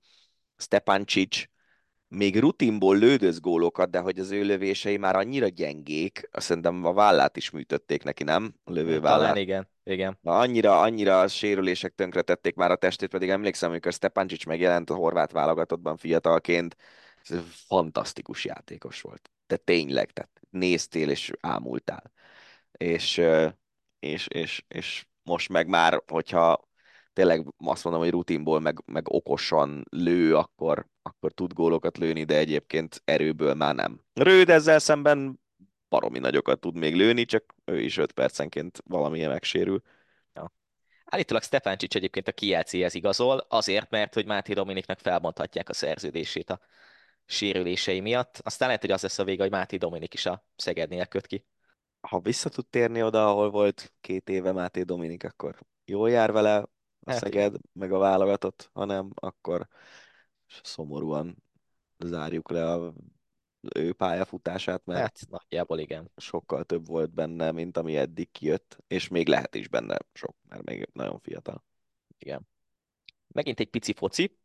[0.56, 1.44] Stepáncsics
[2.08, 6.92] még rutinból lődöz gólokat, de hogy az ő lövései már annyira gyengék, azt szerintem a
[6.92, 8.54] vállát is műtötték neki, nem?
[8.64, 9.18] A lövővállát.
[9.18, 10.18] Talán igen, igen.
[10.20, 14.94] Na, annyira, annyira a sérülések tönkretették már a testét, pedig emlékszem, amikor Stepancic megjelent a
[14.94, 16.76] horvát válogatottban fiatalként,
[17.22, 19.30] ez fantasztikus játékos volt.
[19.46, 22.12] De tényleg, tehát néztél és ámultál.
[22.72, 23.22] És,
[23.98, 26.68] és, és, és most meg már, hogyha
[27.12, 32.36] tényleg azt mondom, hogy rutinból, meg, meg okosan lő, akkor, akkor tud gólokat lőni, de
[32.36, 34.00] egyébként erőből már nem.
[34.14, 35.40] Rőd ezzel szemben
[35.88, 39.82] baromi nagyokat tud még lőni, csak ő is 5 percenként valamilyen megsérül.
[40.34, 40.52] Ja.
[41.04, 46.60] Állítólag Stefáncsics egyébként a kielcéhez igazol, azért, mert hogy Máté Dominiknak felmondhatják a szerződését a
[47.24, 48.40] sérülései miatt.
[48.42, 51.44] Aztán lehet, hogy az lesz a vége, hogy Máté Dominik is a Szegednél köt ki.
[52.00, 56.56] Ha vissza tud térni oda, ahol volt két éve Máté Dominik, akkor jól jár vele
[56.56, 56.68] a
[57.06, 57.60] hát Szeged, igen.
[57.72, 59.68] meg a válogatott, hanem akkor
[60.62, 61.42] szomorúan
[61.98, 62.92] zárjuk le a
[63.74, 66.10] ő pályafutását, mert hát, nagyjából igen.
[66.16, 70.64] sokkal több volt benne, mint ami eddig kijött, és még lehet is benne sok, mert
[70.64, 71.64] még nagyon fiatal.
[72.18, 72.48] Igen.
[73.28, 74.38] Megint egy pici foci,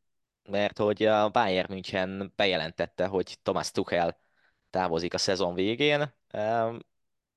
[0.50, 4.20] mert hogy a Bayern München bejelentette, hogy Thomas Tuchel
[4.70, 6.14] távozik a szezon végén.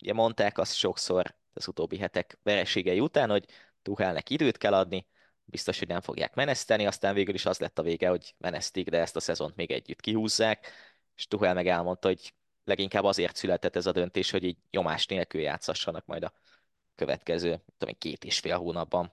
[0.02, 3.44] Ugye mondták azt sokszor az utóbbi hetek vereségei után, hogy
[3.82, 5.06] Tuchelnek időt kell adni,
[5.44, 8.98] biztos, hogy nem fogják meneszteni, aztán végül is az lett a vége, hogy menesztik, de
[8.98, 10.72] ezt a szezont még együtt kihúzzák,
[11.16, 12.34] és Tuchel meg elmondta, hogy
[12.64, 16.32] leginkább azért született ez a döntés, hogy így nyomás nélkül játszassanak majd a
[16.94, 19.12] következő, tudom, két és fél hónapban.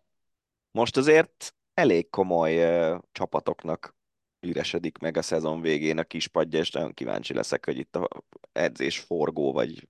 [0.71, 3.95] Most azért elég komoly uh, csapatoknak
[4.39, 8.07] üresedik meg a szezon végén a kispadja, és nagyon kíváncsi leszek, hogy itt a
[8.51, 9.87] edzés forgó, vagy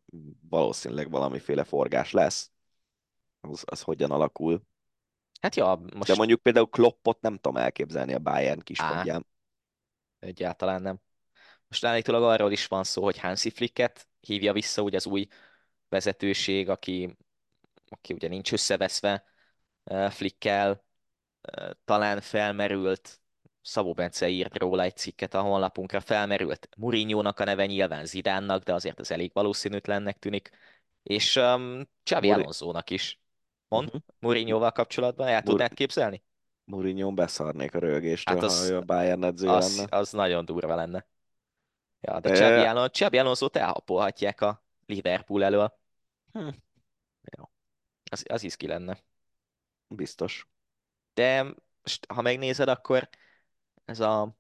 [0.50, 2.52] valószínűleg valamiféle forgás lesz.
[3.42, 4.62] Az, az hogyan alakul.
[5.42, 6.08] Hát ja, most...
[6.08, 9.26] De mondjuk például Kloppot nem tudom elképzelni a Bayern kispadján.
[10.20, 11.00] Egyáltalán nem.
[11.74, 15.28] Most állítólag arról is van szó, hogy Hansi Flicket hívja vissza ugye az új
[15.90, 17.18] vezetőség, aki,
[17.90, 19.24] aki ugye nincs összeveszve
[20.10, 20.84] Flickkel,
[21.86, 23.22] talán felmerült,
[23.62, 28.74] Szabó Bence írt róla egy cikket a honlapunkra, felmerült Mourinho-nak a neve nyilván Zidánnak, de
[28.74, 30.50] azért ez elég valószínűtlennek tűnik,
[31.04, 32.42] és um, Xavi Muri...
[32.42, 33.20] Alonso-nak is.
[33.68, 34.02] Mond, uh-huh.
[34.20, 35.44] Mourinho-val kapcsolatban el Mur...
[35.44, 36.24] tudnád képzelni?
[36.64, 39.98] Mourinho beszarnék a rögéstől, hát az, ha ő a Bayern edző az, lenne.
[39.98, 41.12] Az nagyon durva lenne.
[42.06, 45.78] Ja, de Xabi, Alonso, Xabi Alonso-t elhapolhatják a Liverpool elől.
[46.32, 46.50] Hm.
[47.38, 47.50] Jó.
[48.12, 48.98] Az, az is ki lenne.
[49.88, 50.48] Biztos.
[51.14, 51.46] De
[52.08, 53.10] ha megnézed, akkor
[53.86, 54.36] ez a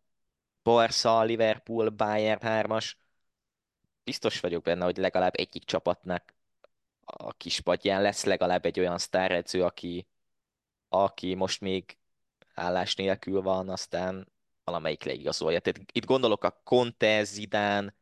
[0.63, 2.93] Barca, Liverpool, Bayern 3-as,
[4.03, 6.33] biztos vagyok benne, hogy legalább egyik csapatnak
[7.05, 10.07] a kispadján lesz legalább egy olyan sztáredző, aki,
[10.89, 11.97] aki most még
[12.53, 14.32] állás nélkül van, aztán
[14.63, 15.59] valamelyik leigazolja.
[15.59, 17.93] Tehát itt gondolok a Conte, Zidane,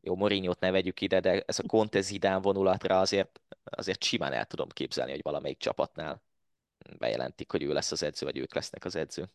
[0.00, 4.44] jó, Mourinho-t ne vegyük ide, de ez a Conte Zidane vonulatra azért, azért simán el
[4.44, 6.22] tudom képzelni, hogy valamelyik csapatnál
[6.98, 9.30] bejelentik, hogy ő lesz az edző, vagy ők lesznek az edző.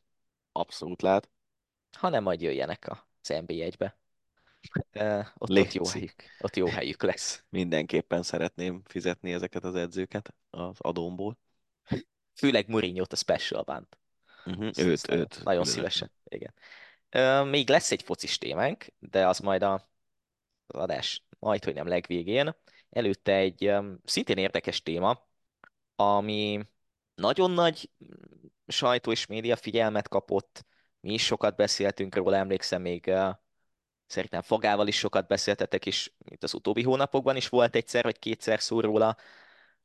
[0.52, 1.30] Abszolút lehet.
[1.98, 3.98] Ha nem, majd jöjjenek az NB1-be.
[4.94, 7.44] Uh, ott, ott, jó helyük, ott jó helyük lesz.
[7.50, 11.38] Mindenképpen szeretném fizetni ezeket az edzőket az adómból.
[12.36, 13.88] Főleg Mourinho-t a Special Band.
[14.46, 15.44] Uh-huh, őt, őt.
[15.44, 15.66] Nagyon különösen.
[15.66, 16.12] szívesen.
[16.24, 16.54] Igen.
[17.48, 19.90] Még lesz egy focis témánk, de az majd a
[20.68, 22.56] adás majd, hogy nem legvégén.
[22.90, 25.28] Előtte egy um, szintén érdekes téma,
[25.96, 26.68] ami
[27.16, 27.90] nagyon nagy
[28.68, 30.66] sajtó és média figyelmet kapott,
[31.00, 33.36] mi is sokat beszéltünk róla, emlékszem még uh,
[34.06, 38.62] szerintem Fogával is sokat beszéltetek, és itt az utóbbi hónapokban is volt egyszer vagy kétszer
[38.62, 39.18] szó róla,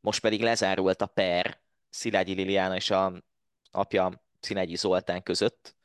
[0.01, 1.61] most pedig lezárult a per
[1.91, 3.23] Szilágyi Liliana és a
[3.71, 5.77] apja Szilágyi Zoltán között,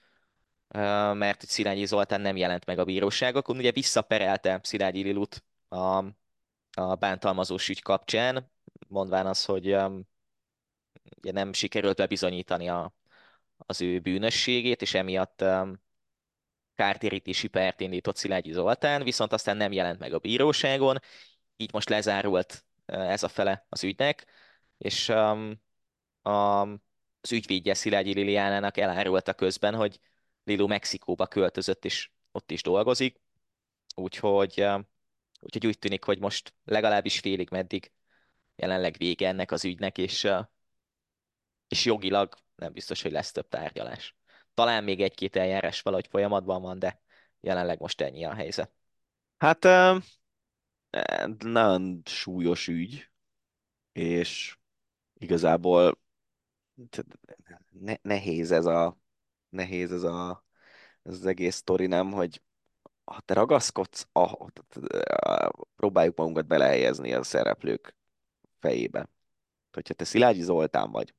[1.13, 3.57] mert hogy Szilágyi Zoltán nem jelent meg a bíróságokon.
[3.57, 6.05] Ugye visszaperelte Szilágyi Lilut a,
[6.71, 8.51] a bántalmazós ügy kapcsán,
[8.87, 9.65] mondván az, hogy
[11.17, 12.93] ugye nem sikerült bebizonyítani a,
[13.57, 15.43] az ő bűnösségét, és emiatt
[16.75, 20.99] kártérítési pert indított Szilágyi Zoltán, viszont aztán nem jelent meg a bíróságon,
[21.55, 24.25] így most lezárult ez a fele az ügynek,
[24.77, 26.61] és a,
[27.23, 29.99] az ügyvédje Szilágyi Liliánának elárulta közben, hogy
[30.43, 33.21] Lilu Mexikóba költözött, és ott is dolgozik,
[33.95, 34.65] úgyhogy,
[35.39, 37.91] úgyhogy úgy tűnik, hogy most legalábbis félig meddig
[38.55, 40.27] jelenleg vége ennek az ügynek, és,
[41.67, 44.15] és jogilag nem biztos, hogy lesz több tárgyalás.
[44.53, 47.01] Talán még egy-két eljárás valahogy folyamatban van, de
[47.39, 48.71] jelenleg most ennyi a helyzet.
[49.37, 49.63] Hát
[51.39, 53.09] nagyon súlyos ügy,
[53.91, 54.57] és
[55.13, 56.01] igazából
[58.01, 58.97] nehéz ez a
[59.53, 60.45] nehéz ez, a,
[61.03, 62.41] ez az egész sztori, nem, hogy
[63.03, 64.49] ha te ragaszkodsz, ah,
[65.75, 67.95] próbáljuk magunkat belehelyezni a szereplők
[68.59, 69.09] fejébe.
[69.71, 71.13] Hogyha te Szilágyi Zoltán vagy,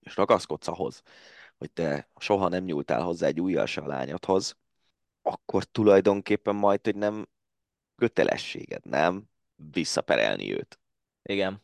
[0.00, 1.02] és ragaszkodsz ahhoz,
[1.58, 4.56] hogy te soha nem nyúltál hozzá egy újjal se a lányodhoz,
[5.22, 7.28] akkor tulajdonképpen majd, hogy nem
[7.96, 10.80] kötelességed, nem visszaperelni őt.
[11.22, 11.62] Igen.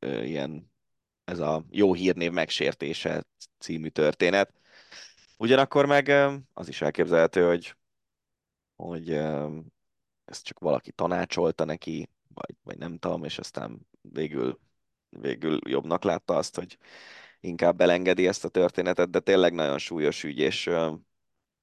[0.00, 0.73] Ilyen
[1.24, 3.24] ez a jó hírnév megsértése
[3.58, 4.52] című történet.
[5.36, 6.08] Ugyanakkor meg
[6.52, 7.76] az is elképzelhető, hogy,
[8.76, 9.10] hogy
[10.24, 14.60] ezt csak valaki tanácsolta neki, vagy, vagy nem tudom, és aztán végül,
[15.08, 16.78] végül jobbnak látta azt, hogy
[17.40, 20.66] inkább belengedi ezt a történetet, de tényleg nagyon súlyos ügy, és,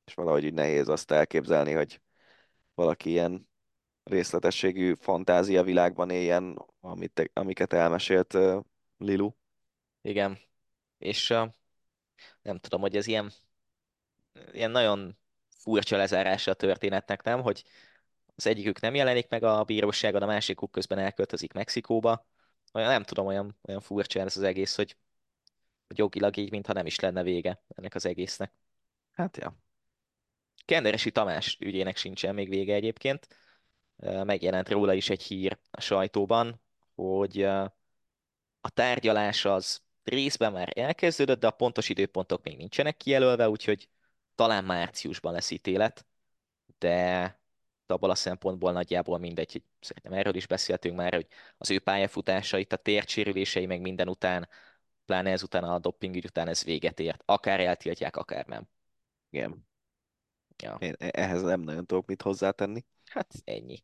[0.05, 2.01] és valahogy így nehéz azt elképzelni, hogy
[2.73, 3.49] valaki ilyen
[4.03, 8.37] részletességű fantázia világban éljen, amit, amiket elmesélt
[8.97, 9.31] Lilu.
[10.01, 10.39] Igen.
[10.97, 11.47] És uh,
[12.41, 13.31] nem tudom, hogy ez ilyen,
[14.51, 15.17] ilyen nagyon
[15.57, 17.41] furcsa lezárása a történetnek, nem?
[17.41, 17.63] Hogy
[18.35, 22.27] az egyikük nem jelenik meg a bíróságon, a másikuk közben elköltözik Mexikóba.
[22.73, 24.97] Olyan, nem tudom, olyan, olyan furcsa ez az egész, hogy,
[25.87, 28.53] hogy jogilag így, mintha nem is lenne vége ennek az egésznek.
[29.11, 29.57] Hát ja.
[30.65, 33.27] Kenderesi Tamás ügyének sincsen még vége egyébként.
[34.23, 36.61] Megjelent róla is egy hír a sajtóban,
[36.95, 37.41] hogy
[38.61, 43.89] a tárgyalás az részben már elkezdődött, de a pontos időpontok még nincsenek kijelölve, úgyhogy
[44.35, 46.05] talán márciusban lesz ítélet,
[46.77, 47.39] de
[47.85, 52.57] abból a szempontból nagyjából mindegy, hogy szerintem erről is beszéltünk már, hogy az ő pályafutása
[52.57, 54.49] itt a tércsérülései meg minden után,
[55.05, 57.21] pláne ezután a doppingügy után ez véget ért.
[57.25, 58.67] Akár eltiltják, akár nem.
[59.29, 59.67] Igen.
[60.63, 60.77] Ja.
[60.79, 62.85] Én e- ehhez nem nagyon tudok mit hozzátenni.
[63.05, 63.83] Hát ennyi.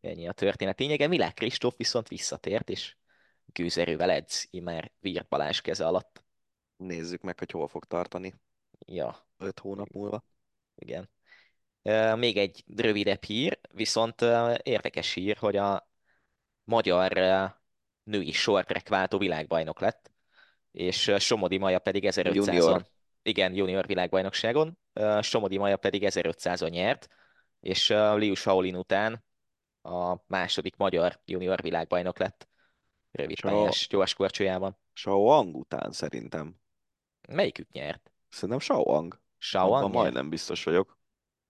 [0.00, 1.06] Ennyi a történet lényege.
[1.06, 2.96] Milák Kristóf viszont visszatért, és
[3.54, 6.24] gőzerővel edz, immár Vírt Balázs keze alatt.
[6.76, 8.34] Nézzük meg, hogy hol fog tartani
[8.86, 10.24] Ja, öt hónap múlva.
[10.74, 11.10] igen.
[12.16, 14.20] Még egy rövidebb hír, viszont
[14.62, 15.88] érdekes hír, hogy a
[16.64, 17.12] magyar
[18.02, 20.12] női short track váltó világbajnok lett,
[20.70, 22.34] és Somodi Maja pedig 1500-on.
[22.34, 22.86] Junior.
[23.22, 24.78] Igen, junior világbajnokságon.
[25.20, 27.08] Somodi Maja pedig 1500-on nyert,
[27.60, 29.24] és Liu Shaolin után
[29.82, 32.48] a második magyar junior világbajnok lett
[33.14, 34.76] rövid Sha- pályás gyorskorcsolyában.
[34.92, 36.56] Shaoang után szerintem.
[37.28, 38.12] Melyikük nyert?
[38.28, 39.20] Szerintem Shaoang.
[39.38, 40.98] Shaoan Abban majdnem biztos vagyok.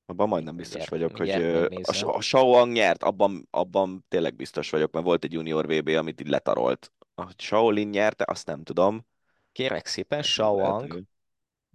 [0.07, 4.93] Abban majdnem biztos Mindjárt- vagyok, hogy mindjárt a, Shaoang nyert, abban, abban tényleg biztos vagyok,
[4.93, 6.93] mert volt egy junior VB, amit így letarolt.
[7.15, 9.07] A Shaolin nyerte, azt nem tudom.
[9.53, 11.03] Kérlek szépen, Shaoang.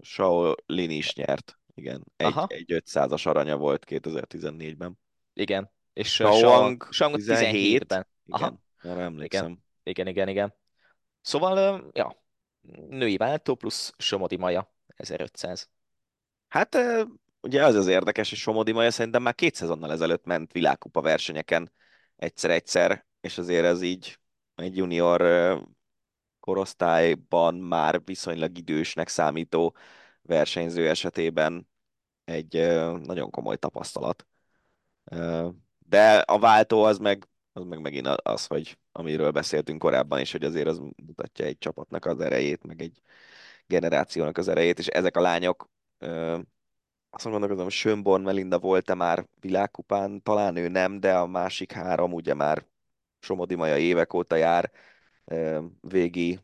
[0.02, 1.60] Shaolin is nyert.
[1.74, 2.46] Igen, egy, Aha.
[2.50, 5.00] egy 500-as aranya volt 2014-ben.
[5.34, 5.72] Igen.
[5.94, 7.84] És Shaoang Shaoang, Shaoang 17.
[7.84, 8.08] 17-ben.
[8.30, 8.60] Aha.
[8.84, 9.46] Arra emlékszem.
[9.46, 9.64] Igen,
[9.98, 10.54] igen, igen.
[11.22, 12.24] Szóval, ö, ja,
[12.90, 15.70] női váltó plusz Somodi Maja, 1500.
[16.48, 16.78] Hát
[17.42, 21.72] ugye az az érdekes, hogy Somodi Maja szerintem már két szezonnal ezelőtt ment világkupa versenyeken
[22.16, 24.20] egyszer-egyszer, és azért ez így
[24.56, 25.22] egy junior
[26.40, 29.76] korosztályban már viszonylag idősnek számító
[30.22, 31.68] versenyző esetében
[32.26, 32.54] egy
[33.04, 34.28] nagyon komoly tapasztalat.
[35.78, 37.28] De a váltó az meg,
[37.60, 42.06] az meg megint az, hogy amiről beszéltünk korábban is, hogy azért az mutatja egy csapatnak
[42.06, 43.02] az erejét, meg egy
[43.68, 46.40] generációnak az erejét, és ezek a lányok ö,
[47.10, 52.14] azt gondolkozom, hogy Schönborn Melinda volt-e már világkupán, talán ő nem, de a másik három
[52.14, 52.66] ugye már
[53.20, 54.72] Somodi Maja évek óta jár,
[55.26, 56.40] ö, Végi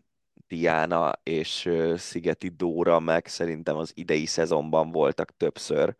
[0.47, 5.95] Diana és Szigeti Dóra meg szerintem az idei szezonban voltak többször,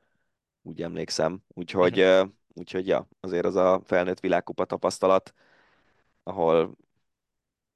[0.61, 1.43] úgy emlékszem.
[1.47, 2.23] Úgyhogy, ö,
[2.55, 5.33] úgyhogy ja, azért az a felnőtt világkupa tapasztalat,
[6.23, 6.57] ahol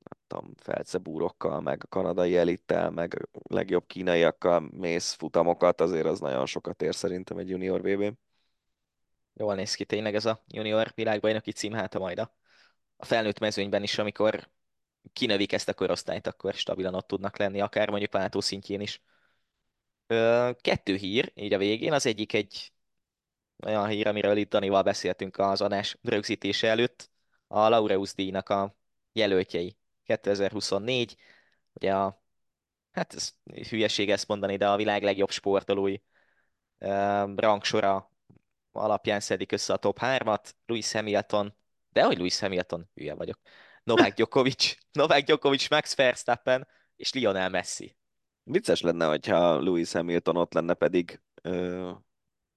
[0.04, 6.20] nem tudom, felcebúrokkal, meg a kanadai elittel, meg a legjobb kínaiakkal mész futamokat, azért az
[6.20, 8.18] nagyon sokat ér szerintem egy junior VB.
[9.34, 12.36] Jól néz ki tényleg ez a junior világbajnoki cím, hát ha majd a,
[12.98, 14.50] a felnőtt mezőnyben is, amikor
[15.14, 19.02] kinövik ezt a korosztályt, akkor stabilan ott tudnak lenni, akár mondjuk váltó szintjén is.
[20.62, 21.94] Kettő hír, így a végén.
[21.94, 22.72] Az egyik egy
[23.66, 27.12] olyan hír, amiről itt Danival beszéltünk az adás rögzítése előtt.
[27.48, 28.76] A Laureus díjnak a
[29.12, 31.16] jelöltjei 2024.
[31.74, 32.24] Ugye a,
[32.92, 33.34] hát ez
[33.70, 35.98] hülyeség ezt mondani, de a világ legjobb sportolói
[36.78, 38.12] ö, rangsora
[38.72, 40.52] alapján szedik össze a top 3-at.
[40.66, 41.56] Lewis Hamilton,
[41.90, 43.40] de hogy Lewis Hamilton, hülye vagyok.
[43.84, 47.98] Novák Djokovic, Novák Djokovic, Max Verstappen és Lionel Messi.
[48.44, 51.92] Vicces lenne, hogyha Lewis Hamilton ott lenne, pedig ö,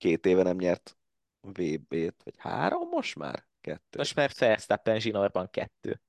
[0.03, 0.97] két éve nem nyert
[1.41, 3.47] VB-t, vagy három most már?
[3.61, 3.99] Kettő.
[3.99, 6.01] Most már Verstappen zsinórban kettő.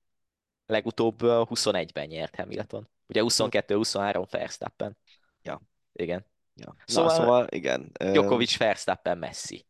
[0.65, 2.89] Legutóbb ö, 21-ben nyert Hamilton.
[3.07, 4.97] Ugye 22-23 Verstappen.
[5.41, 5.61] Ja.
[5.91, 6.25] Igen.
[6.55, 6.65] Ja.
[6.75, 7.91] Na, Szóval- szóval igen.
[8.11, 9.65] Djokovic, Verstappen, Messi.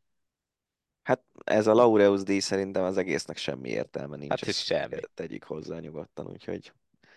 [1.04, 4.30] Hát ez a Laureus díj szerintem az egésznek semmi értelme nincs.
[4.30, 5.00] Hát ez semmi.
[5.14, 6.74] Tegyük hozzá nyugodtan, úgyhogy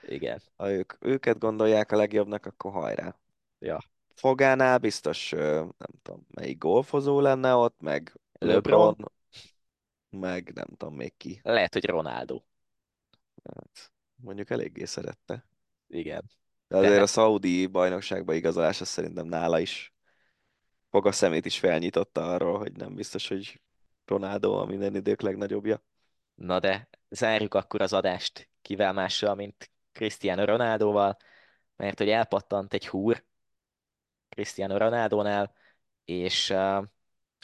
[0.06, 0.42] Igen.
[0.56, 3.16] ha ők, őket gondolják a legjobbnak, akkor hajrá.
[3.58, 3.78] Ja.
[4.16, 8.86] Fogánál biztos, nem tudom, melyik golfozó lenne ott, meg LeBron.
[8.86, 9.12] LeBron,
[10.10, 11.40] meg nem tudom még ki.
[11.43, 12.40] Lehet, hogy Ronaldo.
[13.44, 15.47] Hát, mondjuk eléggé szerette.
[15.88, 16.30] Igen.
[16.68, 19.94] De azért Tehát- a szaudi bajnokságba igazolás az szerintem nála is
[20.90, 23.60] fog a szemét is felnyitotta arról, hogy nem biztos, hogy
[24.05, 25.82] Ronaldo a minden idők legnagyobbja.
[26.34, 31.16] Na de zárjuk akkor az adást kivel mással, mint Cristiano Ronaldoval,
[31.76, 33.24] mert hogy elpattant egy húr
[34.36, 35.52] Cristiano Ronaldonál,
[36.04, 36.84] és uh,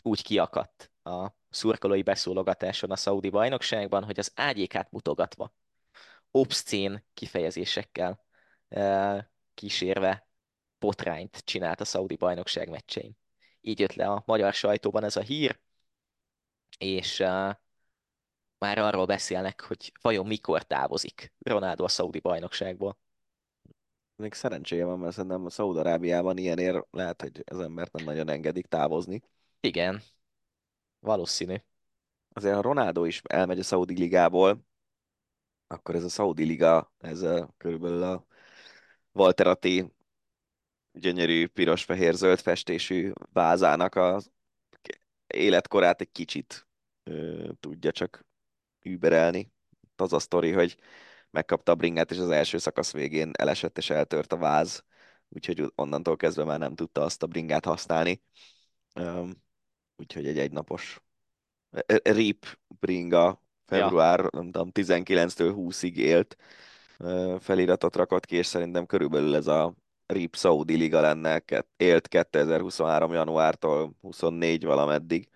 [0.03, 5.55] úgy kiakadt a szurkolói beszólogatáson a szaudi bajnokságban, hogy az ágyékát mutogatva,
[6.31, 8.25] obszcén kifejezésekkel
[8.69, 9.19] uh,
[9.55, 10.29] kísérve
[10.79, 13.17] botrányt csinált a szaudi bajnokság meccsein.
[13.61, 15.61] Így jött le a magyar sajtóban ez a hír,
[16.79, 17.55] és uh,
[18.59, 22.99] már arról beszélnek, hogy vajon mikor távozik Ronaldo a szaudi bajnokságból.
[24.23, 28.67] Még szerencséje van, mert szerintem a Szaúd-Arábiában ilyenért lehet, hogy az embert nem nagyon engedik
[28.67, 29.23] távozni.
[29.61, 30.03] Igen,
[31.01, 31.57] valószínű.
[32.33, 34.67] Azért, ha Ronaldo is elmegy a Szaudi ligából,
[35.67, 38.27] akkor ez a Szaudi liga, ez a, körülbelül a
[39.13, 39.93] Walter Atti
[40.93, 44.21] gyönyörű piros-fehér-zöld festésű vázának a
[45.27, 46.67] életkorát egy kicsit
[47.03, 48.27] ö, tudja csak
[48.83, 49.53] überelni.
[49.97, 50.77] Az a sztori, hogy
[51.33, 54.85] megkapta a bringát, és az első szakasz végén elesett és eltört a váz,
[55.29, 58.23] úgyhogy onnantól kezdve már nem tudta azt a bringát használni.
[59.97, 61.01] Úgyhogy egy egynapos
[62.03, 64.29] RIP bringa február, ja.
[64.33, 66.37] nem tudom, 19-től 20-ig élt
[67.41, 69.75] feliratot rakott ki, és szerintem körülbelül ez a
[70.07, 71.43] RIP Saudi Liga lenne,
[71.77, 73.13] élt 2023.
[73.13, 75.29] januártól 24 valameddig.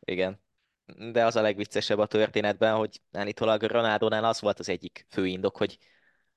[0.00, 0.44] Igen.
[0.86, 5.56] De az a legviccesebb a történetben, hogy állítólag Ronaldonál az volt az egyik fő indok,
[5.56, 5.78] hogy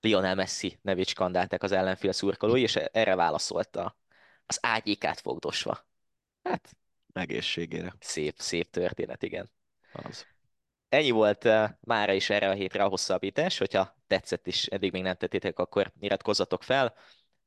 [0.01, 3.97] Lionel Messi nevét skandálták az ellenfél szurkolói, és erre válaszolta
[4.45, 5.88] az ágyékát fogdosva.
[6.43, 6.69] Hát,
[7.13, 7.93] egészségére.
[7.99, 9.49] Szép, szép történet, igen.
[9.91, 10.26] Az.
[10.89, 15.01] Ennyi volt uh, mára is erre a hétre a hosszabbítás, hogyha tetszett is, eddig még
[15.01, 16.95] nem tettétek, akkor iratkozzatok fel,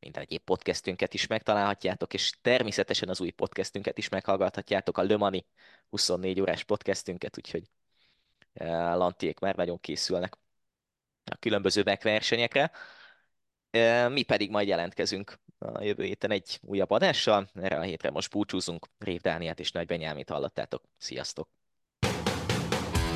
[0.03, 5.47] minden egyéb podcastünket is megtalálhatjátok, és természetesen az új podcastünket is meghallgathatjátok, a Lömani
[5.91, 7.63] 24 órás podcastünket, úgyhogy
[8.53, 10.39] uh, Lantiék már nagyon készülnek
[11.25, 12.71] a különböző versenyekre.
[13.73, 17.49] Uh, mi pedig majd jelentkezünk a jövő héten egy újabb adással.
[17.55, 18.87] Erre a hétre most búcsúzunk.
[18.99, 20.83] Rév Dániát és Nagy Benyámit hallottátok.
[20.99, 21.49] Sziasztok!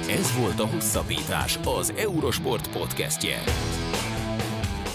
[0.08, 3.42] Ez volt a Hosszabbítás, az Eurosport podcastje.